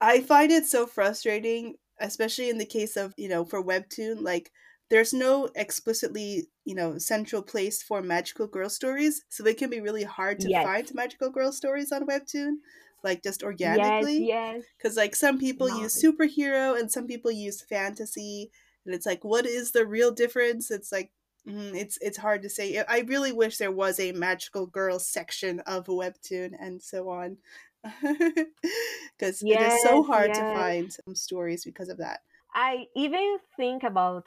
I 0.00 0.20
find 0.20 0.52
it 0.52 0.66
so 0.66 0.86
frustrating, 0.86 1.76
especially 2.00 2.50
in 2.50 2.58
the 2.58 2.66
case 2.66 2.96
of, 2.96 3.14
you 3.16 3.28
know, 3.28 3.44
for 3.44 3.62
Webtoon, 3.62 4.22
like, 4.22 4.52
there's 4.90 5.12
no 5.12 5.48
explicitly, 5.56 6.48
you 6.64 6.74
know, 6.74 6.98
central 6.98 7.42
place 7.42 7.82
for 7.82 8.02
magical 8.02 8.46
girl 8.46 8.68
stories, 8.70 9.24
so 9.30 9.42
they 9.42 9.54
can 9.54 9.70
be 9.70 9.80
really 9.80 10.04
hard 10.04 10.38
to 10.40 10.50
Yes. 10.50 10.62
find 10.62 10.94
magical 10.94 11.30
girl 11.30 11.50
stories 11.52 11.90
on 11.92 12.06
Webtoon, 12.06 12.56
like 13.02 13.22
just 13.22 13.42
organically. 13.42 14.28
yes. 14.28 14.64
Because 14.78 14.96
like 14.96 15.16
some 15.16 15.38
people 15.38 15.68
No. 15.68 15.70
use 15.70 16.00
superhero 16.00 16.78
and 16.78 16.90
some 16.92 17.06
people 17.06 17.30
use 17.30 17.62
fantasy, 17.62 18.50
and 18.84 18.94
it's 18.94 19.06
like, 19.06 19.24
what 19.24 19.46
is 19.46 19.72
the 19.72 19.86
real 19.86 20.12
difference? 20.12 20.70
It's 20.70 20.92
like, 20.92 21.12
Mm-hmm, 21.46 21.76
it's 21.76 21.98
it's 22.00 22.18
hard 22.18 22.42
to 22.42 22.50
say. 22.50 22.82
I 22.88 23.00
really 23.00 23.32
wish 23.32 23.58
there 23.58 23.70
was 23.70 24.00
a 24.00 24.12
magical 24.12 24.66
girl 24.66 24.98
section 24.98 25.60
of 25.60 25.86
Webtoon 25.86 26.54
and 26.58 26.82
so 26.82 27.08
on, 27.08 27.38
because 28.02 29.44
it 29.48 29.60
is 29.62 29.78
so 29.80 30.02
Yes, 30.02 30.02
hard 30.02 30.34
to 30.34 30.44
find 30.44 30.92
some 30.92 31.14
stories 31.14 31.64
because 31.64 31.88
of 31.88 31.98
that. 31.98 32.20
I 32.54 32.86
even 32.96 33.38
think 33.56 33.82
about 33.84 34.26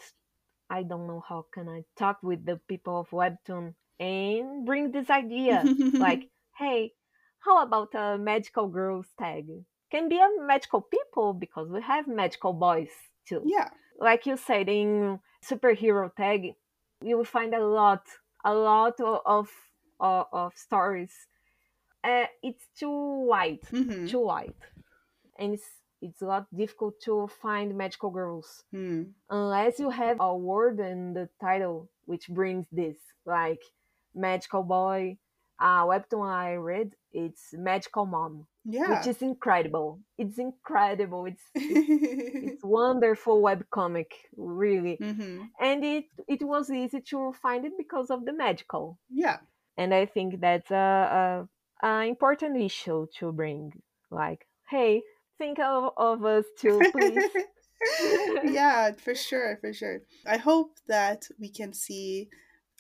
I 0.70 0.84
don't 0.84 1.07
know 1.07 1.22
how 1.28 1.45
can 1.53 1.70
I 1.70 1.86
talk 1.97 2.24
with 2.24 2.45
the 2.45 2.57
people 2.67 2.99
of 2.99 3.09
Webtoon 3.09 3.76
and 3.99 4.65
bring 4.65 4.91
this 4.91 5.09
idea. 5.09 5.72
like, 5.99 6.30
hey, 6.57 6.93
how 7.39 7.61
about 7.63 7.93
a 7.95 8.17
magical 8.17 8.67
girls 8.67 9.07
tag? 9.20 9.47
Can 9.91 10.09
be 10.09 10.20
a 10.20 10.30
magical 10.41 10.82
people 10.82 11.34
because 11.34 11.70
we 11.70 11.82
have 11.82 12.07
magical 12.07 12.53
boys 12.53 12.91
too. 13.28 13.49
yeah, 13.49 13.70
Like 13.99 14.26
you 14.26 14.38
said 14.38 14.70
in 14.70 15.20
superhero 15.43 16.13
tag, 16.15 16.55
you 17.04 17.18
will 17.18 17.26
find 17.26 17.54
a 17.54 17.66
lot, 17.66 18.04
a 18.45 18.54
lot 18.54 19.00
of 19.02 19.50
of, 20.00 20.26
of 20.34 20.54
stories. 20.58 21.14
Uh, 22.04 22.26
it's 22.43 22.68
too 22.78 23.26
wide, 23.28 23.60
hmm 23.70 24.08
too 24.08 24.22
wide, 24.26 24.54
and 25.39 25.54
it's 25.54 25.70
it's 26.02 26.22
a 26.22 26.26
lot 26.26 26.47
difficult 26.56 27.00
to 27.02 27.28
find 27.41 27.78
magical 27.78 28.10
girls 28.12 28.64
Hmm. 28.72 29.04
unless 29.30 29.80
you 29.80 29.89
have 29.89 30.18
a 30.20 30.36
word 30.36 30.80
in 30.80 31.14
the 31.14 31.30
title 31.41 31.89
which 32.06 32.28
brings 32.30 32.68
this 32.72 32.97
like 33.26 33.62
magical 34.16 34.64
boy 34.64 35.18
uh 35.60 35.86
webtoon 35.86 36.28
i 36.30 36.54
read 36.56 36.95
it's 37.14 37.54
magical 37.54 38.06
mom 38.06 38.47
yeah. 38.66 38.89
which 38.91 39.07
is 39.07 39.22
incredible 39.22 39.99
it's 40.18 40.38
incredible 40.38 41.26
it's 41.26 41.41
it's, 41.55 41.88
it's 42.41 42.64
wonderful 42.64 43.41
webcomic 43.41 44.12
really 44.38 44.99
hmm 44.99 45.41
and 45.60 45.84
it 45.84 46.05
it 46.28 46.41
was 46.43 46.70
easy 46.70 47.01
to 47.01 47.34
find 47.41 47.66
it 47.66 47.74
because 47.78 48.10
of 48.10 48.26
the 48.26 48.34
magical 48.34 48.97
Yeah. 49.10 49.38
and 49.78 49.93
i 49.93 50.05
think 50.05 50.41
that's 50.41 50.72
a, 50.72 51.47
a, 51.84 51.88
a 51.88 52.07
important 52.07 52.57
issue 52.57 53.07
to 53.20 53.32
bring 53.32 53.72
like 54.12 54.45
hey 54.70 55.01
think 55.38 55.60
of, 55.60 55.93
of 55.97 56.24
us 56.26 56.45
too 56.57 56.88
please 56.91 57.24
yeah, 58.43 58.91
for 58.97 59.16
sure, 59.16 59.57
for 59.62 59.74
sure. 59.74 60.01
I 60.28 60.38
hope 60.38 60.80
that 60.88 61.26
we 61.39 61.49
can 61.49 61.74
see, 61.74 62.30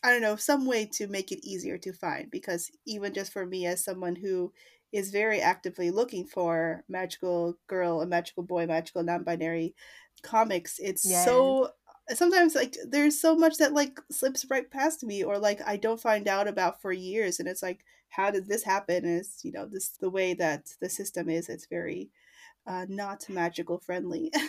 I 0.03 0.11
don't 0.11 0.21
know, 0.21 0.35
some 0.35 0.65
way 0.65 0.85
to 0.93 1.07
make 1.07 1.31
it 1.31 1.45
easier 1.47 1.77
to 1.79 1.93
find 1.93 2.29
because 2.29 2.71
even 2.85 3.13
just 3.13 3.31
for 3.31 3.45
me 3.45 3.65
as 3.65 3.83
someone 3.83 4.15
who 4.17 4.53
is 4.91 5.11
very 5.11 5.41
actively 5.41 5.91
looking 5.91 6.25
for 6.25 6.83
magical 6.87 7.57
girl, 7.67 8.01
a 8.01 8.07
magical 8.07 8.43
boy, 8.43 8.65
magical 8.65 9.03
non-binary 9.03 9.75
comics, 10.23 10.79
it's 10.79 11.03
Yes. 11.03 11.55
so 11.63 11.71
sometimes 12.13 12.55
like 12.55 12.75
there's 12.87 13.19
so 13.19 13.35
much 13.35 13.57
that 13.57 13.73
like 13.73 13.99
slips 14.11 14.45
right 14.49 14.69
past 14.71 15.03
me 15.03 15.23
or 15.23 15.37
like 15.37 15.61
I 15.65 15.77
don't 15.77 16.01
find 16.01 16.27
out 16.27 16.47
about 16.47 16.81
for 16.81 16.91
years 16.91 17.39
and 17.39 17.47
it's 17.47 17.61
like 17.61 17.85
how 18.09 18.31
did 18.31 18.47
this 18.47 18.63
happen? 18.63 19.05
And 19.05 19.19
it's 19.19 19.45
you 19.45 19.51
know 19.51 19.65
this 19.67 19.89
the 19.89 20.09
way 20.09 20.33
that 20.35 20.73
the 20.81 20.89
system 20.89 21.29
is. 21.29 21.49
It's 21.49 21.67
very 21.67 22.09
uh, 22.67 22.85
not 22.89 23.29
magical 23.29 23.79
friendly. 23.79 24.31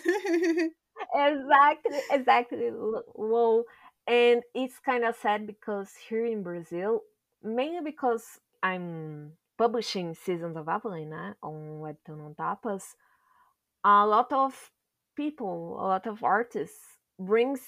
exactly 1.15 2.01
exactly 2.11 2.71
well 3.15 3.65
and 4.07 4.43
it's 4.55 4.79
kind 4.79 5.05
of 5.05 5.17
sad 5.17 5.47
because 5.47 5.93
here 6.09 6.25
in 6.25 6.43
brazil 6.43 7.01
mainly 7.43 7.81
because 7.83 8.39
i'm 8.63 9.33
publishing 9.61 10.15
seasons 10.15 10.57
of 10.57 10.71
Avalon 10.71 11.13
eh, 11.13 11.33
on 11.43 11.85
webtoon 11.85 12.25
on 12.25 12.35
tapas 12.35 12.95
a 13.85 14.07
lot 14.07 14.33
of 14.33 14.55
people 15.15 15.77
a 15.79 15.85
lot 15.93 16.07
of 16.07 16.25
artists 16.25 16.81
brings 17.19 17.61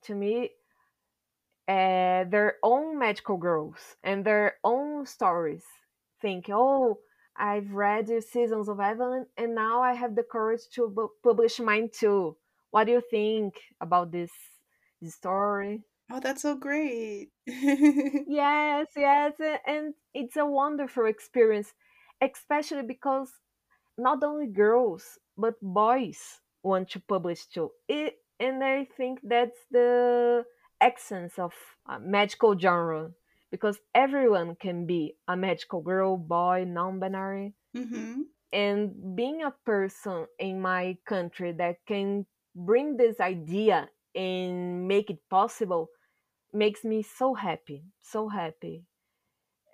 to 0.00 0.14
me 0.14 0.50
uh, 1.66 2.22
their 2.34 2.54
own 2.62 2.96
magical 2.96 3.36
girls 3.36 3.96
and 4.04 4.24
their 4.24 4.58
own 4.62 5.04
stories 5.04 5.64
think 6.22 6.44
oh 6.52 7.00
i've 7.36 7.72
read 7.72 8.06
seasons 8.22 8.68
of 8.68 8.78
Avalon 8.78 9.26
and 9.36 9.52
now 9.52 9.82
i 9.82 9.92
have 9.92 10.14
the 10.14 10.22
courage 10.22 10.64
to 10.74 10.86
bu- 10.88 11.16
publish 11.24 11.58
mine 11.58 11.90
too. 11.92 12.36
What 12.70 12.84
do 12.84 12.92
you 12.92 13.02
think 13.10 13.54
about 13.80 14.12
this, 14.12 14.30
this 15.02 15.16
story 15.16 15.82
oh, 16.10 16.20
that's 16.20 16.42
so 16.42 16.54
great. 16.56 17.30
yes 17.46 18.86
yes 18.96 19.34
a- 19.40 19.60
and 19.68 19.94
it's 20.14 20.36
a 20.36 20.44
wonderful 20.46 21.06
experience 21.06 21.72
especially 22.22 22.82
because 22.82 23.30
not 23.98 24.22
only 24.22 24.46
girls 24.46 25.18
but 25.36 25.54
boys 25.62 26.40
want 26.62 26.90
to 26.90 27.00
publish 27.00 27.46
too. 27.46 27.70
It, 27.88 28.16
and 28.38 28.62
i 28.64 28.84
think 28.96 29.20
that's 29.22 29.58
the 29.70 30.44
essence 30.80 31.38
of 31.38 31.52
uh, 31.88 31.98
magical 32.00 32.58
genre 32.58 33.10
because 33.50 33.78
everyone 33.94 34.56
can 34.56 34.86
be 34.86 35.16
a 35.28 35.36
magical 35.36 35.80
girl 35.82 36.16
boy 36.16 36.64
non-binary. 36.66 37.54
Hmm 37.74 38.22
and 38.52 39.14
being 39.16 39.42
a 39.42 39.54
person 39.64 40.26
in 40.38 40.60
my 40.60 40.96
country 41.06 41.52
that 41.52 41.76
can 41.86 42.26
bring 42.54 42.96
this 42.96 43.20
idea 43.20 43.88
and 44.14 44.88
make 44.88 45.10
it 45.10 45.18
possible 45.30 45.88
makes 46.52 46.84
me 46.84 47.02
so 47.02 47.34
happy 47.34 47.84
so 48.02 48.28
happy. 48.28 48.84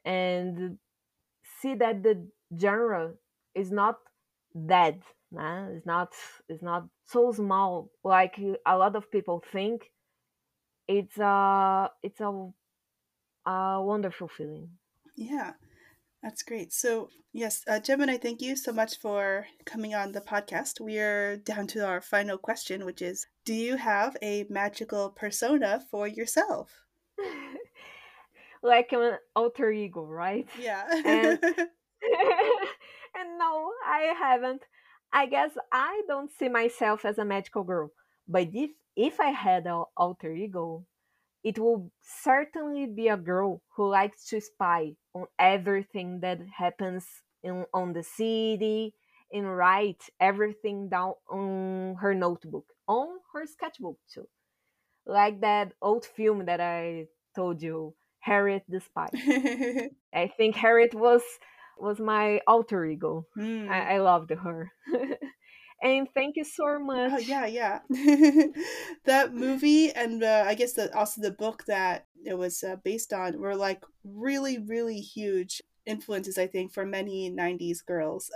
And 0.04 0.78
see 1.60 1.74
that 1.74 2.02
the 2.02 2.28
genre 2.58 3.14
is 3.54 3.70
not 3.70 3.98
dead 4.66 5.02
nah? 5.32 5.68
it's 5.68 5.86
not 5.86 6.12
it's 6.48 6.62
not 6.62 6.86
so 7.06 7.32
small. 7.32 7.90
Like 8.04 8.38
a 8.66 8.76
lot 8.76 8.96
of 8.96 9.10
people 9.10 9.42
think 9.52 9.90
it's 10.88 11.18
a 11.18 11.90
it's 12.02 12.20
a, 12.20 12.30
a 13.46 13.82
wonderful 13.82 14.28
feeling. 14.28 14.70
Yeah, 15.16 15.54
that's 16.22 16.42
great. 16.42 16.72
So, 16.72 17.10
yes, 17.32 17.62
uh, 17.68 17.78
Gemini, 17.80 18.16
thank 18.16 18.40
you 18.42 18.56
so 18.56 18.72
much 18.72 18.98
for 18.98 19.46
coming 19.64 19.94
on 19.94 20.12
the 20.12 20.20
podcast. 20.20 20.80
We 20.80 20.98
are 20.98 21.36
down 21.36 21.66
to 21.68 21.86
our 21.86 22.00
final 22.00 22.38
question, 22.38 22.84
which 22.84 23.02
is 23.02 23.26
Do 23.44 23.54
you 23.54 23.76
have 23.76 24.16
a 24.22 24.46
magical 24.50 25.10
persona 25.10 25.84
for 25.90 26.08
yourself? 26.08 26.72
like 28.62 28.92
an 28.92 29.18
alter 29.34 29.70
ego 29.70 30.04
right 30.04 30.48
Yeah. 30.58 30.84
And- 31.04 31.38
and 33.14 33.38
no, 33.38 33.72
I 33.86 34.12
haven't. 34.18 34.62
I 35.12 35.26
guess 35.26 35.50
I 35.72 36.02
don't 36.08 36.30
see 36.38 36.48
myself 36.48 37.04
as 37.04 37.18
a 37.18 37.24
magical 37.24 37.64
girl. 37.64 37.90
But 38.28 38.48
if 38.52 38.70
if 38.96 39.20
I 39.20 39.30
had 39.30 39.66
an 39.66 39.84
alter 39.96 40.32
ego, 40.32 40.84
it 41.44 41.58
will 41.58 41.90
certainly 42.02 42.86
be 42.86 43.08
a 43.08 43.16
girl 43.16 43.62
who 43.76 43.88
likes 43.88 44.26
to 44.28 44.40
spy 44.40 44.94
on 45.16 45.26
everything 45.38 46.20
that 46.20 46.40
happens 46.58 47.06
in 47.42 47.64
on 47.72 47.94
the 47.94 48.02
city 48.02 48.94
and 49.32 49.56
write 49.56 50.02
everything 50.20 50.88
down 50.90 51.14
on 51.30 51.96
her 52.00 52.14
notebook, 52.14 52.66
on 52.88 53.08
her 53.32 53.46
sketchbook 53.46 53.98
too. 54.12 54.28
Like 55.06 55.40
that 55.40 55.72
old 55.82 56.04
film 56.04 56.46
that 56.46 56.60
I 56.60 57.06
told 57.36 57.62
you, 57.62 57.94
Harriet 58.20 58.64
the 58.68 58.80
Spy. 58.80 59.08
I 60.14 60.28
think 60.36 60.56
Harriet 60.56 60.94
was 60.94 61.22
was 61.78 62.00
my 62.00 62.40
alter 62.46 62.84
ego. 62.86 63.26
Hmm. 63.34 63.68
I, 63.70 63.94
I 63.94 63.98
loved 63.98 64.30
her. 64.30 64.72
and 65.82 66.08
thank 66.14 66.36
you 66.36 66.44
so 66.44 66.78
much. 66.78 67.12
Oh 67.12 67.18
yeah, 67.18 67.46
yeah. 67.46 67.80
that 69.04 69.32
movie 69.34 69.92
and 69.92 70.22
uh, 70.22 70.44
I 70.46 70.54
guess 70.54 70.72
the 70.72 70.94
also 70.96 71.20
the 71.20 71.30
book 71.30 71.64
that 71.66 72.06
it 72.24 72.34
was 72.34 72.62
uh, 72.64 72.76
based 72.76 73.12
on 73.12 73.38
were 73.40 73.54
like 73.54 73.84
really, 74.04 74.58
really 74.58 75.00
huge 75.00 75.62
influences. 75.86 76.36
I 76.38 76.48
think 76.48 76.72
for 76.72 76.84
many 76.84 77.30
'90s 77.30 77.82
girls. 77.82 78.30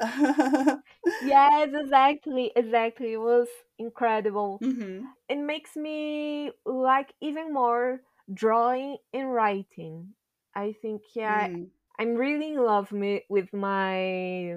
Yes, 1.20 1.70
exactly, 1.74 2.52
exactly. 2.56 3.12
It 3.12 3.18
was 3.20 3.48
incredible. 3.78 4.62
hmm 4.62 5.12
It 5.28 5.36
makes 5.38 5.76
me 5.76 6.52
like 6.66 7.12
even 7.20 7.52
more 7.52 8.02
drawing 8.32 8.98
and 9.12 9.32
writing. 9.32 10.14
I 10.54 10.72
think 10.82 11.02
yeah, 11.14 11.48
Mm. 11.48 11.70
I'm 11.98 12.14
really 12.16 12.52
in 12.54 12.64
love 12.64 12.92
with 12.92 13.52
my 13.54 14.56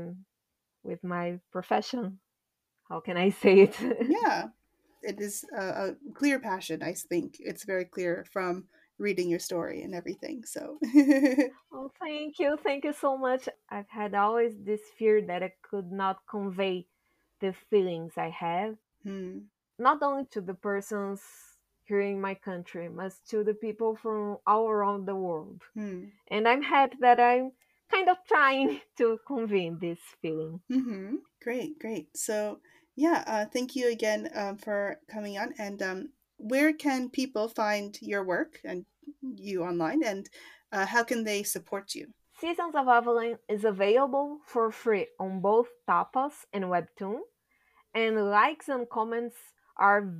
with 0.83 1.03
my 1.03 1.39
profession. 1.51 2.19
How 2.93 2.99
can 2.99 3.17
I 3.17 3.31
say 3.31 3.61
it? 3.65 3.75
Yeah, 4.07 4.49
it 5.01 5.19
is 5.19 5.43
a, 5.57 5.65
a 5.83 5.95
clear 6.13 6.37
passion. 6.37 6.83
I 6.83 6.93
think 6.93 7.37
it's 7.39 7.65
very 7.65 7.85
clear 7.85 8.23
from 8.31 8.65
reading 8.99 9.31
your 9.31 9.39
story 9.39 9.81
and 9.81 9.95
everything. 9.95 10.43
So. 10.45 10.77
Oh, 11.73 11.89
thank 11.99 12.37
you. 12.37 12.55
Thank 12.61 12.85
you 12.85 12.93
so 12.93 13.17
much. 13.17 13.49
I've 13.67 13.89
had 13.89 14.13
always 14.13 14.53
this 14.63 14.81
fear 14.99 15.25
that 15.25 15.41
I 15.41 15.53
could 15.67 15.91
not 15.91 16.17
convey 16.29 16.85
the 17.41 17.55
feelings 17.71 18.13
I 18.15 18.29
have, 18.29 18.77
Hmm. 19.01 19.49
not 19.79 20.03
only 20.03 20.25
to 20.37 20.41
the 20.41 20.53
persons 20.53 21.19
here 21.85 22.01
in 22.01 22.21
my 22.21 22.35
country, 22.35 22.87
but 22.93 23.11
to 23.29 23.43
the 23.43 23.55
people 23.55 23.95
from 23.95 24.37
all 24.45 24.69
around 24.69 25.07
the 25.07 25.15
world. 25.15 25.61
Hmm. 25.73 26.13
And 26.29 26.47
I'm 26.47 26.61
happy 26.61 26.97
that 27.01 27.19
I'm 27.19 27.53
kind 27.89 28.09
of 28.09 28.17
trying 28.27 28.81
to 28.99 29.19
convey 29.25 29.69
this 29.71 29.99
feeling. 30.21 30.61
Mm-hmm. 30.71 31.15
Great, 31.41 31.79
great. 31.79 32.15
So, 32.15 32.59
yeah, 32.95 33.23
uh, 33.25 33.45
thank 33.45 33.75
you 33.75 33.91
again 33.91 34.29
um, 34.35 34.57
for 34.57 34.97
coming 35.09 35.37
on. 35.37 35.53
And 35.57 35.81
um, 35.81 36.09
where 36.37 36.73
can 36.73 37.09
people 37.09 37.47
find 37.47 37.97
your 38.01 38.23
work 38.23 38.59
and 38.63 38.85
you 39.21 39.63
online, 39.63 40.03
and 40.03 40.29
uh, 40.71 40.85
how 40.85 41.03
can 41.03 41.23
they 41.23 41.43
support 41.43 41.95
you? 41.95 42.07
Seasons 42.39 42.75
of 42.75 42.87
Avalon 42.87 43.37
is 43.47 43.63
available 43.63 44.39
for 44.45 44.71
free 44.71 45.07
on 45.19 45.39
both 45.39 45.67
Tapas 45.87 46.33
and 46.51 46.65
Webtoon, 46.65 47.19
and 47.93 48.29
likes 48.29 48.69
and 48.69 48.89
comments 48.89 49.37
are 49.77 50.11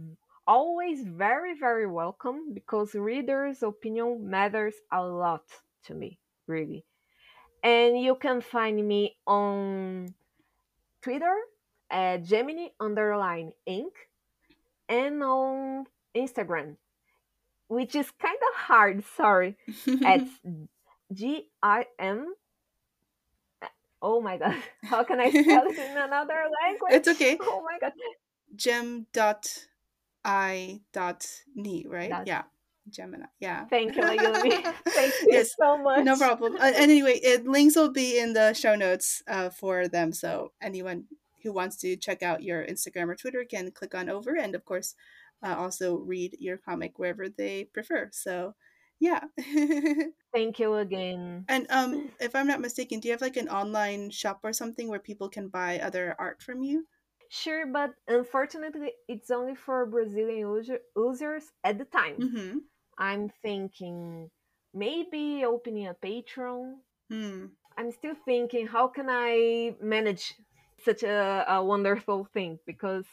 always 0.47 1.03
very, 1.03 1.57
very 1.57 1.87
welcome 1.87 2.53
because 2.53 2.93
readers' 2.93 3.63
opinion 3.63 4.29
matters 4.29 4.75
a 4.91 5.03
lot 5.03 5.43
to 5.85 5.93
me, 5.93 6.19
really. 6.47 6.85
And 7.63 7.99
you 7.99 8.15
can 8.15 8.41
find 8.41 8.85
me 8.87 9.17
on 9.25 10.13
Twitter 11.01 11.35
at 11.93 12.23
Gemini 12.23 12.69
underline 12.79 13.53
Inc. 13.69 13.93
and 14.89 15.21
on 15.23 15.85
Instagram, 16.17 16.75
which 17.67 17.95
is 17.95 18.09
kind 18.19 18.35
of 18.35 18.59
hard, 18.59 19.03
sorry, 19.15 19.55
at 20.05 20.21
G 21.13 21.47
I 21.61 21.85
M. 21.99 22.33
Oh 24.01 24.19
my 24.19 24.37
god, 24.37 24.55
how 24.83 25.03
can 25.03 25.19
I 25.21 25.29
spell 25.29 25.67
it 25.67 25.77
in 25.77 25.97
another 25.97 26.43
language? 26.63 26.91
It's 26.91 27.07
okay. 27.07 27.37
Oh 27.41 27.63
my 27.63 27.77
god. 27.79 27.93
Gem 28.55 29.05
dot 29.13 29.47
I 30.25 30.81
dot 30.91 31.25
ni, 31.55 31.85
right? 31.87 32.09
Dot. 32.09 32.27
Yeah. 32.27 32.43
Gemini. 32.89 33.27
Yeah. 33.39 33.63
Thank 33.65 33.95
you. 33.95 34.03
Thank 34.03 34.21
you 34.21 35.27
Yes, 35.27 35.55
so 35.57 35.77
much. 35.77 36.03
No 36.03 36.17
problem. 36.17 36.57
Uh, 36.57 36.65
and 36.65 36.75
anyway, 36.75 37.17
it, 37.23 37.47
links 37.47 37.77
will 37.77 37.93
be 37.93 38.19
in 38.19 38.33
the 38.33 38.51
show 38.51 38.75
notes 38.75 39.23
uh, 39.25 39.49
for 39.49 39.87
them. 39.87 40.11
So 40.11 40.51
anyone 40.61 41.05
who 41.43 41.53
wants 41.53 41.77
to 41.77 41.95
check 41.95 42.23
out 42.23 42.43
your 42.43 42.65
Instagram 42.65 43.09
or 43.09 43.15
Twitter 43.15 43.43
can 43.43 43.71
click 43.71 43.93
on 43.93 44.09
over, 44.09 44.35
and 44.35 44.55
of 44.55 44.65
course, 44.65 44.95
uh, 45.43 45.55
also 45.57 45.97
read 45.97 46.37
your 46.39 46.57
comic 46.57 46.97
wherever 46.97 47.27
they 47.29 47.65
prefer. 47.65 48.09
So, 48.11 48.55
yeah. 48.99 49.21
Thank 50.33 50.59
you 50.59 50.75
again. 50.75 51.45
and 51.49 51.67
um, 51.69 52.09
if 52.19 52.35
I'm 52.35 52.47
not 52.47 52.61
mistaken, 52.61 52.99
do 52.99 53.07
you 53.07 53.13
have 53.13 53.21
like 53.21 53.37
an 53.37 53.49
online 53.49 54.09
shop 54.09 54.39
or 54.43 54.53
something 54.53 54.87
where 54.87 54.99
people 54.99 55.29
can 55.29 55.49
buy 55.49 55.79
other 55.79 56.15
art 56.17 56.41
from 56.41 56.63
you? 56.63 56.87
Sure, 57.29 57.65
but 57.65 57.91
unfortunately, 58.07 58.91
it's 59.07 59.31
only 59.31 59.55
for 59.55 59.85
Brazilian 59.87 60.39
user, 60.39 60.79
users 60.95 61.43
at 61.63 61.79
the 61.79 61.85
time. 61.85 62.17
Mm-hmm. 62.17 62.57
I'm 62.97 63.31
thinking 63.41 64.29
maybe 64.73 65.43
opening 65.45 65.87
a 65.87 65.95
Patreon. 65.95 66.75
Hmm. 67.09 67.45
I'm 67.77 67.91
still 67.91 68.13
thinking 68.25 68.67
how 68.67 68.87
can 68.87 69.07
I 69.09 69.75
manage 69.81 70.35
such 70.83 71.03
a, 71.03 71.45
a 71.47 71.63
wonderful 71.63 72.25
thing 72.33 72.59
because 72.65 73.05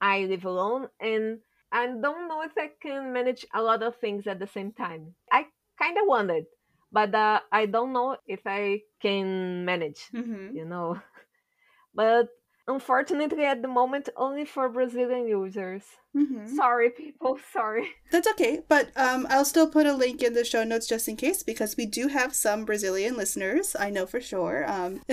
I 0.00 0.24
live 0.26 0.44
alone 0.44 0.88
and 1.00 1.40
I 1.72 1.86
don't 1.86 2.28
know 2.28 2.42
if 2.42 2.52
I 2.58 2.70
can 2.80 3.12
manage 3.12 3.44
a 3.54 3.62
lot 3.62 3.82
of 3.82 3.96
things 3.96 4.26
at 4.26 4.38
the 4.38 4.46
same 4.46 4.72
time. 4.72 5.14
I 5.30 5.46
kind 5.80 5.98
of 5.98 6.06
wanted, 6.06 6.46
but 6.92 7.14
uh, 7.14 7.40
I 7.52 7.66
don't 7.66 7.92
know 7.92 8.16
if 8.26 8.40
I 8.46 8.82
can 9.00 9.64
manage, 9.64 10.10
Mm-hmm. 10.14 10.52
you 10.52 10.64
know. 10.64 11.00
But 11.94 12.28
unfortunately, 12.66 13.44
at 13.44 13.62
the 13.62 13.68
moment, 13.68 14.08
only 14.16 14.44
for 14.44 14.68
Brazilian 14.68 15.26
users. 15.26 15.82
Mm-hmm. 16.16 16.54
Sorry, 16.54 16.90
people, 16.90 17.38
sorry. 17.52 17.88
That's 18.12 18.28
okay, 18.28 18.60
but 18.68 18.88
um, 18.96 19.26
I'll 19.30 19.44
still 19.44 19.68
put 19.68 19.86
a 19.86 19.92
link 19.92 20.22
in 20.22 20.32
the 20.32 20.44
show 20.44 20.64
notes 20.64 20.86
just 20.86 21.08
in 21.08 21.16
case 21.16 21.42
because 21.42 21.76
we 21.76 21.86
do 21.86 22.08
have 22.08 22.34
some 22.34 22.64
Brazilian 22.64 23.16
listeners. 23.16 23.74
I 23.78 23.90
know 23.90 24.06
for 24.06 24.20
sure. 24.20 24.64
Um, 24.70 25.00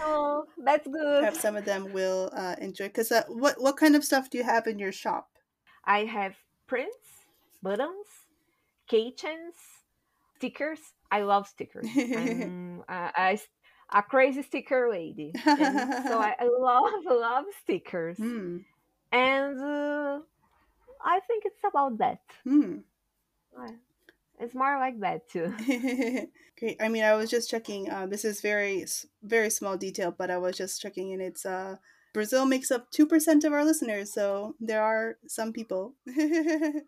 Oh, 0.00 0.44
that's 0.64 0.86
good. 0.86 1.24
have 1.24 1.36
some 1.36 1.56
of 1.56 1.64
them 1.64 1.92
will 1.92 2.30
uh, 2.32 2.56
enjoy. 2.60 2.86
Because 2.88 3.10
uh, 3.10 3.22
what 3.28 3.60
what 3.60 3.76
kind 3.76 3.96
of 3.96 4.04
stuff 4.04 4.30
do 4.30 4.38
you 4.38 4.44
have 4.44 4.66
in 4.66 4.78
your 4.78 4.92
shop? 4.92 5.28
I 5.84 6.04
have 6.04 6.34
prints, 6.66 6.96
buttons, 7.62 8.06
keychains, 8.90 9.56
stickers. 10.36 10.80
I 11.10 11.22
love 11.22 11.48
stickers. 11.48 11.86
I'm 11.96 12.82
a, 12.88 13.10
a, 13.16 13.38
a 13.92 14.02
crazy 14.02 14.42
sticker 14.42 14.88
lady. 14.90 15.32
And 15.46 16.04
so 16.06 16.18
I, 16.18 16.34
I 16.38 16.48
love, 16.58 16.92
love 17.06 17.44
stickers. 17.62 18.16
Hmm. 18.18 18.58
And 19.12 19.60
uh, 19.60 20.20
I 21.04 21.20
think 21.26 21.44
it's 21.46 21.64
about 21.66 21.98
that. 21.98 22.20
Uh, 23.56 23.72
It's 24.40 24.54
more 24.54 24.78
like 24.78 25.00
that 25.00 25.28
too. 25.28 25.52
Great. 26.58 26.76
I 26.80 26.88
mean, 26.88 27.04
I 27.04 27.14
was 27.14 27.30
just 27.30 27.50
checking. 27.50 27.90
Uh, 27.90 28.06
this 28.06 28.24
is 28.24 28.40
very 28.40 28.86
very 29.22 29.50
small 29.50 29.76
detail, 29.76 30.12
but 30.16 30.30
I 30.30 30.38
was 30.38 30.56
just 30.56 30.80
checking, 30.80 31.12
and 31.12 31.22
it's 31.22 31.44
uh, 31.46 31.76
Brazil 32.12 32.46
makes 32.46 32.70
up 32.70 32.90
two 32.90 33.06
percent 33.06 33.44
of 33.44 33.52
our 33.52 33.64
listeners, 33.64 34.12
so 34.12 34.54
there 34.60 34.82
are 34.82 35.16
some 35.26 35.52
people. 35.52 35.94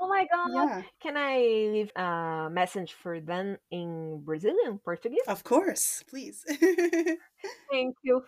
Oh 0.00 0.08
my 0.08 0.26
god! 0.30 0.50
yeah, 0.54 0.82
Can 1.00 1.16
I 1.16 1.38
leave 1.72 1.90
a 1.96 2.48
message 2.50 2.92
for 2.94 3.20
them 3.20 3.58
in 3.70 4.20
Brazilian, 4.24 4.78
Portuguese? 4.78 5.22
of 5.28 5.44
course, 5.44 6.02
please. 6.08 6.44
Thank 7.70 7.96
you. 8.02 8.22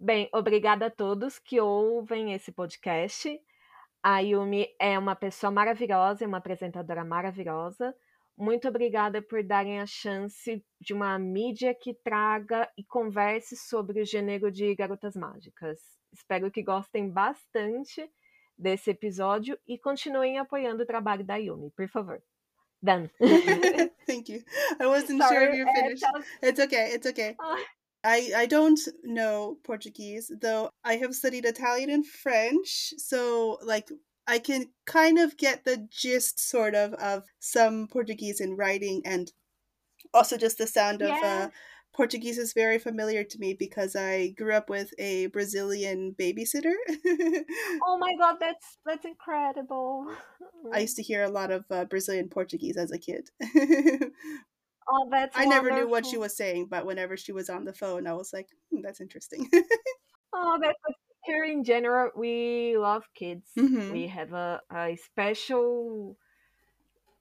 Bem, 0.00 0.28
obrigada 0.32 0.86
a 0.86 0.90
todos 0.90 1.38
que 1.38 1.60
ouvem 1.60 2.32
esse 2.34 2.52
podcast. 2.52 3.40
A 4.02 4.20
Yumi 4.20 4.68
é 4.80 4.98
uma 4.98 5.16
pessoa 5.16 5.50
maravilhosa, 5.50 6.24
é 6.24 6.26
uma 6.26 6.38
apresentadora 6.38 7.04
maravilhosa. 7.04 7.94
Muito 8.38 8.68
obrigada 8.68 9.20
por 9.20 9.42
darem 9.42 9.80
a 9.80 9.86
chance 9.86 10.64
de 10.80 10.94
uma 10.94 11.18
mídia 11.18 11.74
que 11.74 11.92
traga 11.92 12.70
e 12.78 12.84
converse 12.84 13.56
sobre 13.56 14.00
o 14.00 14.04
gênero 14.06 14.48
de 14.50 14.72
garotas 14.76 15.16
mágicas. 15.16 15.80
Espero 16.12 16.48
que 16.50 16.62
gostem 16.62 17.10
bastante 17.10 18.08
desse 18.56 18.90
episódio 18.90 19.58
e 19.66 19.76
continuem 19.76 20.38
apoiando 20.38 20.84
o 20.84 20.86
trabalho 20.86 21.24
da 21.24 21.34
Yumi, 21.36 21.70
por 21.76 21.88
favor. 21.88 22.22
Done. 22.80 23.10
Thank 24.06 24.30
you. 24.32 24.44
I 24.80 24.86
wasn't 24.86 25.20
sure 25.20 25.42
if 25.42 25.50
Sorry, 25.50 25.58
you're 25.58 25.68
é, 25.70 25.74
finished. 25.74 26.02
tá- 26.02 26.22
It's 26.42 26.60
okay. 26.60 26.94
It's 26.94 27.06
okay. 27.06 27.34
Ah. 27.40 27.56
I 28.04 28.32
I 28.44 28.46
don't 28.46 28.78
know 29.02 29.58
Portuguese 29.64 30.28
though. 30.40 30.70
I 30.84 30.94
have 30.98 31.12
studied 31.12 31.44
Italian 31.44 31.90
and 31.90 32.06
French, 32.06 32.94
so 32.98 33.58
like 33.66 33.90
I 34.28 34.38
can 34.40 34.72
kind 34.86 35.18
of 35.18 35.36
get 35.38 35.64
the 35.64 35.78
gist 35.90 36.40
sort 36.40 36.76
of 36.76 36.94
of 36.94 37.24
some 37.40 37.88
Portuguese 37.88 38.40
in 38.40 38.56
writing 38.56 39.02
and 39.06 39.32
also 40.14 40.36
just 40.38 40.58
the 40.58 40.66
sound 40.66 41.02
of 41.02 41.22
uh, 41.22 41.50
Portuguese 41.94 42.38
is 42.38 42.52
very 42.54 42.78
familiar 42.78 43.24
to 43.24 43.38
me 43.38 43.54
because 43.54 43.96
I 43.96 44.30
grew 44.30 44.54
up 44.54 44.70
with 44.70 44.94
a 44.98 45.26
Brazilian 45.28 46.14
babysitter. 46.18 46.74
Oh 47.86 47.98
my 47.98 48.14
god, 48.16 48.36
that's 48.40 48.78
that's 48.84 49.04
incredible. 49.04 50.14
I 50.72 50.80
used 50.80 50.96
to 50.96 51.02
hear 51.02 51.22
a 51.22 51.30
lot 51.30 51.50
of 51.50 51.64
uh, 51.70 51.84
Brazilian 51.86 52.28
Portuguese 52.28 52.76
as 52.76 52.90
a 52.92 52.98
kid. 52.98 53.30
Oh, 54.90 55.08
that's 55.10 55.36
I 55.36 55.44
never 55.46 55.70
knew 55.70 55.88
what 55.88 56.06
she 56.06 56.16
was 56.18 56.36
saying, 56.36 56.66
but 56.66 56.84
whenever 56.86 57.16
she 57.16 57.32
was 57.32 57.48
on 57.50 57.64
the 57.64 57.72
phone, 57.72 58.06
I 58.06 58.12
was 58.14 58.32
like, 58.32 58.48
hmm, 58.70 58.80
"That's 58.82 59.00
interesting." 59.00 59.48
Oh, 60.32 60.58
that's 60.60 60.78
here 61.28 61.44
in 61.44 61.64
general. 61.64 62.10
We 62.16 62.76
love 62.78 63.04
kids. 63.14 63.50
Mhm. 63.56 63.92
We 63.92 64.08
have 64.08 64.32
a, 64.34 64.62
a 64.72 64.96
special 64.96 66.18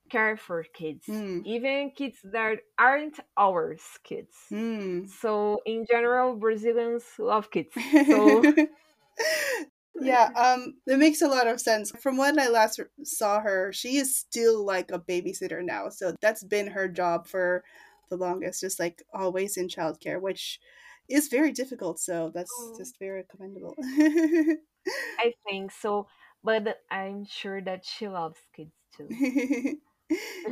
care 0.09 0.37
for 0.37 0.63
kids, 0.63 1.07
Mm. 1.07 1.43
even 1.43 1.91
kids 1.91 2.19
that 2.23 2.59
aren't 2.77 3.19
ours 3.37 3.83
kids. 4.03 4.35
Mm. 4.51 5.11
So 5.19 5.61
in 5.65 5.85
general, 5.89 6.35
Brazilians 6.35 7.05
love 7.19 7.51
kids. 7.51 7.73
So 8.09 8.49
yeah, 9.99 10.29
um, 10.35 10.75
it 10.85 10.97
makes 10.99 11.21
a 11.21 11.27
lot 11.27 11.47
of 11.47 11.59
sense. 11.59 11.91
From 11.91 12.17
when 12.17 12.39
I 12.39 12.47
last 12.49 12.79
saw 13.03 13.39
her, 13.41 13.73
she 13.73 13.97
is 13.97 14.15
still 14.15 14.63
like 14.65 14.91
a 14.91 14.99
babysitter 14.99 15.63
now. 15.63 15.89
So 15.89 16.15
that's 16.21 16.43
been 16.43 16.67
her 16.67 16.87
job 16.87 17.27
for 17.27 17.63
the 18.09 18.17
longest, 18.17 18.61
just 18.61 18.79
like 18.79 19.01
always 19.13 19.57
in 19.57 19.67
childcare, 19.67 20.21
which 20.21 20.59
is 21.09 21.27
very 21.29 21.51
difficult. 21.51 21.99
So 21.99 22.31
that's 22.33 22.51
Oh. 22.59 22.75
just 22.77 22.97
very 22.99 23.23
commendable. 23.29 23.75
I 25.19 25.33
think 25.49 25.71
so. 25.71 26.07
But 26.43 26.77
I'm 26.91 27.25
sure 27.25 27.61
that 27.61 27.85
she 27.85 28.07
loves 28.07 28.39
kids 28.55 28.71
too. 28.95 29.07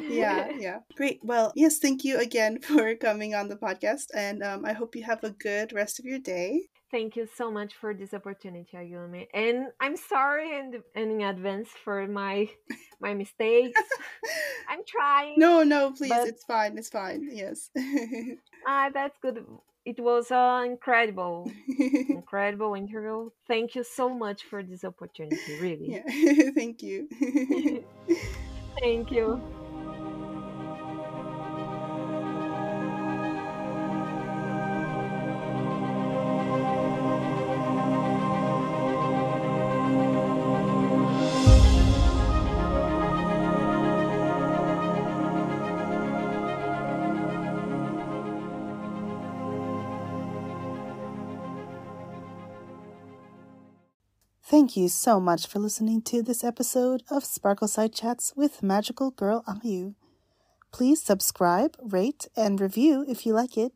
yeah, 0.10 0.50
yeah. 0.60 0.80
Great. 0.98 1.20
Well, 1.24 1.54
yes, 1.56 1.78
thank 1.80 2.04
you 2.04 2.20
again 2.20 2.60
for 2.62 2.96
coming 2.96 3.34
on 3.36 3.48
the 3.48 3.56
podcast. 3.56 4.08
And 4.14 4.44
um, 4.44 4.66
I 4.66 4.74
hope 4.74 4.96
you 4.96 5.04
have 5.04 5.24
a 5.24 5.32
good 5.32 5.72
rest 5.74 6.00
of 6.00 6.06
your 6.06 6.20
day. 6.20 6.68
Thank 6.92 7.16
you 7.16 7.28
so 7.36 7.52
much 7.52 7.74
for 7.74 7.94
this 7.94 8.14
opportunity, 8.14 8.72
Ayumi. 8.78 9.28
And 9.34 9.68
I'm 9.82 9.98
sorry 9.98 10.58
in, 10.60 10.82
in 10.96 11.22
advance 11.22 11.70
for 11.84 12.08
my 12.08 12.50
my 13.02 13.14
mistakes. 13.14 13.82
I'm 14.70 14.82
trying. 14.88 15.36
no, 15.38 15.64
no, 15.64 15.92
please. 15.92 16.12
It's 16.14 16.44
fine. 16.46 16.78
It's 16.78 16.90
fine. 16.90 17.28
Yes. 17.32 17.70
Ah, 18.68 18.90
that's 18.94 19.18
good. 19.22 19.46
It 19.86 20.00
was 20.00 20.32
an 20.32 20.72
incredible, 20.72 21.52
incredible 22.10 22.74
interview. 22.74 23.30
Thank 23.48 23.76
you 23.76 23.84
so 23.84 24.10
much 24.10 24.44
for 24.44 24.64
this 24.64 24.84
opportunity, 24.84 25.60
really. 25.62 26.04
Yeah, 26.06 26.52
thank 26.56 26.82
you. 26.82 27.08
Thank 28.82 29.10
you. 29.10 29.42
Thank 54.66 54.78
you 54.78 54.90
so 54.90 55.20
much 55.20 55.46
for 55.46 55.60
listening 55.60 56.02
to 56.06 56.24
this 56.24 56.44
episode 56.44 57.04
of 57.12 57.24
Sparkleside 57.24 57.94
Chats 57.94 58.34
with 58.36 58.64
Magical 58.64 59.12
Girl 59.12 59.44
Ayu. 59.48 59.94
Please 60.72 61.04
subscribe, 61.04 61.78
rate, 61.80 62.28
and 62.36 62.60
review 62.60 63.06
if 63.08 63.28
you 63.28 63.34
like 63.34 63.60
it. 63.60 63.74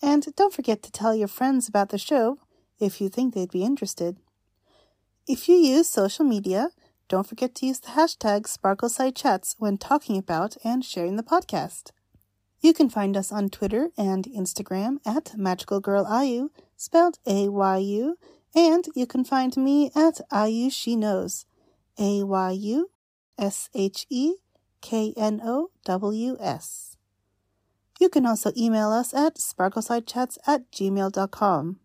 And 0.00 0.24
don't 0.36 0.54
forget 0.54 0.80
to 0.84 0.92
tell 0.92 1.12
your 1.12 1.26
friends 1.26 1.66
about 1.66 1.88
the 1.88 1.98
show 1.98 2.38
if 2.78 3.00
you 3.00 3.08
think 3.08 3.34
they'd 3.34 3.50
be 3.50 3.64
interested. 3.64 4.18
If 5.26 5.48
you 5.48 5.56
use 5.56 5.88
social 5.88 6.24
media, 6.24 6.70
don't 7.08 7.26
forget 7.26 7.56
to 7.56 7.66
use 7.66 7.80
the 7.80 7.88
hashtag 7.88 8.42
Sparkleside 8.42 9.16
Chats 9.16 9.56
when 9.58 9.76
talking 9.76 10.16
about 10.16 10.56
and 10.62 10.84
sharing 10.84 11.16
the 11.16 11.24
podcast. 11.24 11.90
You 12.60 12.72
can 12.72 12.88
find 12.88 13.16
us 13.16 13.32
on 13.32 13.48
Twitter 13.48 13.88
and 13.98 14.24
Instagram 14.26 14.98
at 15.04 15.36
Magical 15.36 15.80
Girl 15.80 16.04
Ayu, 16.04 16.50
spelled 16.76 17.18
A 17.26 17.48
Y 17.48 17.78
U 17.78 18.18
and 18.54 18.86
you 18.94 19.06
can 19.06 19.24
find 19.24 19.56
me 19.56 19.90
at 19.94 20.20
Ayu 20.30 20.72
She 20.72 20.96
Knows. 20.96 21.46
A 21.98 22.22
Y 22.22 22.50
U 22.52 22.90
S 23.36 23.68
H 23.74 24.06
E 24.08 24.34
K 24.80 25.12
N 25.16 25.40
O 25.44 25.70
W 25.84 26.36
S. 26.40 26.96
You 27.98 28.08
can 28.08 28.24
also 28.24 28.52
email 28.56 28.90
us 28.90 29.12
at 29.12 29.36
sparklesidechats 29.36 30.38
at 30.46 30.70
gmail.com. 30.70 31.80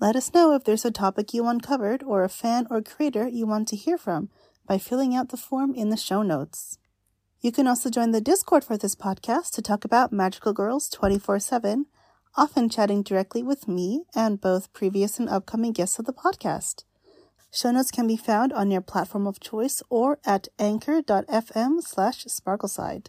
Let 0.00 0.16
us 0.16 0.34
know 0.34 0.52
if 0.54 0.64
there's 0.64 0.84
a 0.84 0.90
topic 0.90 1.32
you 1.32 1.46
uncovered 1.46 2.02
or 2.02 2.24
a 2.24 2.28
fan 2.28 2.66
or 2.68 2.82
creator 2.82 3.28
you 3.28 3.46
want 3.46 3.68
to 3.68 3.76
hear 3.76 3.96
from 3.96 4.28
by 4.66 4.78
filling 4.78 5.14
out 5.14 5.28
the 5.28 5.36
form 5.36 5.72
in 5.74 5.90
the 5.90 5.96
show 5.96 6.22
notes. 6.22 6.78
You 7.40 7.52
can 7.52 7.68
also 7.68 7.90
join 7.90 8.10
the 8.10 8.20
Discord 8.20 8.64
for 8.64 8.76
this 8.76 8.96
podcast 8.96 9.52
to 9.52 9.62
talk 9.62 9.84
about 9.84 10.12
Magical 10.12 10.52
Girls 10.52 10.88
24 10.88 11.38
7 11.38 11.86
often 12.36 12.68
chatting 12.68 13.02
directly 13.02 13.42
with 13.42 13.68
me 13.68 14.04
and 14.14 14.40
both 14.40 14.72
previous 14.72 15.18
and 15.18 15.28
upcoming 15.28 15.72
guests 15.72 15.98
of 15.98 16.04
the 16.04 16.12
podcast. 16.12 16.84
Show 17.52 17.70
notes 17.70 17.92
can 17.92 18.06
be 18.06 18.16
found 18.16 18.52
on 18.52 18.70
your 18.70 18.80
platform 18.80 19.26
of 19.26 19.38
choice 19.38 19.82
or 19.88 20.18
at 20.24 20.48
anchor.fm 20.58 21.80
slash 21.82 22.24
sparkleside. 22.24 23.06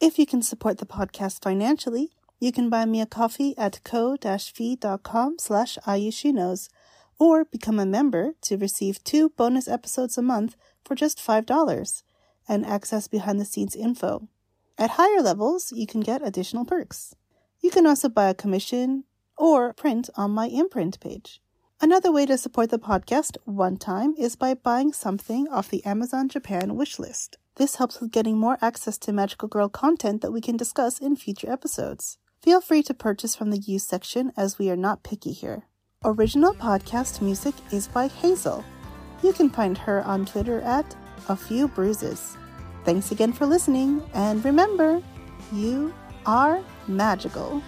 If 0.00 0.18
you 0.18 0.26
can 0.26 0.42
support 0.42 0.78
the 0.78 0.86
podcast 0.86 1.42
financially, 1.42 2.10
you 2.40 2.50
can 2.50 2.68
buy 2.68 2.84
me 2.84 3.00
a 3.00 3.06
coffee 3.06 3.56
at 3.56 3.82
ko-fi.com 3.84 5.36
slash 5.38 5.78
ayusheknows 5.86 6.68
or 7.18 7.44
become 7.44 7.78
a 7.78 7.86
member 7.86 8.34
to 8.42 8.56
receive 8.56 9.02
two 9.04 9.30
bonus 9.30 9.68
episodes 9.68 10.18
a 10.18 10.22
month 10.22 10.56
for 10.84 10.94
just 10.94 11.18
$5 11.18 12.02
and 12.48 12.66
access 12.66 13.06
behind 13.06 13.40
the 13.40 13.44
scenes 13.44 13.76
info. 13.76 14.28
At 14.76 14.90
higher 14.90 15.22
levels, 15.22 15.72
you 15.72 15.86
can 15.86 16.00
get 16.00 16.26
additional 16.26 16.64
perks. 16.64 17.14
You 17.64 17.70
can 17.70 17.86
also 17.86 18.10
buy 18.10 18.28
a 18.28 18.34
commission 18.34 19.04
or 19.38 19.72
print 19.72 20.10
on 20.16 20.32
my 20.32 20.48
imprint 20.48 21.00
page. 21.00 21.40
Another 21.80 22.12
way 22.12 22.26
to 22.26 22.36
support 22.36 22.68
the 22.68 22.78
podcast 22.78 23.38
one 23.46 23.78
time 23.78 24.14
is 24.18 24.36
by 24.36 24.52
buying 24.52 24.92
something 24.92 25.48
off 25.48 25.70
the 25.70 25.82
Amazon 25.86 26.28
Japan 26.28 26.76
wish 26.76 26.98
list. 26.98 27.38
This 27.56 27.76
helps 27.76 28.02
with 28.02 28.12
getting 28.12 28.36
more 28.36 28.58
access 28.60 28.98
to 28.98 29.14
Magical 29.14 29.48
Girl 29.48 29.70
content 29.70 30.20
that 30.20 30.30
we 30.30 30.42
can 30.42 30.58
discuss 30.58 30.98
in 30.98 31.16
future 31.16 31.50
episodes. 31.50 32.18
Feel 32.42 32.60
free 32.60 32.82
to 32.82 32.92
purchase 32.92 33.34
from 33.34 33.50
the 33.50 33.56
use 33.56 33.84
section 33.84 34.30
as 34.36 34.58
we 34.58 34.68
are 34.68 34.76
not 34.76 35.02
picky 35.02 35.32
here. 35.32 35.62
Original 36.04 36.52
podcast 36.52 37.22
music 37.22 37.54
is 37.72 37.88
by 37.88 38.08
Hazel. 38.08 38.62
You 39.22 39.32
can 39.32 39.48
find 39.48 39.78
her 39.78 40.04
on 40.04 40.26
Twitter 40.26 40.60
at 40.60 40.94
A 41.30 41.34
Few 41.34 41.68
Bruises. 41.68 42.36
Thanks 42.84 43.10
again 43.10 43.32
for 43.32 43.46
listening, 43.46 44.02
and 44.12 44.44
remember, 44.44 45.02
you 45.50 45.94
are 46.26 46.62
magical. 46.88 47.62